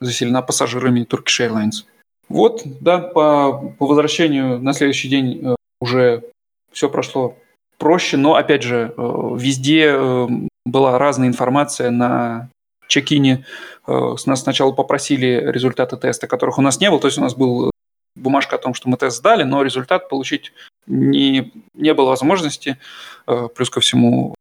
заселена 0.00 0.42
пассажирами 0.42 1.06
Turkish 1.06 1.40
Airlines. 1.40 1.84
Вот, 2.28 2.62
да, 2.80 2.98
по, 2.98 3.74
по 3.78 3.86
возвращению 3.86 4.58
на 4.58 4.72
следующий 4.72 5.08
день 5.08 5.40
э, 5.44 5.54
уже 5.80 6.24
все 6.72 6.88
прошло 6.88 7.36
проще, 7.78 8.16
но, 8.16 8.34
опять 8.34 8.62
же, 8.62 8.94
э, 8.96 9.36
везде 9.36 9.92
э, 9.94 10.28
была 10.64 10.98
разная 10.98 11.28
информация 11.28 11.90
на 11.90 12.48
чекине. 12.88 13.44
С 13.86 14.26
нас 14.26 14.42
сначала 14.42 14.72
попросили 14.72 15.42
результаты 15.46 15.96
теста, 15.96 16.26
которых 16.26 16.58
у 16.58 16.62
нас 16.62 16.80
не 16.80 16.90
было, 16.90 17.00
то 17.00 17.08
есть 17.08 17.18
у 17.18 17.22
нас 17.22 17.34
был 17.34 17.70
бумажка 18.16 18.56
о 18.56 18.58
том, 18.58 18.74
что 18.74 18.88
мы 18.88 18.96
тест 18.96 19.18
сдали, 19.18 19.42
но 19.42 19.62
результат 19.62 20.08
получить 20.08 20.52
не, 20.86 21.52
не 21.74 21.94
было 21.94 22.10
возможности. 22.10 22.78
Плюс 23.26 23.70
ко 23.70 23.80
всему, 23.80 24.34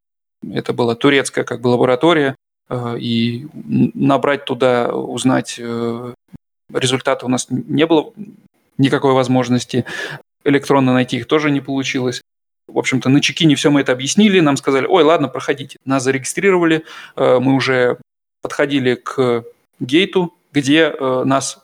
это 0.49 0.73
была 0.73 0.95
турецкая 0.95 1.43
как 1.43 1.61
бы 1.61 1.67
лаборатория, 1.67 2.35
и 2.71 3.47
набрать 3.53 4.45
туда, 4.45 4.93
узнать 4.93 5.59
результата 6.73 7.25
у 7.25 7.29
нас 7.29 7.47
не 7.49 7.85
было 7.85 8.13
никакой 8.77 9.13
возможности. 9.13 9.85
Электронно 10.43 10.93
найти 10.93 11.17
их 11.17 11.27
тоже 11.27 11.51
не 11.51 11.61
получилось. 11.61 12.21
В 12.67 12.77
общем-то, 12.77 13.09
на 13.09 13.21
чекине 13.21 13.55
все 13.55 13.69
мы 13.69 13.81
это 13.81 13.91
объяснили, 13.91 14.39
нам 14.39 14.57
сказали, 14.57 14.85
ой, 14.85 15.03
ладно, 15.03 15.27
проходите. 15.27 15.77
Нас 15.85 16.03
зарегистрировали, 16.03 16.85
э, 17.15 17.39
мы 17.39 17.55
уже 17.55 17.97
подходили 18.41 18.95
к 18.95 19.43
гейту, 19.79 20.33
где 20.53 20.89
э, 20.89 21.23
нас 21.25 21.57
э, 21.57 21.62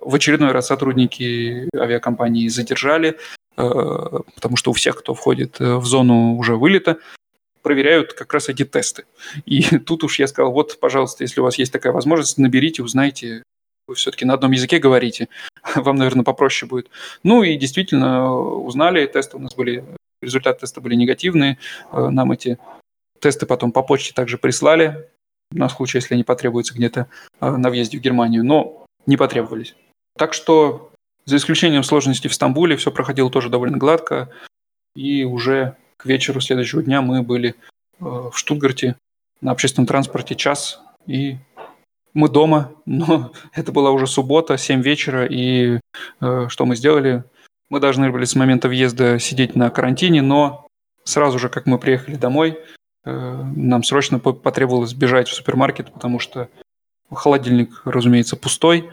в 0.00 0.14
очередной 0.14 0.52
раз 0.52 0.66
сотрудники 0.66 1.68
авиакомпании 1.76 2.48
задержали, 2.48 3.18
потому 3.56 4.56
что 4.56 4.70
у 4.70 4.74
всех, 4.74 4.96
кто 4.96 5.14
входит 5.14 5.58
в 5.58 5.84
зону 5.84 6.36
уже 6.36 6.56
вылета, 6.56 6.98
проверяют 7.62 8.12
как 8.12 8.32
раз 8.32 8.48
эти 8.48 8.64
тесты. 8.64 9.04
И 9.46 9.62
тут 9.78 10.04
уж 10.04 10.18
я 10.18 10.26
сказал, 10.26 10.52
вот, 10.52 10.78
пожалуйста, 10.80 11.24
если 11.24 11.40
у 11.40 11.44
вас 11.44 11.58
есть 11.58 11.72
такая 11.72 11.92
возможность, 11.92 12.38
наберите, 12.38 12.82
узнайте. 12.82 13.42
Вы 13.86 13.94
все-таки 13.96 14.24
на 14.24 14.34
одном 14.34 14.52
языке 14.52 14.78
говорите, 14.78 15.28
вам, 15.74 15.96
наверное, 15.96 16.24
попроще 16.24 16.68
будет. 16.68 16.88
Ну 17.22 17.42
и 17.42 17.56
действительно 17.56 18.34
узнали, 18.34 19.06
тесты 19.06 19.36
у 19.36 19.40
нас 19.40 19.54
были, 19.54 19.84
результаты 20.22 20.60
теста 20.60 20.80
были 20.80 20.94
негативные. 20.94 21.58
Э, 21.92 22.08
нам 22.08 22.32
эти 22.32 22.58
тесты 23.20 23.46
потом 23.46 23.72
по 23.72 23.82
почте 23.82 24.14
также 24.14 24.38
прислали, 24.38 25.08
на 25.52 25.68
случай, 25.68 25.98
если 25.98 26.14
они 26.14 26.22
потребуются 26.22 26.74
где-то 26.74 27.08
э, 27.40 27.50
на 27.50 27.70
въезде 27.70 27.98
в 27.98 28.00
Германию, 28.00 28.44
но 28.44 28.79
не 29.06 29.16
потребовались. 29.16 29.74
Так 30.16 30.34
что, 30.34 30.92
за 31.24 31.36
исключением 31.36 31.82
сложностей 31.82 32.28
в 32.28 32.34
Стамбуле, 32.34 32.76
все 32.76 32.90
проходило 32.90 33.30
тоже 33.30 33.48
довольно 33.48 33.78
гладко. 33.78 34.30
И 34.94 35.24
уже 35.24 35.76
к 35.96 36.06
вечеру 36.06 36.40
следующего 36.40 36.82
дня 36.82 37.02
мы 37.02 37.22
были 37.22 37.50
э, 37.50 37.54
в 38.00 38.32
Штутгарте 38.34 38.96
на 39.40 39.52
общественном 39.52 39.86
транспорте 39.86 40.34
час, 40.34 40.80
и 41.06 41.36
мы 42.14 42.28
дома, 42.28 42.72
но 42.86 43.32
это 43.52 43.72
была 43.72 43.90
уже 43.90 44.06
суббота, 44.06 44.56
7 44.56 44.82
вечера, 44.82 45.26
и 45.26 45.80
э, 46.20 46.46
что 46.48 46.66
мы 46.66 46.76
сделали? 46.76 47.24
Мы 47.68 47.78
должны 47.78 48.10
были 48.10 48.24
с 48.24 48.34
момента 48.34 48.68
въезда 48.68 49.18
сидеть 49.18 49.54
на 49.54 49.70
карантине, 49.70 50.22
но 50.22 50.66
сразу 51.04 51.38
же, 51.38 51.48
как 51.48 51.66
мы 51.66 51.78
приехали 51.78 52.16
домой, 52.16 52.58
э, 53.04 53.42
нам 53.54 53.84
срочно 53.84 54.18
потребовалось 54.18 54.92
бежать 54.92 55.28
в 55.28 55.34
супермаркет, 55.34 55.92
потому 55.92 56.18
что 56.18 56.48
холодильник, 57.10 57.82
разумеется, 57.84 58.36
пустой, 58.36 58.90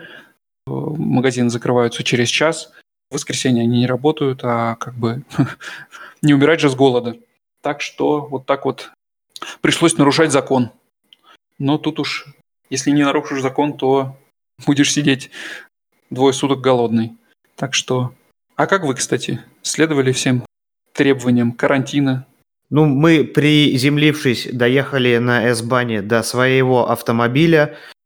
магазины 0.66 1.50
закрываются 1.50 2.04
через 2.04 2.30
час, 2.30 2.72
в 3.10 3.16
воскресенье 3.16 3.64
они 3.64 3.80
не 3.80 3.88
работают, 3.88 4.42
а 4.44 4.76
как 4.76 4.96
бы 4.96 5.24
не 6.22 6.34
умирать 6.34 6.60
же 6.60 6.70
с 6.70 6.76
голода. 6.76 7.16
Так 7.62 7.82
что 7.82 8.22
вот 8.22 8.46
так 8.46 8.66
вот 8.66 8.92
пришлось 9.62 9.98
нарушать 9.98 10.32
закон. 10.32 10.72
Но 11.58 11.78
тут 11.78 12.00
уж, 12.00 12.28
если 12.70 12.92
не 12.92 13.04
нарушишь 13.04 13.42
закон, 13.42 13.78
то 13.78 14.18
будешь 14.66 14.92
сидеть 14.92 15.32
двое 16.10 16.34
суток 16.34 16.62
голодный. 16.62 17.16
Так 17.56 17.74
что... 17.74 18.14
А 18.56 18.66
как 18.66 18.84
вы, 18.84 18.96
кстати, 18.96 19.44
следовали 19.62 20.12
всем 20.12 20.44
требованиям 20.94 21.52
карантина? 21.52 22.26
Ну, 22.70 22.86
мы, 22.86 23.24
приземлившись, 23.24 24.50
доехали 24.52 25.18
на 25.18 25.48
S-бане 25.50 26.02
до 26.02 26.24
своего 26.24 26.90
автомобиля, 26.90 27.78
Э, 27.78 27.97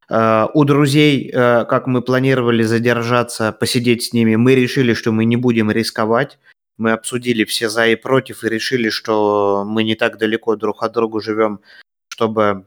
у 0.53 0.66
друзей, 0.66 1.32
э, 1.34 1.66
как 1.66 1.88
мы 1.88 2.01
планировали 2.01 2.64
задержаться, 2.64 3.53
посидеть 3.53 4.03
с 4.03 4.14
ними, 4.14 4.36
мы 4.36 4.55
решили, 4.55 4.93
что 4.93 5.14
мы 5.14 5.24
не 5.24 5.38
будем 5.38 5.72
рисковать. 5.72 6.38
Мы 6.78 6.91
обсудили 6.91 7.45
все 7.45 7.70
за 7.70 7.88
и 7.88 7.95
против 7.95 8.43
и 8.43 8.49
решили, 8.49 8.89
что 8.89 9.64
мы 9.66 9.84
не 9.84 9.95
так 9.95 10.18
далеко 10.18 10.57
друг 10.57 10.84
от 10.84 10.91
друга 10.91 11.22
живем, 11.22 11.62
чтобы 12.09 12.66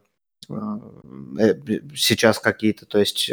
э, 0.49 0.55
сейчас 1.95 2.39
какие-то, 2.39 2.87
то 2.87 2.99
есть 2.99 3.31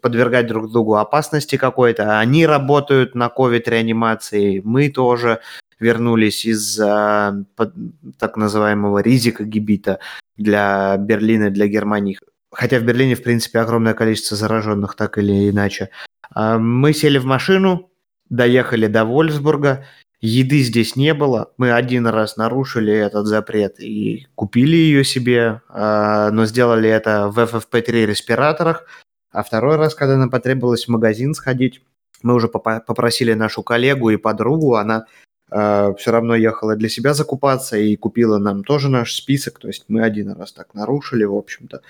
подвергать 0.00 0.48
друг 0.48 0.72
другу 0.72 0.96
опасности 0.96 1.56
какой-то. 1.56 2.18
Они 2.18 2.46
работают 2.46 3.14
на 3.14 3.28
ковид-реанимации, 3.28 4.60
мы 4.64 4.88
тоже 4.88 5.40
вернулись 5.78 6.46
из 6.46 6.76
так 6.76 8.36
называемого 8.36 8.98
ризика 9.00 9.44
гибита 9.44 10.00
для 10.36 10.96
Берлина, 10.96 11.50
для 11.50 11.68
Германии 11.68 12.18
хотя 12.56 12.78
в 12.78 12.84
Берлине, 12.84 13.14
в 13.14 13.22
принципе, 13.22 13.58
огромное 13.58 13.92
количество 13.92 14.36
зараженных, 14.36 14.94
так 14.94 15.18
или 15.18 15.50
иначе. 15.50 15.90
А, 16.30 16.58
мы 16.58 16.94
сели 16.94 17.18
в 17.18 17.26
машину, 17.26 17.90
доехали 18.30 18.86
до 18.86 19.04
Вольсбурга, 19.04 19.84
еды 20.20 20.60
здесь 20.60 20.96
не 20.96 21.12
было. 21.12 21.52
Мы 21.58 21.70
один 21.70 22.06
раз 22.06 22.38
нарушили 22.38 22.94
этот 22.94 23.26
запрет 23.26 23.78
и 23.78 24.26
купили 24.34 24.74
ее 24.76 25.04
себе, 25.04 25.60
а, 25.68 26.30
но 26.30 26.46
сделали 26.46 26.88
это 26.88 27.28
в 27.28 27.38
FFP3 27.38 28.06
респираторах. 28.06 28.86
А 29.30 29.42
второй 29.42 29.76
раз, 29.76 29.94
когда 29.94 30.16
нам 30.16 30.30
потребовалось 30.30 30.86
в 30.86 30.88
магазин 30.88 31.34
сходить, 31.34 31.82
мы 32.22 32.32
уже 32.32 32.48
попросили 32.48 33.34
нашу 33.34 33.62
коллегу 33.62 34.08
и 34.08 34.16
подругу, 34.16 34.76
она 34.76 35.04
э, 35.50 35.92
все 35.98 36.10
равно 36.10 36.34
ехала 36.34 36.74
для 36.74 36.88
себя 36.88 37.12
закупаться 37.12 37.76
и 37.76 37.94
купила 37.96 38.38
нам 38.38 38.64
тоже 38.64 38.88
наш 38.88 39.14
список. 39.14 39.58
То 39.58 39.68
есть 39.68 39.84
мы 39.88 40.02
один 40.02 40.32
раз 40.32 40.52
так 40.52 40.72
нарушили, 40.72 41.24
в 41.24 41.34
общем-то. 41.34 41.82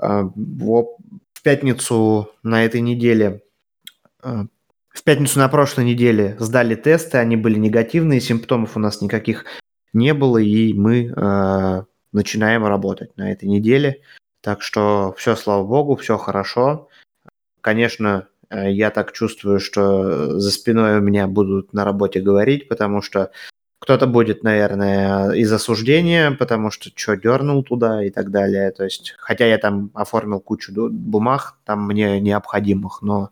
А, 0.00 0.22
в 0.22 1.42
пятницу 1.42 2.30
на 2.42 2.64
этой 2.64 2.80
неделе, 2.80 3.42
а, 4.22 4.46
в 4.88 5.02
пятницу 5.04 5.38
на 5.38 5.48
прошлой 5.48 5.84
неделе 5.84 6.36
сдали 6.38 6.74
тесты, 6.74 7.18
они 7.18 7.36
были 7.36 7.58
негативные, 7.58 8.20
симптомов 8.20 8.76
у 8.76 8.80
нас 8.80 9.02
никаких 9.02 9.44
не 9.92 10.14
было, 10.14 10.38
и 10.38 10.72
мы 10.72 11.06
э, 11.06 11.82
начинаем 12.12 12.64
работать 12.64 13.16
на 13.16 13.32
этой 13.32 13.48
неделе. 13.48 14.02
Так 14.40 14.62
что 14.62 15.14
все, 15.18 15.36
слава 15.36 15.64
богу, 15.66 15.96
все 15.96 16.16
хорошо. 16.16 16.88
Конечно, 17.60 18.28
я 18.50 18.90
так 18.90 19.12
чувствую, 19.12 19.58
что 19.60 20.38
за 20.38 20.50
спиной 20.50 20.98
у 20.98 21.00
меня 21.00 21.26
будут 21.26 21.72
на 21.72 21.84
работе 21.84 22.20
говорить, 22.20 22.68
потому 22.68 23.02
что 23.02 23.32
кто-то 23.80 24.06
будет, 24.06 24.44
наверное, 24.44 25.30
из 25.30 25.50
осуждения, 25.50 26.30
потому 26.32 26.70
что 26.70 26.90
что, 26.94 27.16
дернул 27.16 27.64
туда 27.64 28.04
и 28.04 28.10
так 28.10 28.30
далее. 28.30 28.70
То 28.72 28.84
есть, 28.84 29.14
хотя 29.18 29.46
я 29.46 29.56
там 29.58 29.90
оформил 29.94 30.40
кучу 30.40 30.72
бумаг, 30.90 31.56
там 31.64 31.86
мне 31.86 32.20
необходимых, 32.20 33.00
но 33.02 33.30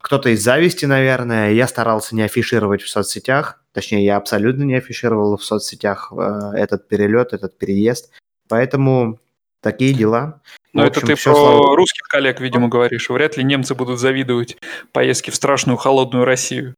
кто-то 0.00 0.30
из 0.30 0.42
зависти, 0.42 0.86
наверное. 0.86 1.52
Я 1.52 1.68
старался 1.68 2.16
не 2.16 2.22
афишировать 2.22 2.82
в 2.82 2.88
соцсетях, 2.88 3.62
точнее, 3.72 4.04
я 4.04 4.16
абсолютно 4.16 4.62
не 4.62 4.74
афишировал 4.74 5.36
в 5.36 5.44
соцсетях 5.44 6.12
э, 6.16 6.52
этот 6.56 6.88
перелет, 6.88 7.32
этот 7.32 7.56
переезд. 7.58 8.10
Поэтому 8.48 9.18
такие 9.64 9.92
дела. 9.92 10.40
Но 10.74 10.82
ну, 10.82 10.88
это 10.88 11.00
ты 11.00 11.06
про 11.06 11.16
слава... 11.16 11.76
русских 11.76 12.02
коллег, 12.08 12.40
видимо, 12.40 12.68
говоришь. 12.68 13.08
Вряд 13.08 13.36
ли 13.36 13.44
немцы 13.44 13.76
будут 13.76 14.00
завидовать 14.00 14.56
поездке 14.92 15.30
в 15.30 15.36
страшную 15.36 15.76
холодную 15.76 16.24
Россию. 16.24 16.74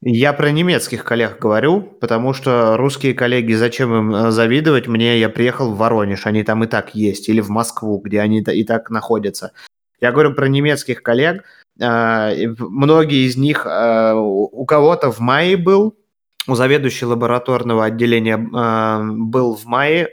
Я 0.00 0.32
про 0.32 0.50
немецких 0.50 1.04
коллег 1.04 1.38
говорю, 1.38 1.80
потому 1.80 2.32
что 2.34 2.76
русские 2.76 3.14
коллеги, 3.14 3.52
зачем 3.52 3.94
им 3.94 4.14
э, 4.14 4.30
завидовать? 4.32 4.88
Мне 4.88 5.18
я 5.18 5.28
приехал 5.28 5.72
в 5.72 5.78
Воронеж, 5.78 6.26
они 6.26 6.42
там 6.42 6.64
и 6.64 6.66
так 6.66 6.94
есть, 6.96 7.28
или 7.28 7.40
в 7.40 7.48
Москву, 7.48 8.00
где 8.04 8.20
они 8.20 8.40
и 8.40 8.64
так 8.64 8.90
находятся. 8.90 9.52
Я 10.00 10.10
говорю 10.10 10.34
про 10.34 10.48
немецких 10.48 11.02
коллег. 11.02 11.44
А, 11.80 12.32
многие 12.58 13.26
из 13.26 13.36
них, 13.36 13.64
а, 13.64 14.14
у 14.16 14.64
кого-то 14.66 15.12
в 15.12 15.20
мае 15.20 15.56
был, 15.56 15.96
у 16.48 16.54
заведующей 16.56 17.06
лабораторного 17.06 17.84
отделения 17.84 18.36
был 18.38 19.56
в 19.56 19.64
мае 19.64 20.08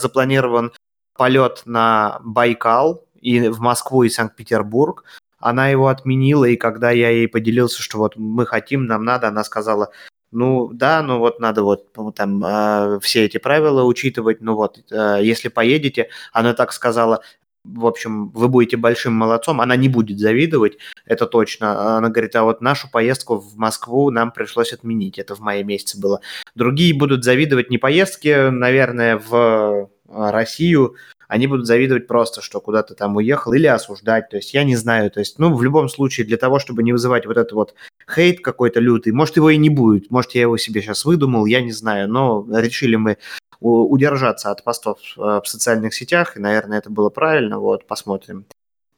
запланирован 0.00 0.72
полет 1.16 1.62
на 1.64 2.20
Байкал 2.24 3.04
и 3.20 3.48
в 3.48 3.60
Москву 3.60 4.02
и 4.02 4.08
Санкт-Петербург. 4.08 5.04
Она 5.38 5.68
его 5.68 5.88
отменила, 5.88 6.44
и 6.44 6.56
когда 6.56 6.90
я 6.90 7.10
ей 7.10 7.28
поделился, 7.28 7.82
что 7.82 7.98
вот 7.98 8.16
мы 8.16 8.46
хотим, 8.46 8.86
нам 8.86 9.04
надо, 9.04 9.28
она 9.28 9.42
сказала, 9.42 9.90
ну 10.30 10.70
да, 10.72 11.02
ну 11.02 11.18
вот 11.18 11.40
надо 11.40 11.62
вот 11.62 11.88
ну, 11.96 12.12
там 12.12 12.42
э, 12.44 13.00
все 13.00 13.24
эти 13.24 13.38
правила 13.38 13.82
учитывать, 13.84 14.40
ну 14.40 14.54
вот 14.54 14.78
э, 14.90 15.18
если 15.22 15.48
поедете, 15.48 16.08
она 16.32 16.54
так 16.54 16.72
сказала, 16.72 17.22
в 17.64 17.86
общем, 17.86 18.30
вы 18.30 18.48
будете 18.48 18.76
большим 18.76 19.12
молодцом, 19.12 19.60
она 19.60 19.76
не 19.76 19.88
будет 19.88 20.18
завидовать, 20.18 20.78
это 21.06 21.26
точно. 21.26 21.96
Она 21.98 22.08
говорит, 22.08 22.34
а 22.34 22.42
вот 22.44 22.60
нашу 22.60 22.90
поездку 22.90 23.36
в 23.36 23.56
Москву 23.56 24.10
нам 24.10 24.32
пришлось 24.32 24.72
отменить, 24.72 25.18
это 25.18 25.36
в 25.36 25.40
мае 25.40 25.62
месяце 25.62 26.00
было. 26.00 26.20
Другие 26.54 26.94
будут 26.94 27.24
завидовать 27.24 27.70
не 27.70 27.78
поездки, 27.78 28.50
наверное, 28.50 29.18
в 29.18 29.90
Россию, 30.12 30.96
они 31.28 31.46
будут 31.46 31.66
завидовать 31.66 32.06
просто, 32.06 32.42
что 32.42 32.60
куда-то 32.60 32.94
там 32.94 33.16
уехал, 33.16 33.54
или 33.54 33.66
осуждать. 33.66 34.28
То 34.28 34.36
есть 34.36 34.52
я 34.52 34.64
не 34.64 34.76
знаю. 34.76 35.10
То 35.10 35.20
есть, 35.20 35.38
ну, 35.38 35.54
в 35.54 35.62
любом 35.62 35.88
случае, 35.88 36.26
для 36.26 36.36
того, 36.36 36.58
чтобы 36.58 36.82
не 36.82 36.92
вызывать 36.92 37.24
вот 37.24 37.38
этот 37.38 37.52
вот 37.52 37.74
хейт 38.14 38.40
какой-то 38.40 38.80
лютый, 38.80 39.12
может, 39.12 39.36
его 39.36 39.48
и 39.48 39.56
не 39.56 39.70
будет. 39.70 40.10
Может, 40.10 40.32
я 40.32 40.42
его 40.42 40.58
себе 40.58 40.82
сейчас 40.82 41.06
выдумал, 41.06 41.46
я 41.46 41.62
не 41.62 41.72
знаю. 41.72 42.08
Но 42.08 42.46
решили 42.50 42.96
мы 42.96 43.16
удержаться 43.60 44.50
от 44.50 44.62
постов 44.62 44.98
э, 45.16 45.40
в 45.42 45.44
социальных 45.44 45.94
сетях, 45.94 46.36
и, 46.36 46.40
наверное, 46.40 46.78
это 46.78 46.90
было 46.90 47.08
правильно. 47.08 47.58
Вот, 47.58 47.86
посмотрим. 47.86 48.44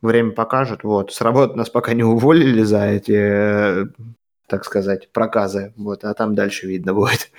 Время 0.02 0.32
покажет. 0.32 0.82
Вот, 0.82 1.12
с 1.12 1.20
работы 1.20 1.54
нас 1.56 1.70
пока 1.70 1.92
не 1.92 2.02
уволили 2.02 2.62
за 2.62 2.86
эти, 2.86 3.14
э, 3.14 3.86
так 4.48 4.64
сказать, 4.64 5.08
проказы. 5.12 5.72
Вот, 5.76 6.02
а 6.02 6.12
там 6.14 6.34
дальше 6.34 6.66
видно 6.66 6.94
будет. 6.94 7.30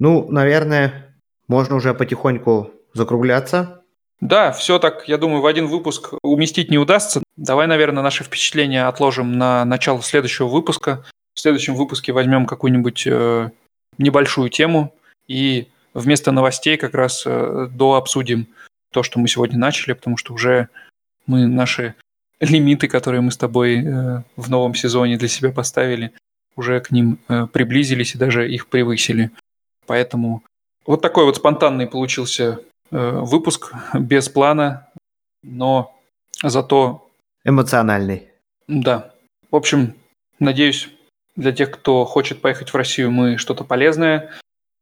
Ну, 0.00 0.28
наверное, 0.30 1.14
можно 1.46 1.76
уже 1.76 1.94
потихоньку 1.94 2.72
закругляться. 2.94 3.82
Да, 4.20 4.52
все 4.52 4.78
так, 4.78 5.08
я 5.08 5.18
думаю, 5.18 5.42
в 5.42 5.46
один 5.46 5.66
выпуск 5.66 6.14
уместить 6.22 6.70
не 6.70 6.78
удастся. 6.78 7.22
Давай, 7.36 7.66
наверное, 7.66 8.02
наши 8.02 8.22
впечатления 8.22 8.86
отложим 8.86 9.36
на 9.36 9.64
начало 9.64 10.00
следующего 10.02 10.46
выпуска. 10.46 11.04
В 11.34 11.40
следующем 11.40 11.74
выпуске 11.74 12.12
возьмем 12.12 12.46
какую-нибудь 12.46 13.04
э, 13.06 13.50
небольшую 13.98 14.48
тему 14.50 14.94
и 15.26 15.68
вместо 15.94 16.30
новостей 16.30 16.76
как 16.76 16.94
раз 16.94 17.24
э, 17.26 17.68
дообсудим 17.70 18.46
то, 18.92 19.02
что 19.02 19.18
мы 19.18 19.28
сегодня 19.28 19.58
начали, 19.58 19.94
потому 19.94 20.16
что 20.16 20.34
уже 20.34 20.68
мы 21.26 21.46
наши 21.46 21.94
лимиты, 22.40 22.88
которые 22.88 23.20
мы 23.20 23.30
с 23.30 23.36
тобой 23.36 23.84
э, 23.84 24.22
в 24.36 24.50
новом 24.50 24.74
сезоне 24.74 25.16
для 25.16 25.28
себя 25.28 25.50
поставили, 25.50 26.12
уже 26.56 26.80
к 26.80 26.90
ним 26.90 27.18
э, 27.28 27.46
приблизились 27.46 28.14
и 28.14 28.18
даже 28.18 28.50
их 28.50 28.68
превысили. 28.68 29.30
Поэтому 29.86 30.42
вот 30.86 31.00
такой 31.00 31.24
вот 31.24 31.36
спонтанный 31.36 31.86
получился 31.86 32.60
выпуск 32.92 33.72
без 33.94 34.28
плана, 34.28 34.88
но 35.42 35.98
зато... 36.42 37.08
Эмоциональный. 37.44 38.28
Да. 38.68 39.12
В 39.50 39.56
общем, 39.56 39.94
надеюсь, 40.38 40.88
для 41.36 41.52
тех, 41.52 41.70
кто 41.70 42.04
хочет 42.04 42.40
поехать 42.40 42.70
в 42.70 42.76
Россию, 42.76 43.10
мы 43.10 43.38
что-то 43.38 43.64
полезное 43.64 44.30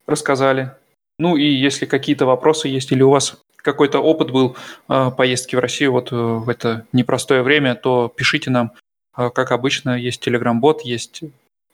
рассказали. 0.06 0.72
Ну 1.18 1.36
и 1.36 1.44
если 1.44 1.86
какие-то 1.86 2.26
вопросы 2.26 2.68
есть 2.68 2.92
или 2.92 3.02
у 3.02 3.10
вас 3.10 3.36
какой-то 3.56 4.00
опыт 4.00 4.30
был 4.30 4.56
э, 4.88 5.10
поездки 5.16 5.54
в 5.54 5.58
Россию 5.58 5.92
вот 5.92 6.12
э, 6.12 6.16
в 6.16 6.48
это 6.48 6.86
непростое 6.92 7.42
время, 7.42 7.74
то 7.74 8.12
пишите 8.14 8.50
нам. 8.50 8.72
Э, 9.16 9.30
как 9.30 9.52
обычно, 9.52 9.98
есть 9.98 10.26
Telegram-бот, 10.26 10.82
есть 10.82 11.22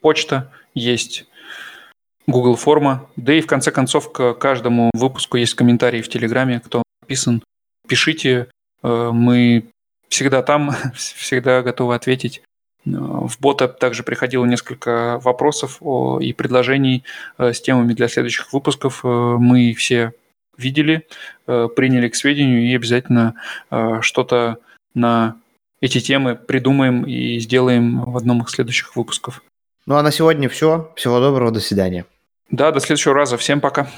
почта, 0.00 0.50
есть 0.74 1.26
Google 2.26 2.56
форма. 2.56 3.08
Да 3.16 3.32
и 3.32 3.40
в 3.40 3.46
конце 3.46 3.70
концов 3.70 4.12
к 4.12 4.34
каждому 4.34 4.90
выпуску 4.94 5.36
есть 5.36 5.54
комментарии 5.54 6.02
в 6.02 6.08
Телеграме, 6.08 6.60
кто 6.60 6.82
написан. 7.02 7.42
Пишите, 7.86 8.48
э, 8.82 9.10
мы 9.12 9.66
всегда 10.08 10.42
там, 10.42 10.74
всегда 10.94 11.62
готовы 11.62 11.94
ответить. 11.94 12.42
В 12.84 13.40
бота 13.40 13.66
также 13.66 14.04
приходило 14.04 14.44
несколько 14.44 15.18
вопросов 15.22 15.80
и 16.20 16.32
предложений 16.32 17.04
э, 17.38 17.52
с 17.52 17.60
темами 17.60 17.94
для 17.94 18.08
следующих 18.08 18.52
выпусков. 18.52 19.04
Э, 19.04 19.08
мы 19.08 19.72
все 19.74 20.12
видели, 20.56 21.06
приняли 21.44 22.08
к 22.08 22.14
сведению 22.14 22.62
и 22.62 22.74
обязательно 22.74 23.34
что-то 24.00 24.56
на 24.94 25.36
эти 25.82 26.00
темы 26.00 26.34
придумаем 26.34 27.04
и 27.04 27.38
сделаем 27.40 28.02
в 28.02 28.16
одном 28.16 28.40
из 28.42 28.52
следующих 28.52 28.96
выпусков. 28.96 29.42
Ну 29.84 29.96
а 29.96 30.02
на 30.02 30.10
сегодня 30.10 30.48
все. 30.48 30.90
Всего 30.96 31.20
доброго, 31.20 31.50
до 31.50 31.60
свидания. 31.60 32.06
Да, 32.50 32.70
до 32.72 32.80
следующего 32.80 33.14
раза. 33.14 33.36
Всем 33.36 33.60
пока. 33.60 33.88